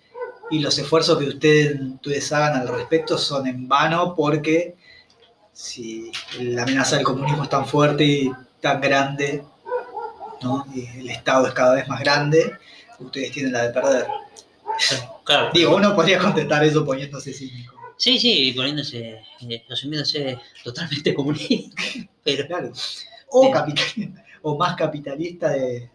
y 0.50 0.60
los 0.60 0.78
esfuerzos 0.78 1.18
que 1.20 1.26
ustedes, 1.26 1.80
ustedes 1.82 2.32
hagan 2.34 2.60
al 2.62 2.68
respecto 2.68 3.18
son 3.18 3.48
en 3.48 3.68
vano 3.68 4.16
porque 4.16 4.76
si 5.54 6.12
la 6.40 6.64
amenaza 6.64 6.96
del 6.96 7.06
comunismo 7.06 7.44
es 7.44 7.50
tan 7.50 7.66
fuerte 7.66 8.04
y 8.04 8.32
tan 8.62 8.82
grande, 8.82 9.44
¿no? 10.42 10.66
y 10.74 10.86
el 11.00 11.10
Estado 11.10 11.48
es 11.48 11.54
cada 11.54 11.76
vez 11.76 11.88
más 11.88 12.00
grande, 12.02 12.58
ustedes 13.00 13.32
tienen 13.32 13.54
la 13.54 13.64
de 13.68 13.70
perder. 13.74 14.08
claro. 15.24 15.50
Digo, 15.54 15.76
uno 15.76 15.96
podría 15.96 16.20
contestar 16.20 16.64
eso 16.64 16.86
poniéndose 16.86 17.34
cínico. 17.34 17.74
Sí, 17.98 18.18
sí, 18.18 18.54
poniéndose, 18.56 19.22
eh, 19.42 19.66
asumiéndose 19.70 20.40
totalmente 20.64 21.14
comunista. 21.14 21.82
Pero 22.24 22.48
Claro. 22.48 22.72
O, 23.32 23.52
capital- 23.52 24.24
o 24.42 24.58
más 24.58 24.76
capitalista 24.76 25.50
de 25.52 25.90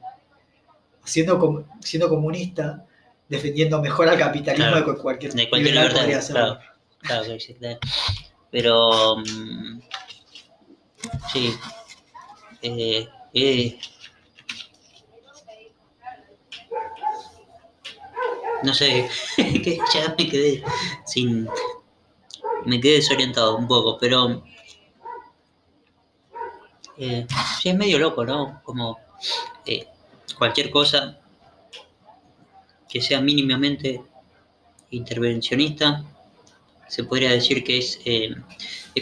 siendo, 1.04 1.66
siendo 1.80 2.08
comunista, 2.08 2.84
defendiendo 3.28 3.80
mejor 3.80 4.08
al 4.08 4.18
capitalismo 4.18 4.70
Claro. 4.70 4.92
de 4.92 4.98
cualquier, 4.98 5.32
de 5.32 5.48
cualquier 5.48 5.74
libertad, 5.74 5.96
podría 6.00 6.18
hacerlo. 6.18 6.58
claro. 7.00 7.24
Claro. 7.58 7.78
Pero 8.50 9.16
mm, 9.18 9.80
sí. 11.32 11.54
Eh, 12.62 13.08
eh, 13.34 13.78
no 18.64 18.74
sé, 18.74 19.08
que 19.36 19.78
ya 19.92 20.14
me 20.16 20.28
quedé 20.28 20.62
sin. 21.06 21.48
Me 22.66 22.80
quedé 22.80 22.94
desorientado 22.94 23.56
un 23.56 23.68
poco, 23.68 23.98
pero. 23.98 24.44
Eh, 26.96 27.26
sí, 27.60 27.68
es 27.68 27.76
medio 27.76 27.98
loco, 27.98 28.24
¿no? 28.24 28.60
Como 28.62 28.98
eh, 29.66 29.86
cualquier 30.38 30.70
cosa 30.70 31.18
que 32.88 33.00
sea 33.00 33.20
mínimamente 33.20 34.00
intervencionista 34.90 36.04
se 36.88 37.04
podría 37.04 37.32
decir 37.32 37.64
que 37.64 37.78
es 37.78 37.98
eh, 38.04 38.34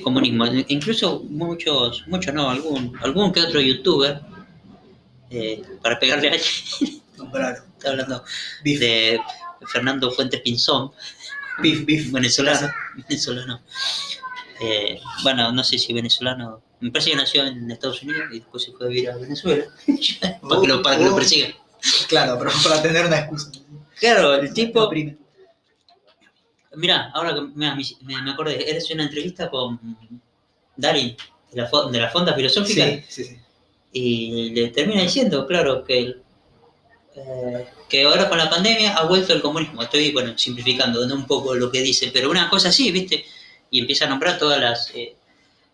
comunismo. 0.02 0.46
Incluso 0.68 1.22
muchos, 1.28 2.04
muchos 2.06 2.32
no, 2.32 2.48
algún, 2.48 2.96
algún 3.02 3.32
que 3.32 3.40
otro 3.42 3.60
youtuber, 3.60 4.20
eh, 5.30 5.62
para 5.82 5.98
pegarle 5.98 6.28
a 6.28 6.32
alguien, 6.32 7.02
está 7.76 7.90
hablando 7.90 8.24
de 8.64 9.20
Fernando 9.66 10.10
Fuentes 10.10 10.40
Pinzón, 10.40 10.92
bif, 11.60 11.84
bif. 11.84 12.10
venezolano, 12.12 12.68
venezolano. 13.08 13.62
Eh, 14.60 15.00
bueno, 15.22 15.50
no 15.52 15.64
sé 15.64 15.78
si 15.78 15.92
venezolano, 15.92 16.62
me 16.80 16.90
parece 16.90 17.10
que 17.10 17.16
nació 17.16 17.44
en 17.46 17.70
Estados 17.70 18.02
Unidos 18.02 18.24
y 18.32 18.38
después 18.40 18.62
se 18.62 18.72
fue 18.72 18.86
a 18.86 18.88
vivir 18.88 19.10
a 19.10 19.16
Venezuela, 19.16 19.64
para 20.48 20.60
que 20.60 20.66
lo, 20.68 20.82
para 20.82 20.98
que 20.98 21.04
lo 21.04 21.14
persigan. 21.14 21.52
Claro, 22.08 22.36
pero 22.38 22.50
para 22.62 22.80
tener 22.82 23.06
una 23.06 23.18
excusa. 23.18 23.50
Claro, 23.98 24.34
el 24.34 24.52
tipo. 24.54 24.88
Mirá, 26.74 27.10
ahora 27.12 27.34
que 27.34 27.40
mirá, 27.54 27.74
me, 27.74 28.22
me 28.22 28.30
acordé, 28.30 28.70
eres 28.70 28.90
una 28.90 29.02
entrevista 29.04 29.50
con 29.50 29.78
Darin, 30.76 31.16
de 31.50 31.60
la, 31.62 31.70
de 31.90 32.00
la 32.00 32.08
Fonda 32.10 32.32
Filosófica, 32.34 32.84
Sí, 32.86 33.04
sí, 33.08 33.24
sí. 33.24 33.36
y 33.92 34.50
le 34.50 34.68
termina 34.68 35.02
diciendo, 35.02 35.46
claro, 35.46 35.84
que, 35.84 35.98
el- 35.98 36.21
eh, 37.14 37.66
que 37.88 38.04
ahora 38.04 38.28
con 38.28 38.38
la 38.38 38.48
pandemia 38.50 38.96
ha 38.96 39.04
vuelto 39.06 39.32
el 39.32 39.42
comunismo. 39.42 39.82
Estoy, 39.82 40.12
bueno, 40.12 40.36
simplificando 40.36 41.02
un 41.02 41.26
poco 41.26 41.54
lo 41.54 41.70
que 41.70 41.80
dice, 41.82 42.10
pero 42.12 42.30
una 42.30 42.48
cosa 42.48 42.68
así, 42.70 42.90
¿viste? 42.90 43.24
Y 43.70 43.80
empieza 43.80 44.06
a 44.06 44.08
nombrar 44.08 44.38
todas 44.38 44.60
las 44.60 44.90
eh, 44.94 45.14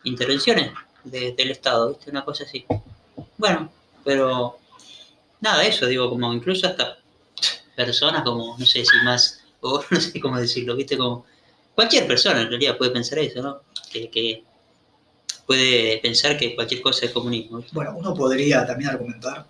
intervenciones 0.05 0.71
de- 1.05 1.33
del 1.33 1.51
Estado, 1.51 1.91
¿viste? 1.91 2.11
Una 2.11 2.25
cosa 2.25 2.45
así. 2.45 2.65
Bueno, 3.37 3.71
pero 4.05 4.59
nada, 5.41 5.65
eso, 5.65 5.87
digo, 5.87 6.09
como 6.11 6.33
incluso 6.33 6.67
hasta 6.67 6.99
personas 7.77 8.23
como, 8.23 8.57
no 8.59 8.67
sé 8.67 8.85
si 8.85 8.97
más, 9.05 9.41
o 9.61 9.83
no 9.91 10.01
sé 10.01 10.21
cómo 10.21 10.39
decirlo, 10.39 10.75
¿viste? 10.77 10.97
Como 10.97 11.25
cualquier 11.75 12.07
persona 12.07 12.41
en 12.43 12.49
realidad 12.49 12.77
puede 12.77 12.91
pensar 12.91 13.19
eso, 13.21 13.41
¿no? 13.43 13.61
Que, 13.93 14.11
que 14.11 14.43
puede 15.47 15.99
pensar 15.99 16.37
que 16.37 16.55
cualquier 16.55 16.83
cosa 16.83 17.07
es 17.07 17.13
comunismo. 17.13 17.59
¿viste? 17.59 17.73
Bueno, 17.75 17.95
uno 17.97 18.13
podría 18.15 18.67
también 18.67 18.91
argumentar 18.91 19.47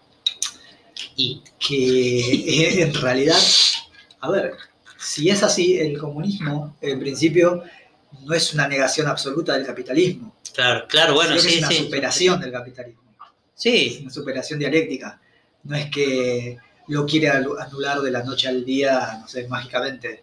Y 1.21 1.43
que 1.59 2.21
eh, 2.21 2.83
en 2.83 2.95
realidad, 2.95 3.37
a 4.21 4.31
ver, 4.31 4.55
si 4.97 5.29
es 5.29 5.43
así, 5.43 5.77
el 5.77 5.99
comunismo, 5.99 6.77
en 6.81 7.01
principio, 7.01 7.65
no 8.25 8.35
es 8.35 8.55
una 8.55 8.69
negación 8.69 9.09
absoluta 9.09 9.55
del 9.55 9.67
capitalismo. 9.67 10.37
Claro, 10.55 10.87
claro, 10.89 11.15
bueno, 11.15 11.37
sí, 11.37 11.49
es 11.49 11.59
una 11.59 11.69
sí. 11.69 11.75
superación 11.79 12.41
del 12.41 12.53
capitalismo. 12.53 13.03
Es 13.03 13.29
Sí, 13.55 13.99
una 14.03 14.11
superación 14.13 14.61
dialéctica. 14.61 15.21
No 15.65 15.77
es 15.77 15.91
que 15.91 16.57
lo 16.87 17.05
quiere 17.05 17.31
anular 17.31 18.01
de 18.01 18.13
la 18.13 18.23
noche 18.23 18.47
al 18.47 18.65
día, 18.65 19.19
no 19.21 19.27
sé, 19.27 19.49
mágicamente. 19.49 20.23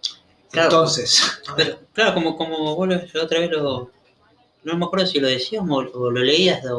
Claro. 0.50 0.70
Entonces, 0.70 1.22
pero, 1.58 1.78
claro, 1.92 2.14
como, 2.14 2.38
como 2.38 2.74
vos 2.74 2.88
la 2.88 3.06
otra 3.22 3.42
vez 3.42 3.52
lo. 3.52 3.92
No 4.64 4.78
me 4.78 4.86
acuerdo 4.86 5.06
si 5.08 5.20
lo 5.20 5.28
decíamos 5.28 5.88
o 5.94 6.10
lo 6.10 6.22
leías 6.22 6.64
de, 6.64 6.70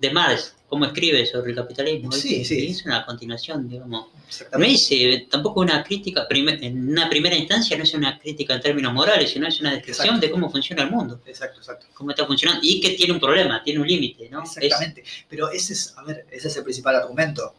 de 0.00 0.10
Marx, 0.10 0.54
cómo 0.68 0.86
escribe 0.86 1.26
sobre 1.26 1.50
el 1.50 1.56
capitalismo. 1.56 2.10
Sí, 2.12 2.44
sí. 2.44 2.68
Es 2.68 2.84
una 2.86 3.04
continuación, 3.04 3.68
digamos. 3.68 4.06
No 4.06 4.20
exactamente. 4.28 4.70
dice 4.72 5.26
tampoco 5.30 5.60
una 5.60 5.82
crítica, 5.84 6.26
en 6.30 6.88
una 6.90 7.10
primera 7.10 7.36
instancia 7.36 7.76
no 7.76 7.82
es 7.82 7.92
una 7.94 8.18
crítica 8.18 8.54
en 8.54 8.60
términos 8.62 8.92
morales, 8.94 9.30
sino 9.30 9.46
es 9.46 9.60
una 9.60 9.72
descripción 9.72 10.06
Exacto. 10.16 10.26
de 10.26 10.30
cómo 10.32 10.50
funciona 10.50 10.82
el 10.84 10.90
mundo, 10.90 11.20
Exacto, 11.26 11.58
exacto. 11.58 11.86
cómo 11.92 12.10
está 12.10 12.24
funcionando 12.26 12.60
y 12.64 12.80
que 12.80 12.90
tiene 12.90 13.12
un 13.12 13.20
problema, 13.20 13.62
tiene 13.62 13.80
un 13.80 13.86
límite, 13.86 14.28
¿no? 14.30 14.42
Es- 14.44 14.56
Exactamente. 14.56 15.04
Pero 15.28 15.50
ese 15.50 15.72
es, 15.74 15.92
a 15.96 16.02
ver, 16.04 16.24
ese 16.30 16.48
es 16.48 16.56
el 16.56 16.62
principal 16.64 16.96
argumento. 16.96 17.54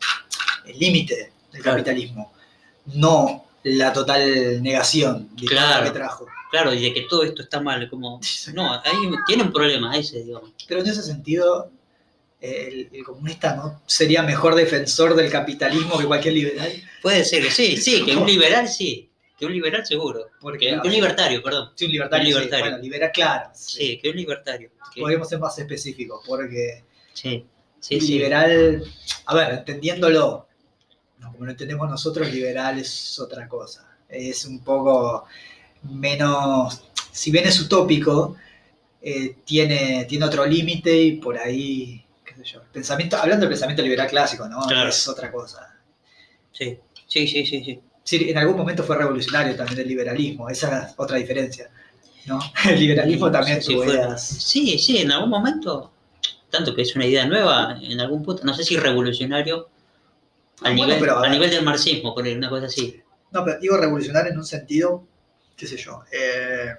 El 0.66 0.80
límite 0.80 1.32
del 1.52 1.62
Claro. 1.62 1.78
capitalismo. 1.78 2.32
No 2.86 3.46
la 3.64 3.94
total 3.94 4.64
negación 4.64 5.30
de 5.36 5.46
Claro. 5.46 5.86
que 5.86 5.92
trajo. 5.92 6.26
claro, 6.50 6.74
y 6.74 6.82
de 6.82 6.94
que 6.94 7.02
todo 7.10 7.24
esto 7.24 7.44
está 7.44 7.62
mal, 7.62 7.88
como. 7.90 8.20
No, 8.54 8.74
ahí 8.74 8.92
tiene 9.28 9.44
un 9.44 9.54
problema 9.54 9.96
ese, 9.98 10.24
digamos. 10.24 10.50
Pero 10.68 10.82
en 10.82 10.88
ese 10.88 11.02
sentido, 11.04 11.72
el, 12.42 12.90
el 12.92 13.04
comunista 13.04 13.56
no 13.56 13.82
sería 13.86 14.24
mejor 14.24 14.56
defensor 14.56 15.16
del 15.16 15.30
capitalismo 15.32 15.98
que 15.98 16.06
cualquier 16.06 16.34
liberal. 16.34 16.72
Puede 17.02 17.24
ser 17.24 17.50
sí, 17.52 17.78
sí, 17.78 18.04
que 18.04 18.16
un 18.16 18.26
liberal 18.28 18.68
sí. 18.68 19.08
Que 19.38 19.46
un 19.48 19.54
liberal 19.54 19.86
seguro. 19.86 20.28
Porque 20.40 20.80
Que 20.82 20.88
un 20.88 20.92
libertario, 20.94 21.42
perdón. 21.42 21.72
Sí, 21.76 21.86
un 21.86 21.92
libertario. 21.92 22.28
Un 22.28 22.34
sí. 22.34 22.34
libertario. 22.40 22.66
Bueno, 22.72 22.84
liberal, 22.84 23.12
claro. 23.14 23.50
Sí, 23.56 23.98
que 24.02 24.10
un 24.10 24.16
libertario. 24.18 24.70
Que- 24.94 25.02
Podríamos 25.02 25.30
ser 25.30 25.40
más 25.40 25.58
específicos, 25.58 26.24
porque 26.28 26.84
Sí, 27.14 27.46
sí, 27.80 28.00
sí. 28.02 28.08
liberal, 28.14 28.84
a 29.26 29.36
ver, 29.36 29.54
entendiéndolo, 29.54 30.48
no, 31.20 31.32
como 31.32 31.46
lo 31.46 31.52
entendemos 31.52 31.90
nosotros, 31.90 32.32
liberal 32.32 32.78
es 32.80 33.20
otra 33.20 33.48
cosa. 33.48 33.88
Es 34.10 34.46
un 34.46 34.64
poco 34.64 35.26
menos, 35.84 36.84
si 37.12 37.32
bien 37.32 37.48
es 37.48 37.60
utópico, 37.60 38.36
eh, 39.02 39.38
tiene, 39.46 40.06
tiene 40.06 40.26
otro 40.26 40.46
límite 40.46 40.96
y 40.96 41.12
por 41.14 41.38
ahí, 41.38 42.06
sé 42.44 42.54
yo, 42.54 42.62
pensamiento, 42.72 43.18
hablando 43.18 43.42
del 43.46 43.50
pensamiento 43.50 43.82
liberal 43.84 44.08
clásico, 44.08 44.48
¿no? 44.48 44.62
Claro. 44.68 44.90
Es 44.90 45.08
otra 45.08 45.32
cosa. 45.32 45.76
Sí, 46.52 46.78
sí, 47.08 47.28
sí, 47.28 47.46
sí. 47.46 47.64
sí. 47.64 47.82
Sí, 48.04 48.30
en 48.32 48.38
algún 48.38 48.58
momento 48.58 48.84
fue 48.84 48.98
revolucionario 48.98 49.56
también 49.56 49.80
el 49.80 49.88
liberalismo, 49.88 50.50
esa 50.50 50.88
es 50.88 50.94
otra 50.98 51.18
diferencia. 51.18 51.70
¿no? 52.26 52.40
El 52.70 52.80
liberalismo 52.80 53.32
también 53.32 53.62
Sí, 53.62 53.74
tuvo 53.74 53.84
fue- 53.84 53.94
ideas- 53.94 54.28
sí, 54.28 54.78
sí, 54.80 54.98
en 55.00 55.12
algún 55.12 55.30
momento, 55.30 55.92
tanto 56.50 56.74
que 56.76 56.82
es 56.84 56.96
una 56.96 57.06
idea 57.06 57.26
nueva, 57.26 57.78
en 57.82 58.00
algún 58.00 58.24
punto, 58.24 58.44
no 58.44 58.54
sé 58.56 58.64
si 58.64 58.76
revolucionario, 58.78 59.70
al, 60.62 60.76
Bueno, 60.76 60.86
nivel, 60.94 61.00
pero, 61.00 61.20
a 61.24 61.30
nivel 61.30 61.50
del 61.50 61.64
marxismo, 61.64 62.14
por 62.14 62.28
una 62.28 62.50
cosa 62.50 62.66
así. 62.68 63.02
No, 63.32 63.44
pero 63.46 63.60
digo 63.60 63.78
revolucionario 63.78 64.32
en 64.32 64.38
un 64.38 64.46
sentido, 64.46 65.04
qué 65.56 65.66
sé 65.68 65.78
yo, 65.78 66.04
eh, 66.12 66.72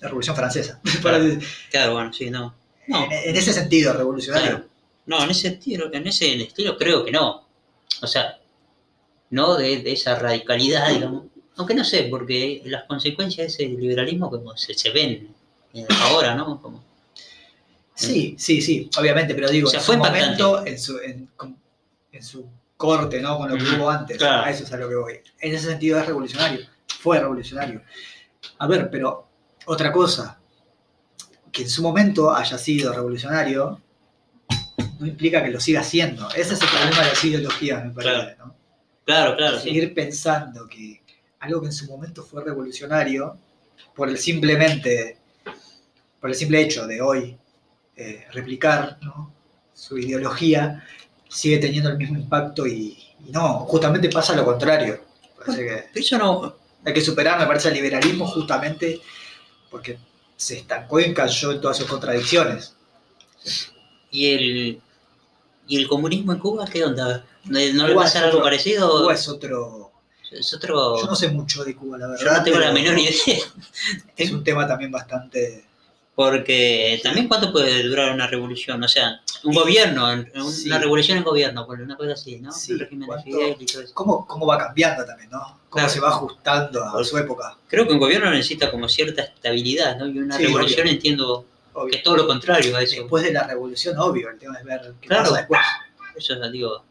la 0.00 0.08
Revolución 0.08 0.34
Francesa. 0.36 0.80
Claro, 1.70 1.94
bueno, 1.94 2.12
sí, 2.12 2.30
no. 2.30 2.54
No, 2.88 3.04
en, 3.04 3.30
en 3.30 3.36
ese 3.36 3.52
sentido, 3.52 3.92
revolucionario. 3.92 4.48
claro. 4.50 4.68
No, 5.06 5.22
en 5.22 5.30
ese 5.30 5.48
estilo, 5.48 5.92
en 5.92 6.06
ese 6.06 6.40
estilo 6.42 6.76
creo 6.76 7.04
que 7.04 7.10
no. 7.10 7.46
O 8.00 8.06
sea, 8.06 8.38
no 9.30 9.56
de, 9.56 9.82
de 9.82 9.92
esa 9.92 10.18
radicalidad, 10.18 10.90
digamos. 10.90 11.24
Aunque 11.56 11.74
no 11.74 11.84
sé, 11.84 12.04
porque 12.04 12.62
las 12.64 12.84
consecuencias 12.84 13.46
de 13.56 13.64
ese 13.64 13.76
liberalismo 13.76 14.30
como 14.30 14.56
se, 14.56 14.74
se 14.74 14.90
ven 14.90 15.34
ahora, 16.02 16.34
¿no? 16.34 16.60
Como, 16.60 16.82
Sí, 17.94 18.34
sí, 18.38 18.62
sí, 18.62 18.90
obviamente, 18.98 19.34
pero 19.34 19.48
digo, 19.50 19.68
O 19.68 19.70
sea, 19.70 19.80
en 19.80 19.86
fue 19.86 19.94
su 19.94 19.98
impactante. 19.98 20.42
momento, 20.42 20.66
en 20.66 20.78
su, 20.78 20.98
en, 20.98 22.22
su 22.22 22.46
corte, 22.76 23.20
¿no? 23.20 23.36
Con 23.38 23.50
lo 23.50 23.56
que 23.56 23.64
hubo 23.64 23.90
antes. 23.90 24.16
claro. 24.18 24.44
A 24.44 24.50
eso 24.50 24.64
es 24.64 24.72
a 24.72 24.76
lo 24.76 24.88
que 24.88 24.94
voy. 24.96 25.20
En 25.40 25.54
ese 25.54 25.68
sentido 25.68 25.98
es 26.00 26.06
revolucionario. 26.06 26.66
Fue 27.00 27.20
revolucionario. 27.20 27.82
A 28.58 28.66
ver, 28.66 28.90
pero 28.90 29.28
otra 29.66 29.92
cosa, 29.92 30.40
que 31.52 31.62
en 31.62 31.70
su 31.70 31.82
momento 31.82 32.34
haya 32.34 32.58
sido 32.58 32.92
revolucionario, 32.92 33.80
no 35.02 35.08
implica 35.08 35.42
que 35.42 35.50
lo 35.50 35.60
siga 35.60 35.82
siendo. 35.82 36.28
Ese 36.30 36.54
es 36.54 36.62
el 36.62 36.68
problema 36.68 37.02
de 37.02 37.08
las 37.08 37.24
ideologías, 37.24 37.84
me 37.84 37.90
parece, 37.90 38.36
¿no? 38.38 38.54
claro, 39.04 39.36
claro, 39.36 39.58
sí. 39.58 39.64
seguir 39.64 39.92
pensando 39.94 40.68
que 40.68 41.02
algo 41.40 41.60
que 41.60 41.66
en 41.66 41.72
su 41.72 41.86
momento 41.86 42.22
fue 42.22 42.44
revolucionario, 42.44 43.36
por 43.96 44.08
el 44.08 44.16
simplemente, 44.16 45.18
por 46.20 46.30
el 46.30 46.36
simple 46.36 46.60
hecho 46.60 46.86
de 46.86 47.00
hoy 47.00 47.36
eh, 47.96 48.24
replicar 48.32 48.98
¿no? 49.02 49.34
su 49.74 49.98
ideología, 49.98 50.84
sigue 51.28 51.58
teniendo 51.58 51.90
el 51.90 51.98
mismo 51.98 52.16
impacto 52.16 52.64
y, 52.64 52.96
y 53.26 53.32
no, 53.32 53.60
justamente 53.66 54.08
pasa 54.08 54.36
lo 54.36 54.44
contrario. 54.44 55.00
Parece 55.36 55.90
que 55.92 56.16
no, 56.16 56.56
hay 56.84 56.94
que 56.94 57.00
superar, 57.00 57.40
me 57.40 57.46
parece, 57.46 57.68
el 57.68 57.74
liberalismo 57.74 58.26
justamente 58.26 59.00
porque 59.68 59.98
se 60.36 60.58
estancó 60.58 61.00
y 61.00 61.12
cayó 61.12 61.50
en 61.50 61.60
todas 61.60 61.76
sus 61.76 61.88
contradicciones. 61.88 62.76
¿Y 64.12 64.32
el, 64.34 64.82
¿Y 65.68 65.76
el 65.78 65.88
comunismo 65.88 66.32
en 66.32 66.38
Cuba 66.38 66.66
qué 66.66 66.84
onda? 66.84 67.24
¿No, 67.44 67.58
le 67.58 67.70
es 68.04 68.16
algo 68.16 68.42
parecido? 68.42 69.00
Cuba 69.02 69.14
es 69.14 69.28
otro... 69.28 69.90
Es 70.30 70.54
otro... 70.54 70.98
Yo 71.00 71.06
no 71.06 71.14
sé 71.14 71.28
mucho 71.28 71.62
de 71.64 71.76
Cuba, 71.76 71.98
la 71.98 72.08
verdad. 72.08 72.24
yo 72.24 72.32
no 72.32 72.42
tengo 72.42 72.58
la 72.58 72.72
menor 72.72 72.98
idea. 72.98 73.12
Es 74.16 74.30
un 74.30 74.42
tema 74.42 74.66
también 74.66 74.90
bastante... 74.90 75.66
Porque 76.14 77.00
también 77.02 77.26
cuánto 77.26 77.50
puede 77.52 77.82
durar 77.84 78.12
una 78.12 78.26
revolución, 78.26 78.82
o 78.84 78.86
sea, 78.86 79.22
un 79.44 79.54
gobierno, 79.54 80.06
una 80.66 80.78
revolución 80.78 81.16
en 81.16 81.24
gobierno, 81.24 81.66
por 81.66 81.80
una 81.80 81.96
cosa 81.96 82.12
así, 82.12 82.38
¿no? 82.38 82.52
Sí, 82.52 82.72
Un 82.74 82.80
régimen 82.80 83.00
de 83.00 83.06
¿cuánto- 83.06 83.24
Fidel 83.24 83.56
y 83.58 83.64
todo 83.66 83.82
eso. 83.82 83.94
cómo, 83.94 84.26
cómo 84.26 84.44
va 84.46 84.58
cambiando 84.58 85.06
también, 85.06 85.30
¿no? 85.30 85.40
Cómo 85.40 85.58
Claro. 85.70 85.88
se 85.88 86.00
va 86.00 86.08
ajustando 86.10 86.84
a 86.84 87.02
su 87.02 87.16
época. 87.16 87.56
Creo 87.66 87.86
que 87.86 87.94
un 87.94 87.98
gobierno 87.98 88.30
necesita 88.30 88.70
como 88.70 88.90
cierta 88.90 89.22
estabilidad, 89.22 89.96
¿no? 89.96 90.06
Y 90.06 90.18
una 90.18 90.36
revolución 90.36 90.82
obvio. 90.82 90.92
entiendo 90.92 91.46
que 91.90 91.96
es 91.96 92.02
todo 92.02 92.16
lo 92.16 92.26
contrario 92.26 92.76
a 92.76 92.82
eso. 92.82 93.00
Después 93.00 93.24
de 93.24 93.32
la 93.32 93.46
revolución, 93.46 93.98
obvio, 93.98 94.28
el 94.30 94.38
tema 94.38 94.58
es 94.58 94.64
ver 94.64 94.94
qué 95.00 95.08
Claro. 95.08 95.24
pasa 95.24 95.36
después. 95.38 95.60
Eso 96.16 96.34
es, 96.34 96.52
digo, 96.52 96.84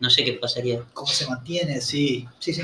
no 0.00 0.08
sé 0.10 0.24
qué 0.24 0.32
pasaría. 0.34 0.82
Cómo 0.94 1.08
se 1.12 1.26
mantiene, 1.28 1.80
sí, 1.80 2.26
sí, 2.38 2.54
sí. 2.54 2.62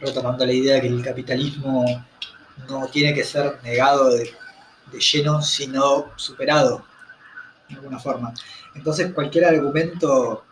Retomando 0.00 0.44
la 0.44 0.52
idea 0.52 0.80
que 0.80 0.88
el 0.88 1.02
capitalismo 1.02 1.84
no 2.68 2.86
tiene 2.88 3.14
que 3.14 3.24
ser 3.24 3.58
negado 3.62 4.10
de, 4.10 4.34
de 4.92 5.00
lleno, 5.00 5.40
sino 5.40 6.12
superado, 6.16 6.84
de 7.68 7.76
alguna 7.76 7.98
forma. 7.98 8.34
Entonces, 8.74 9.12
cualquier 9.14 9.46
argumento 9.46 10.44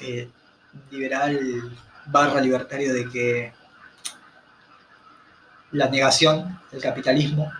eh, 0.00 0.28
liberal 0.90 1.70
barra 2.06 2.40
libertario 2.40 2.92
de 2.92 3.08
que 3.08 3.52
la 5.76 5.88
negación 5.88 6.58
del 6.72 6.80
capitalismo 6.80 7.52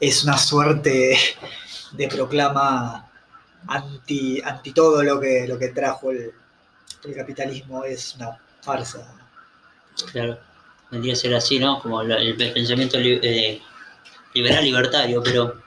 es 0.00 0.24
una 0.24 0.36
suerte 0.36 1.16
de 1.92 2.08
proclama 2.08 3.08
anti, 3.68 4.42
todo 4.74 5.02
lo 5.02 5.20
que, 5.20 5.46
lo 5.46 5.58
que 5.58 5.68
trajo 5.68 6.10
el, 6.10 6.32
capitalismo 7.14 7.84
es 7.84 8.16
una 8.16 8.38
farsa. 8.60 8.98
Claro, 10.10 10.38
vendría 10.90 11.12
a 11.12 11.16
ser 11.16 11.34
así, 11.34 11.58
¿no? 11.58 11.80
Como 11.80 12.02
el 12.02 12.36
pensamiento 12.36 12.98
eh, 12.98 13.62
liberal 14.34 14.64
libertario, 14.64 15.22
pero 15.22 15.62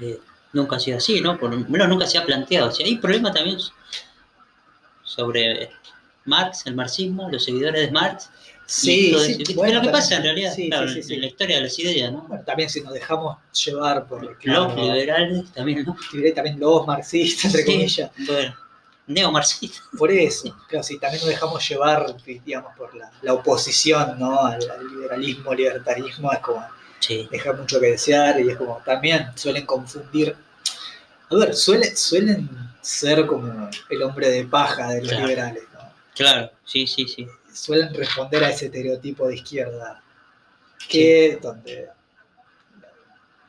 eh, 0.00 0.18
nunca 0.54 0.76
ha 0.76 0.80
sido 0.80 0.96
así, 0.96 1.20
¿no? 1.20 1.38
Por 1.38 1.54
lo 1.54 1.58
menos 1.68 1.88
nunca 1.88 2.06
se 2.06 2.18
ha 2.18 2.24
planteado. 2.24 2.70
O 2.70 2.72
hay 2.72 2.96
problema 2.96 3.32
también 3.32 3.58
sobre 5.04 5.70
Marx, 6.24 6.66
el 6.66 6.74
marxismo, 6.74 7.28
los 7.30 7.44
seguidores 7.44 7.86
de 7.86 7.92
Marx. 7.92 8.30
Sí, 8.70 9.14
sí. 9.18 9.34
¿Viste? 9.36 9.54
bueno, 9.54 9.76
lo 9.76 9.80
que 9.82 9.88
pasa 9.88 10.16
en 10.16 10.24
realidad, 10.24 10.52
sí, 10.54 10.68
claro, 10.68 10.88
sí, 10.88 10.96
sí, 10.96 11.02
sí. 11.04 11.14
en 11.14 11.20
la 11.22 11.26
historia 11.28 11.56
de 11.56 11.62
las 11.62 11.78
ideas, 11.78 12.12
¿no? 12.12 12.20
Bueno, 12.28 12.44
también 12.44 12.68
si 12.68 12.82
nos 12.82 12.92
dejamos 12.92 13.38
llevar 13.64 14.06
por 14.06 14.22
Los 14.22 14.36
claro, 14.36 14.74
liberales 14.76 15.50
también, 15.52 15.84
¿no? 15.86 15.96
también 16.34 16.60
los 16.60 16.86
marxistas, 16.86 17.46
entre 17.46 17.64
comillas, 17.64 18.10
Bueno, 18.26 18.54
neomarxistas. 19.06 19.82
por 19.96 20.10
eso, 20.12 20.54
claro, 20.68 20.82
si 20.82 20.98
también 20.98 21.22
nos 21.22 21.30
dejamos 21.30 21.66
llevar, 21.66 22.14
digamos, 22.26 22.76
por 22.76 22.94
la, 22.94 23.10
la 23.22 23.32
oposición, 23.32 24.18
¿no? 24.18 24.38
Al, 24.44 24.60
al 24.70 24.86
liberalismo, 24.86 25.54
libertarismo, 25.54 26.30
es 26.30 26.38
como 26.40 26.62
deja 27.30 27.52
mucho 27.54 27.80
que 27.80 27.92
desear 27.92 28.38
y 28.38 28.50
es 28.50 28.56
como 28.58 28.82
también 28.84 29.28
suelen 29.34 29.64
confundir. 29.64 30.36
A 31.30 31.36
ver, 31.36 31.54
suele- 31.54 31.96
suelen 31.96 32.50
ser 32.82 33.24
como 33.26 33.70
el 33.88 34.02
hombre 34.02 34.28
de 34.28 34.44
paja 34.44 34.88
de 34.88 35.00
los 35.00 35.08
Claro. 35.08 35.26
liberales, 35.26 35.62
¿no? 35.72 35.80
claro, 36.14 36.50
sí, 36.66 36.86
sí, 36.86 37.06
sí. 37.08 37.26
Suelen 37.52 37.92
responder 37.94 38.44
a 38.44 38.50
ese 38.50 38.66
estereotipo 38.66 39.26
de 39.28 39.34
izquierda 39.36 40.02
que 40.88 41.38
donde 41.42 41.88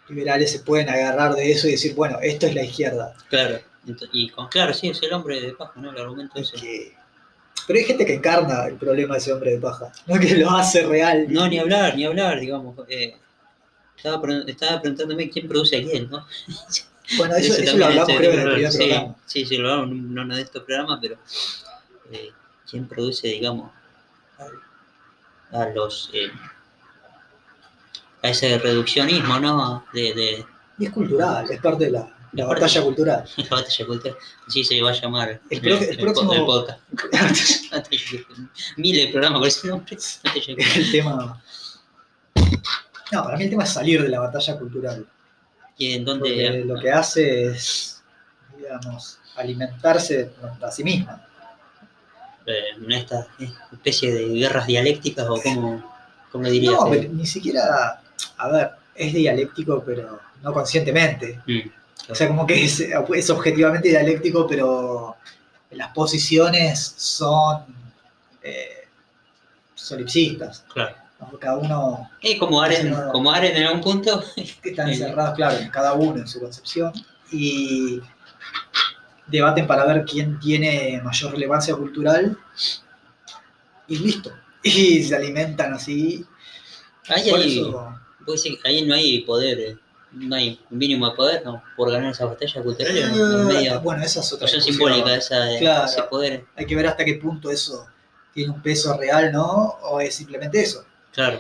liberales 0.08 0.52
se 0.52 0.60
pueden 0.60 0.90
agarrar 0.90 1.36
de 1.36 1.52
eso 1.52 1.68
y 1.68 1.72
decir, 1.72 1.94
bueno, 1.96 2.18
esto 2.22 2.48
es 2.48 2.56
la 2.56 2.64
izquierda. 2.64 3.14
Claro, 3.30 3.60
y 4.12 4.30
con, 4.30 4.48
claro, 4.48 4.74
sí, 4.74 4.90
es 4.90 5.02
el 5.04 5.14
hombre 5.14 5.40
de 5.40 5.54
paja, 5.54 5.74
¿no? 5.80 5.92
El 5.92 5.98
argumento 6.00 6.40
ese. 6.40 6.58
Que- 6.58 6.96
Pero 7.68 7.80
hay 7.80 7.86
gente 7.86 8.06
que 8.06 8.16
encarna 8.16 8.66
el 8.66 8.76
problema 8.76 9.14
de 9.16 9.20
ese 9.20 9.32
hombre 9.34 9.52
de 9.52 9.60
paja, 9.60 9.92
no 10.08 10.20
que 10.20 10.36
lo 10.36 10.50
hace 10.50 10.84
real. 10.86 11.28
No, 11.30 11.48
ni 11.48 11.60
hablar, 11.60 11.96
ni 11.96 12.06
hablar, 12.06 12.40
digamos. 12.40 12.76
eh, 12.90 13.16
estaba, 13.96 14.22
estaba 14.48 14.82
preguntándome 14.82 15.30
quién 15.30 15.48
produce 15.48 15.78
a 15.78 15.82
quién, 15.84 16.10
¿no? 16.10 16.26
Bueno, 17.18 17.36
eso, 17.38 17.56
eso 17.60 17.76
lo 17.76 17.86
hablamos 17.88 18.10
es 18.10 18.18
creo 18.18 18.32
en 18.34 18.40
el 18.40 18.54
primer 18.54 18.72
sí, 18.72 18.78
programa. 18.78 19.16
Sí, 19.26 19.44
sí, 19.44 19.58
lo 19.58 19.72
hablamos 19.72 19.92
en 19.98 20.20
uno 20.20 20.36
de 20.36 20.42
estos 20.44 20.64
programas, 20.64 21.00
pero 21.02 21.18
eh, 22.12 22.30
quién 22.70 22.88
produce, 22.88 23.28
digamos, 23.30 23.72
a 25.52 25.66
los... 25.70 26.10
eh, 26.14 26.32
a 28.22 28.28
ese 28.30 28.58
reduccionismo, 28.58 29.40
¿no? 29.40 29.86
De, 29.94 30.14
de 30.14 30.46
Y 30.78 30.86
es 30.86 30.92
cultural, 30.92 31.50
es 31.50 31.62
parte 31.62 31.86
de 31.86 31.92
la, 31.92 32.14
la 32.34 32.46
batalla 32.46 32.80
de- 32.82 32.86
cultural. 32.86 33.30
la 33.38 33.44
batalla 33.50 33.86
cultural. 33.86 34.18
Así 34.48 34.64
se 34.64 34.82
va 34.82 34.90
a 34.90 34.94
llamar 34.94 35.42
El 35.50 35.62
pro- 35.62 35.78
el 35.78 35.98
po- 35.98 36.04
próximo- 36.04 36.34
el 36.34 36.46
podcast. 36.46 36.80
Miles 38.78 39.06
de 39.06 39.12
programas 39.12 39.40
con 39.40 39.48
ese 39.48 39.68
nombre. 39.68 39.98
El 40.76 40.92
tema. 40.92 41.42
No, 43.12 43.24
para 43.24 43.38
mí 43.38 43.44
el 43.46 43.50
tema 43.50 43.64
es 43.64 43.70
salir 43.72 44.02
de 44.04 44.10
la 44.10 44.20
batalla 44.20 44.58
cultural. 44.60 45.08
Y 45.78 45.94
en 45.94 46.04
Porque 46.06 46.30
donde... 46.30 46.66
lo 46.66 46.80
que 46.80 46.92
hace 46.92 47.46
es, 47.46 48.04
digamos, 48.58 49.18
alimentarse 49.38 50.32
a 50.62 50.70
sí 50.72 50.84
misma. 50.84 51.26
Eh, 52.50 52.76
en 52.78 52.92
esta 52.92 53.28
especie 53.72 54.14
de 54.14 54.28
guerras 54.30 54.68
dialécticas 54.68 55.28
o 55.30 55.42
como, 55.42 55.84
como 56.32 56.50
dirías. 56.50 56.74
No, 56.74 56.88
eh, 56.94 56.98
pero 57.02 57.14
ni 57.14 57.26
siquiera. 57.26 58.02
A 58.38 58.48
ver, 58.50 58.72
es 58.96 59.14
dialéctico, 59.14 59.84
pero 59.86 60.20
no 60.42 60.54
conscientemente. 60.54 61.40
Mm, 61.48 62.12
O 62.12 62.16
sea, 62.16 62.28
como 62.28 62.46
que 62.48 62.64
es, 62.66 62.80
es 62.80 63.30
objetivamente 63.30 63.90
dialéctico, 63.90 64.48
pero 64.48 65.16
las 65.72 65.90
posiciones 65.94 66.96
son 66.98 67.64
eh, 68.42 68.88
solipsistas. 69.76 70.66
claro. 70.74 70.96
Cada 71.42 71.58
uno 71.58 72.10
Y 72.22 72.38
como 72.38 72.62
Aren, 72.62 72.96
como 73.12 73.30
Aren 73.30 73.54
en 73.58 73.64
algún 73.66 73.82
punto, 73.82 74.24
están 74.64 74.88
Sí. 74.88 74.94
encerrados, 75.04 75.36
claro, 75.36 75.58
cada 75.72 75.94
uno 75.94 76.18
en 76.22 76.28
su 76.28 76.40
concepción. 76.40 76.94
Y 77.32 78.00
debaten 79.30 79.68
para 79.68 79.86
ver 79.86 80.06
quién 80.06 80.40
tiene 80.40 81.02
mayor 81.04 81.32
relevancia 81.32 81.76
cultural. 81.76 82.38
Y 83.88 83.98
listo. 83.98 84.32
Y 84.62 85.02
se 85.04 85.16
alimentan 85.16 85.74
así. 85.74 86.26
ahí, 87.08 87.30
Por 87.32 87.40
eso, 87.40 87.96
ahí 88.66 88.86
no 88.86 88.94
hay 88.94 89.22
poder, 89.22 89.58
eh, 89.58 89.78
no 90.12 90.36
hay 90.36 90.60
mínimo 90.70 91.10
de 91.10 91.16
poder 91.16 91.46
¿no? 91.46 91.64
por 91.78 91.90
ganar 91.90 92.12
esas 92.12 92.28
batallas 92.28 92.62
culturales. 92.62 93.06
eh, 93.06 93.10
en 93.16 93.48
medio, 93.48 93.80
bueno, 93.80 94.04
esa 94.04 94.20
es 94.20 94.34
otra 94.34 94.50
simbólica 94.50 95.16
esa, 95.16 95.40
de- 95.46 95.60
Claro. 95.60 95.86
ese 95.86 96.04
poder. 96.04 96.44
Hay 96.58 96.66
que 96.66 96.76
ver 96.76 96.88
hasta 96.88 97.06
qué 97.06 97.14
punto 97.16 97.50
eso 97.50 97.88
tiene 98.34 98.52
un 98.52 98.62
peso 98.62 98.98
real, 98.98 99.32
¿no? 99.32 99.46
O 99.84 100.02
es 100.02 100.14
simplemente 100.14 100.62
eso. 100.62 100.84
Claro. 101.14 101.40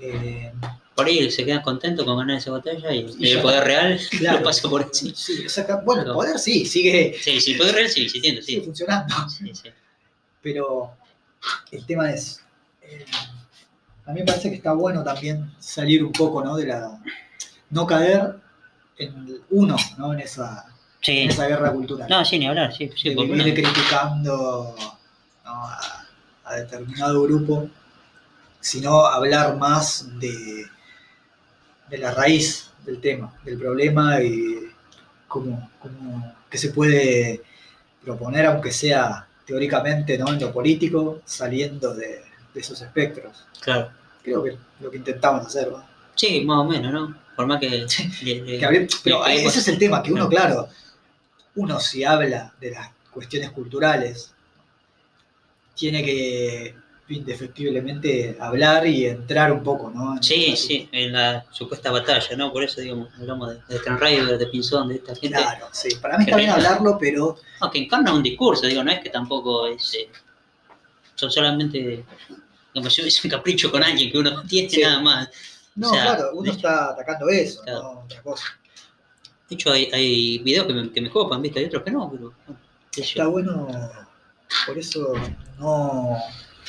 Eh, 0.00 0.52
Por 0.96 1.06
ahí 1.06 1.30
se 1.30 1.44
quedan 1.44 1.60
contentos 1.62 2.04
con 2.06 2.16
ganar 2.18 2.38
esa 2.38 2.50
batalla 2.50 2.90
y, 2.92 3.14
Y 3.18 3.30
el 3.32 3.42
poder 3.42 3.62
real 3.64 4.00
claro. 4.18 4.38
lo 4.38 4.44
pasa 4.44 4.68
por 4.68 4.82
encima. 4.82 5.12
Sí, 5.14 5.42
exacta- 5.42 5.82
Bueno, 5.84 6.02
el 6.02 6.12
poder 6.12 6.38
sí, 6.38 6.64
sigue, 6.66 7.16
Sí, 7.22 7.38
sí, 7.40 7.52
el 7.52 7.58
poder 7.58 7.74
real 7.74 7.88
sí, 7.90 8.08
sí, 8.08 8.16
entiendo, 8.18 8.42
sigue 8.42 8.60
sí. 8.60 8.64
funcionando. 8.64 9.14
Sí, 9.28 9.52
sí. 9.54 9.68
Pero 10.42 10.92
el 11.70 11.84
tema 11.86 12.10
es. 12.10 12.40
eh, 12.82 13.04
a 14.06 14.12
mí 14.12 14.20
me 14.20 14.26
parece 14.26 14.48
que 14.50 14.56
está 14.56 14.72
bueno 14.72 15.02
también 15.04 15.52
salir 15.58 16.02
un 16.02 16.12
poco, 16.12 16.42
¿no? 16.42 16.56
De 16.56 16.66
la. 16.66 16.98
No 17.70 17.86
caer 17.86 18.36
en 18.98 19.40
uno, 19.50 19.76
¿no? 19.98 20.12
En 20.14 20.20
esa, 20.20 20.64
Sí. 21.02 21.18
en 21.18 21.30
esa 21.30 21.46
guerra 21.46 21.72
cultural. 21.72 22.08
No, 22.08 22.24
sí, 22.24 22.38
ni 22.38 22.46
hablar, 22.46 22.74
sí, 22.74 22.90
sí, 22.96 23.10
de 23.14 23.16
vivir 23.22 23.52
criticando 23.54 24.74
¿no? 25.44 25.50
a, 25.66 26.06
a 26.44 26.54
determinado 26.56 27.22
grupo, 27.24 27.68
sino 28.60 29.04
hablar 29.04 29.56
más 29.56 30.06
de, 30.20 30.64
de 31.88 31.98
la 31.98 32.12
raíz 32.12 32.70
del 32.84 33.00
tema, 33.00 33.32
del 33.44 33.58
problema 33.58 34.22
y 34.22 34.70
cómo, 35.28 35.70
cómo- 35.78 36.34
qué 36.50 36.58
se 36.58 36.70
puede 36.70 37.42
proponer, 38.02 38.46
aunque 38.46 38.72
sea 38.72 39.26
teóricamente 39.44 40.16
¿no? 40.18 40.28
en 40.32 40.40
lo 40.40 40.52
político, 40.52 41.22
saliendo 41.24 41.94
de, 41.94 42.22
de 42.54 42.60
esos 42.60 42.80
espectros. 42.82 43.44
Claro. 43.60 43.90
Creo 44.22 44.42
que 44.42 44.50
es 44.50 44.56
lo 44.80 44.90
que 44.90 44.96
intentamos 44.96 45.46
hacer. 45.46 45.70
¿no? 45.70 45.84
Sí, 46.14 46.44
más 46.44 46.58
o 46.58 46.64
menos, 46.64 46.92
¿no? 46.92 47.16
Por 47.36 47.46
más 47.46 47.60
que. 47.60 47.68
Que 48.20 48.88
pero 49.04 49.26
ese 49.26 49.58
es 49.58 49.68
el 49.68 49.78
tema, 49.78 50.02
que 50.02 50.12
uno, 50.12 50.28
claro, 50.28 50.68
uno 51.56 51.78
si 51.80 52.02
habla 52.04 52.52
de 52.60 52.70
las 52.70 52.90
cuestiones 53.12 53.50
culturales, 53.50 54.32
tiene 55.74 56.02
que 56.02 56.74
indefectiblemente 57.08 58.36
hablar 58.40 58.86
y 58.86 59.06
entrar 59.06 59.52
un 59.52 59.62
poco, 59.62 59.90
¿no? 59.90 60.16
En 60.16 60.22
Sí, 60.22 60.46
el 60.50 60.56
sí, 60.56 60.88
en 60.92 61.12
la 61.12 61.44
supuesta 61.50 61.90
batalla, 61.90 62.36
¿no? 62.36 62.52
Por 62.52 62.64
eso, 62.64 62.80
digamos, 62.80 63.08
hablamos 63.18 63.50
de, 63.68 63.78
de 63.78 63.78
Raider, 63.96 64.38
de 64.38 64.46
Pinzón, 64.46 64.88
de 64.88 64.96
esta 64.96 65.14
gente. 65.14 65.38
Claro, 65.38 65.68
sí. 65.72 65.88
Para 66.02 66.18
mí 66.18 66.24
está 66.24 66.36
bien 66.36 66.50
hablarlo, 66.50 66.96
pero 66.98 67.36
No, 67.60 67.70
que 67.70 67.78
encarna 67.78 68.12
un 68.14 68.22
discurso, 68.22 68.66
digo, 68.66 68.82
no 68.82 68.90
es 68.90 69.00
que 69.00 69.10
tampoco 69.10 69.66
es. 69.68 69.94
eh, 69.94 70.08
son 71.14 71.30
solamente. 71.30 72.04
Digamos, 72.74 72.98
es 72.98 73.24
un 73.24 73.30
capricho 73.30 73.70
con 73.70 73.82
alguien 73.82 74.10
que 74.12 74.18
uno 74.18 74.42
tiene 74.42 74.68
Sí. 74.68 74.82
nada 74.82 75.00
más. 75.00 75.28
no, 75.76 75.90
O 75.90 75.94
sea, 75.94 76.02
claro, 76.02 76.30
uno 76.34 76.50
está 76.52 76.90
atacando 76.90 77.28
eso, 77.28 77.62
Claro. 77.62 77.82
no 77.82 78.00
otra 78.00 78.22
cosa. 78.22 78.44
De 79.48 79.54
hecho, 79.54 79.70
hay, 79.70 79.88
hay 79.92 80.38
videos 80.40 80.66
que 80.66 80.72
me, 80.74 80.90
que 80.90 81.00
me 81.00 81.08
copan, 81.10 81.40
¿viste? 81.40 81.60
Hay 81.60 81.66
otros 81.66 81.84
que 81.84 81.90
no, 81.92 82.10
pero. 82.10 82.32
bueno, 82.46 82.58
yo. 82.92 83.02
Está 83.02 83.26
bueno, 83.28 83.68
por 84.66 84.78
eso 84.78 85.12
no, 85.58 86.16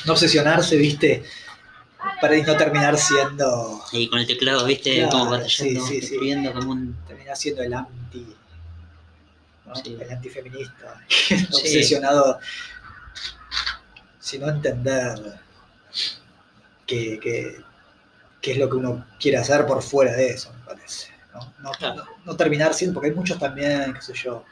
no 0.05 0.13
obsesionarse, 0.13 0.77
¿viste? 0.77 1.23
Para 2.21 2.37
no 2.37 2.55
terminar 2.57 2.97
siendo, 2.97 3.83
Y 3.91 4.07
con 4.09 4.19
el 4.19 4.27
teclado, 4.27 4.65
¿viste? 4.65 4.93
Claro, 4.95 5.09
como 5.11 5.31
batallando, 5.31 5.85
sí, 5.85 6.01
sí, 6.01 6.07
sí. 6.19 6.51
como 6.53 6.71
un. 6.71 6.97
terminar 7.07 7.35
siendo 7.35 7.63
el 7.63 7.73
anti, 7.73 8.35
el 9.85 10.11
antifeminista, 10.11 11.01
obsesionado, 11.51 12.39
sino 14.19 14.47
entender 14.49 15.39
que, 16.85 17.19
que- 17.19 17.57
qué 18.41 18.51
es 18.51 18.57
lo 18.57 18.69
que 18.69 18.75
uno 18.77 19.05
quiere 19.19 19.37
hacer 19.37 19.65
por 19.65 19.81
fuera 19.83 20.13
de 20.13 20.29
eso, 20.29 20.53
me 20.53 20.63
parece. 20.65 21.11
No, 21.33 21.53
no, 21.59 21.71
Claro. 21.71 21.95
no- 21.95 22.07
no 22.25 22.35
terminar 22.37 22.73
siendo, 22.73 22.93
porque 22.93 23.09
hay 23.09 23.15
muchos 23.15 23.37
también, 23.39 23.93
qué 23.93 24.01
sé 24.01 24.13
yo, 24.13 24.45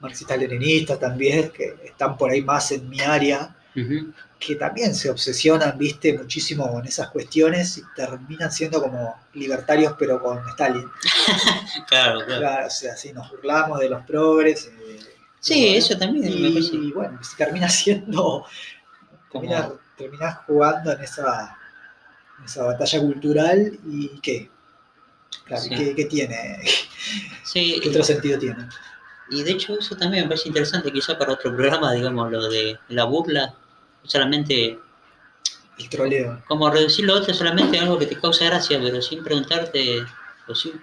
marxistas 0.00 0.38
leninistas 0.38 0.98
también, 1.00 1.50
que 1.50 1.76
están 1.84 2.16
por 2.18 2.30
ahí 2.30 2.42
más 2.42 2.70
en 2.72 2.88
mi 2.88 3.00
área, 3.00 3.56
Que 4.38 4.54
también 4.56 4.94
se 4.94 5.10
obsesionan, 5.10 5.76
viste, 5.78 6.16
muchísimo 6.16 6.70
con 6.70 6.86
esas 6.86 7.08
cuestiones 7.10 7.78
y 7.78 7.82
terminan 7.96 8.52
siendo 8.52 8.80
como 8.80 9.16
libertarios, 9.34 9.94
pero 9.98 10.20
con 10.22 10.38
Stalin. 10.50 10.84
Claro, 11.88 12.20
claro. 12.24 12.40
Claro, 12.40 12.66
o 12.66 12.70
sea, 12.70 12.96
sí, 12.96 13.12
nos 13.12 13.28
burlamos 13.30 13.80
de 13.80 13.88
los 13.90 14.02
progres. 14.04 14.70
eh, 14.78 15.00
Sí, 15.40 15.60
bueno, 15.64 15.78
eso 15.78 15.98
también 15.98 16.24
me 16.24 16.48
y, 16.48 16.52
parece. 16.52 16.76
bueno, 16.94 17.22
se 17.24 17.36
termina 17.36 17.68
siendo, 17.80 18.46
termina, 19.32 19.72
terminás 19.98 20.38
jugando 20.46 20.92
en 20.92 21.00
esa, 21.02 21.56
en 22.38 22.44
esa 22.44 22.64
batalla 22.64 23.00
cultural 23.00 23.78
y 23.86 24.08
¿qué? 24.20 24.50
Claro, 25.46 25.62
Sí. 25.62 25.70
¿qué, 25.70 25.94
qué 25.94 26.04
tiene? 26.06 26.60
Sí, 27.44 27.78
¿Qué 27.82 27.90
otro 27.90 28.02
sentido 28.04 28.38
tiene? 28.38 28.66
Y 29.30 29.42
de 29.42 29.52
hecho 29.52 29.78
eso 29.78 29.96
también 29.96 30.24
me 30.24 30.28
parece 30.28 30.48
interesante, 30.48 30.90
quizá 30.92 31.18
para 31.18 31.32
otro 31.34 31.54
programa, 31.54 31.92
digamos, 31.92 32.30
lo 32.32 32.48
de 32.48 32.78
la 32.88 33.04
burla, 33.04 33.54
solamente 34.04 34.78
El 35.78 35.88
troleo. 35.88 36.42
como 36.46 36.70
reducir 36.70 37.04
lo 37.04 37.14
otro 37.14 37.34
solamente 37.34 37.78
a 37.78 37.82
algo 37.82 37.98
que 37.98 38.06
te 38.06 38.18
causa 38.20 38.44
gracia, 38.46 38.80
pero 38.82 39.00
sin 39.02 39.22
preguntarte, 39.24 40.04
o 40.48 40.54
sin 40.54 40.80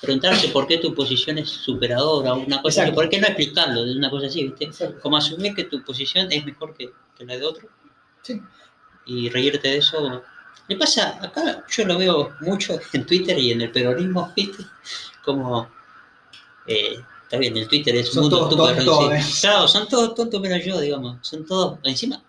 preguntarte 0.00 0.48
por 0.48 0.66
qué 0.66 0.78
tu 0.78 0.94
posición 0.94 1.38
es 1.38 1.48
superadora, 1.50 2.32
o 2.34 2.38
una 2.38 2.60
cosa 2.62 2.82
así, 2.82 2.90
Exacto. 2.90 2.94
por 2.94 3.08
qué 3.08 3.20
no 3.20 3.26
explicarlo 3.28 3.84
de 3.84 3.96
una 3.96 4.10
cosa 4.10 4.26
así, 4.26 4.44
¿viste? 4.44 4.64
Exacto. 4.64 5.00
Como 5.00 5.16
asumir 5.16 5.54
que 5.54 5.64
tu 5.64 5.82
posición 5.84 6.30
es 6.32 6.44
mejor 6.44 6.74
que, 6.74 6.90
que 7.16 7.24
la 7.24 7.36
de 7.36 7.44
otro 7.44 7.68
Sí. 8.22 8.40
y 9.06 9.28
reírte 9.30 9.68
de 9.68 9.76
eso. 9.78 10.22
Le 10.68 10.76
pasa, 10.76 11.18
acá 11.20 11.64
yo 11.68 11.84
lo 11.84 11.98
veo 11.98 12.32
mucho 12.40 12.78
en 12.92 13.04
Twitter 13.06 13.36
y 13.38 13.50
en 13.52 13.60
el 13.62 13.70
peronismo, 13.72 14.32
¿viste? 14.36 14.64
Como, 15.24 15.68
eh, 16.66 16.98
está 17.24 17.36
bien, 17.36 17.56
el 17.56 17.68
Twitter 17.68 17.94
es 17.96 18.14
un 18.16 18.22
mundo. 18.30 18.70
¿eh? 19.12 19.20
Claro, 19.40 19.66
son 19.68 19.88
todos 19.88 20.14
tontos 20.14 20.40
menos 20.40 20.64
yo, 20.64 20.80
digamos. 20.80 21.18
Son 21.22 21.44
todos, 21.44 21.78
encima, 21.82 22.22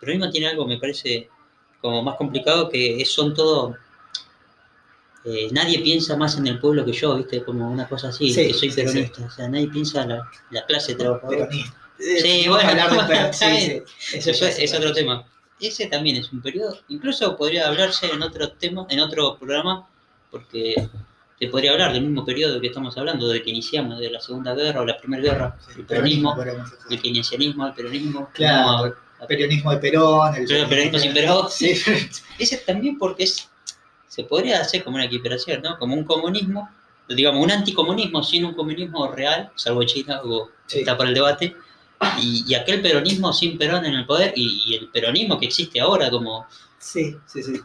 el 0.00 0.06
peronismo 0.06 0.30
tiene 0.30 0.48
algo, 0.48 0.66
me 0.66 0.78
parece, 0.78 1.28
como 1.80 2.02
más 2.02 2.16
complicado, 2.16 2.68
que 2.68 3.04
son 3.04 3.34
todos... 3.34 3.76
eh, 5.24 5.48
nadie 5.52 5.78
piensa 5.80 6.16
más 6.16 6.38
en 6.38 6.46
el 6.46 6.58
pueblo 6.58 6.84
que 6.84 6.92
yo, 6.92 7.16
¿viste? 7.16 7.42
Como 7.44 7.70
una 7.70 7.86
cosa 7.88 8.08
así, 8.08 8.32
Sí, 8.32 8.48
que 8.48 8.54
soy 8.54 8.70
sí, 8.70 8.76
peronista. 8.76 9.24
O 9.26 9.30
sea, 9.30 9.48
nadie 9.48 9.68
piensa 9.68 10.02
en 10.02 10.08
la, 10.10 10.28
la 10.50 10.64
clase 10.66 10.94
trabajadora. 10.94 11.46
Peronista. 11.48 11.76
Sí, 11.98 12.46
bueno, 12.48 12.70
bien. 13.08 13.34
sí, 13.34 13.82
Eso 14.16 14.32
ya 14.32 14.48
es, 14.48 14.58
es 14.58 14.74
otro 14.74 14.92
tema. 14.92 15.26
Ese 15.60 15.86
también 15.88 16.16
es 16.16 16.32
un 16.32 16.40
periodo. 16.40 16.78
Incluso 16.88 17.36
podría 17.36 17.68
hablarse 17.68 18.06
en 18.10 18.22
otro 18.22 18.52
tema, 18.52 18.86
en 18.88 19.00
otro 19.00 19.36
programa, 19.36 19.86
porque 20.30 20.74
se 21.38 21.46
podría 21.48 21.72
hablar 21.72 21.92
del 21.92 22.02
mismo 22.02 22.24
periodo 22.24 22.58
que 22.60 22.68
estamos 22.68 22.96
hablando, 22.96 23.28
de 23.28 23.42
que 23.42 23.50
iniciamos, 23.50 23.98
de 23.98 24.10
la 24.10 24.20
Segunda 24.20 24.54
Guerra 24.54 24.80
o 24.80 24.86
la 24.86 24.96
Primera 24.98 25.22
Guerra, 25.22 25.58
el 25.76 25.84
peronismo, 25.84 26.34
el 26.88 27.02
keynesianismo, 27.02 27.66
el 27.66 27.74
peronismo. 27.74 28.30
Claro. 28.32 28.86
no, 28.88 28.94
El 29.20 29.26
peronismo 29.26 29.70
de 29.72 29.76
Perón. 29.78 30.34
El 30.34 30.46
peronismo 30.68 30.98
sin 30.98 31.12
Perón. 31.14 31.46
Sí, 31.50 31.80
ese 32.38 32.56
también 32.58 32.98
porque 32.98 33.24
es, 33.24 33.48
se 34.08 34.24
podría 34.24 34.60
hacer 34.60 34.82
como 34.84 34.96
una 34.96 35.04
equiparación, 35.04 35.62
¿no? 35.62 35.78
Como 35.78 35.94
un 35.94 36.04
comunismo, 36.04 36.68
digamos, 37.08 37.44
un 37.44 37.50
anticomunismo 37.50 38.22
sin 38.22 38.44
un 38.44 38.54
comunismo 38.54 39.08
real, 39.12 39.50
salvo 39.56 39.82
China, 39.84 40.20
o 40.24 40.48
Sí. 40.66 40.78
está 40.80 40.96
para 40.96 41.08
el 41.08 41.14
debate, 41.14 41.56
y, 42.20 42.44
y 42.46 42.54
aquel 42.54 42.80
peronismo 42.80 43.32
sin 43.32 43.58
Perón 43.58 43.84
en 43.84 43.94
el 43.94 44.06
poder, 44.06 44.32
y, 44.36 44.62
y 44.66 44.74
el 44.76 44.88
peronismo 44.88 45.38
que 45.38 45.46
existe 45.46 45.80
ahora 45.80 46.08
como, 46.10 46.46
sí, 46.78 47.16
sí, 47.26 47.42
sí. 47.42 47.60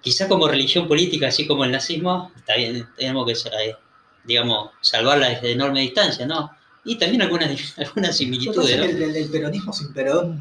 quizá 0.00 0.26
como 0.28 0.48
religión 0.48 0.88
política, 0.88 1.28
así 1.28 1.46
como 1.46 1.64
el 1.64 1.70
nazismo, 1.72 2.32
está 2.36 2.56
bien, 2.56 2.88
tenemos 2.96 3.26
que, 3.26 3.32
eh, 3.32 3.76
digamos, 4.24 4.70
salvarla 4.80 5.28
desde 5.28 5.52
enorme 5.52 5.80
distancia, 5.80 6.26
¿no? 6.26 6.50
Y 6.84 6.96
también 6.96 7.22
algunas, 7.22 7.50
algunas 7.78 8.16
similitudes, 8.16 8.78
¿no? 8.78 8.84
el, 8.84 9.02
el- 9.02 9.16
el 9.16 9.30
peronismo 9.30 9.72
sin 9.72 9.92
Perón. 9.92 10.40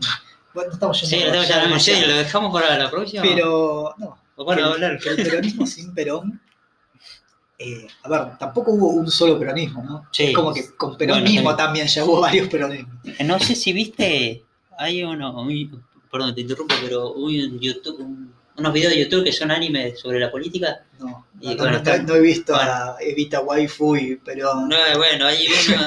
Bueno, 0.54 0.70
no 0.70 0.74
estamos 0.74 1.00
Sí, 1.00 1.06
yendo 1.08 1.26
lo, 1.28 1.32
tengo 1.34 1.44
ya 1.46 1.60
demasiado. 1.64 2.08
lo 2.08 2.16
dejamos 2.18 2.54
para 2.54 2.78
la 2.78 2.90
próxima. 2.92 3.24
Pero, 3.24 3.94
no. 3.98 4.18
Bueno, 4.38 4.62
que 4.62 4.68
el- 4.68 4.74
hablar. 4.74 5.00
que 5.00 5.10
el 5.10 5.16
peronismo 5.18 5.66
sin 5.68 5.94
Perón. 5.94 6.42
eh, 7.60 7.88
a 8.04 8.10
ver, 8.10 8.38
tampoco 8.40 8.72
hubo 8.72 8.88
un 8.90 9.10
solo 9.12 9.38
peronismo, 9.38 9.84
¿no? 9.84 10.08
Sí. 10.12 10.24
Es 10.26 10.36
como 10.36 10.52
que 10.54 10.76
con 10.76 10.98
Perón 10.98 11.20
Bueno, 11.20 11.32
mismo 11.32 11.56
también 11.56 11.88
ya 11.88 12.04
hubo 12.04 12.20
varios 12.22 12.48
peronismos. 12.48 12.96
No 13.24 13.40
sé 13.40 13.56
si 13.56 13.72
viste, 13.72 14.44
hay 14.80 15.04
uno, 15.04 15.40
un- 15.42 15.84
perdón, 16.12 16.34
te 16.34 16.42
interrumpo, 16.42 16.74
pero 16.82 17.12
un 17.14 17.60
YouTube, 17.60 18.00
un- 18.00 18.34
unos 18.58 18.74
videos 18.74 18.94
de 18.94 19.04
YouTube 19.04 19.24
que 19.24 19.32
son 19.32 19.52
anime 19.52 19.96
sobre 19.96 20.20
la 20.20 20.32
política. 20.32 20.84
No, 21.00 21.28
Y 21.40 21.50
no, 21.50 21.58
bueno, 21.58 21.82
no- 22.04 22.16
he 22.16 22.22
visto 22.22 22.54
bueno. 22.54 22.72
a 22.72 22.96
Evita 23.00 23.42
Waifu 23.42 23.96
y 23.96 24.16
Perón. 24.16 24.68
No, 24.68 24.76
bueno, 24.98 25.28
hay 25.28 25.46
uno, 25.70 25.82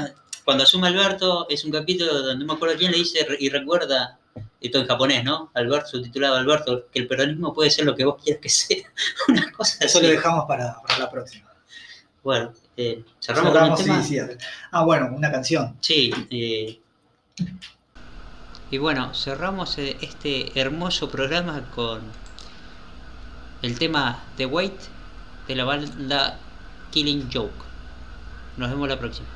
cuando 0.45 0.63
asume 0.63 0.87
Alberto, 0.89 1.47
es 1.51 1.65
un 1.65 1.73
capítulo 1.73 2.15
donde 2.23 2.37
no 2.39 2.47
me 2.47 2.53
acuerdo 2.57 2.77
quién 2.79 2.93
le 2.93 2.99
dice 2.99 3.27
y 3.41 3.49
recuerda, 3.49 4.19
esto 4.67 4.79
en 4.81 4.87
japonés, 4.87 5.25
¿no? 5.25 5.51
Alberto, 5.55 5.89
subtitulado 5.89 6.37
Alberto, 6.37 6.87
que 6.91 6.99
el 7.01 7.07
peronismo 7.07 7.53
puede 7.53 7.71
ser 7.71 7.85
lo 7.85 7.95
que 7.95 8.05
vos 8.05 8.23
quieras 8.23 8.41
que 8.43 8.49
sea. 8.49 8.85
Una 9.29 9.53
cosa 9.53 9.77
Eso 9.85 9.99
así. 9.99 10.07
lo 10.07 10.13
dejamos 10.13 10.45
para, 10.47 10.81
para 10.83 10.99
la 10.99 11.11
próxima. 11.11 11.51
Bueno, 12.23 12.53
eh, 12.77 13.05
cerramos, 13.21 13.53
Cerramos, 13.53 13.81
con 13.81 13.91
un 13.91 13.93
tema. 13.97 14.03
sí, 14.03 14.19
sí. 14.19 14.37
Ah, 14.71 14.85
bueno, 14.85 15.11
una 15.15 15.31
canción. 15.31 15.77
Sí, 15.81 16.11
eh, 16.31 16.81
y 18.71 18.79
bueno, 18.79 19.13
cerramos 19.15 19.77
eh, 19.79 19.97
este 20.01 20.59
hermoso 20.59 21.11
programa 21.11 21.71
con 21.75 22.01
el 23.63 23.79
tema 23.79 24.25
The 24.37 24.47
Wait 24.47 24.73
de 25.47 25.55
la 25.55 25.65
banda 25.65 26.39
Killing 26.91 27.29
Joke. 27.33 27.53
Nos 28.57 28.71
vemos 28.71 28.89
la 28.89 28.99
próxima. 28.99 29.29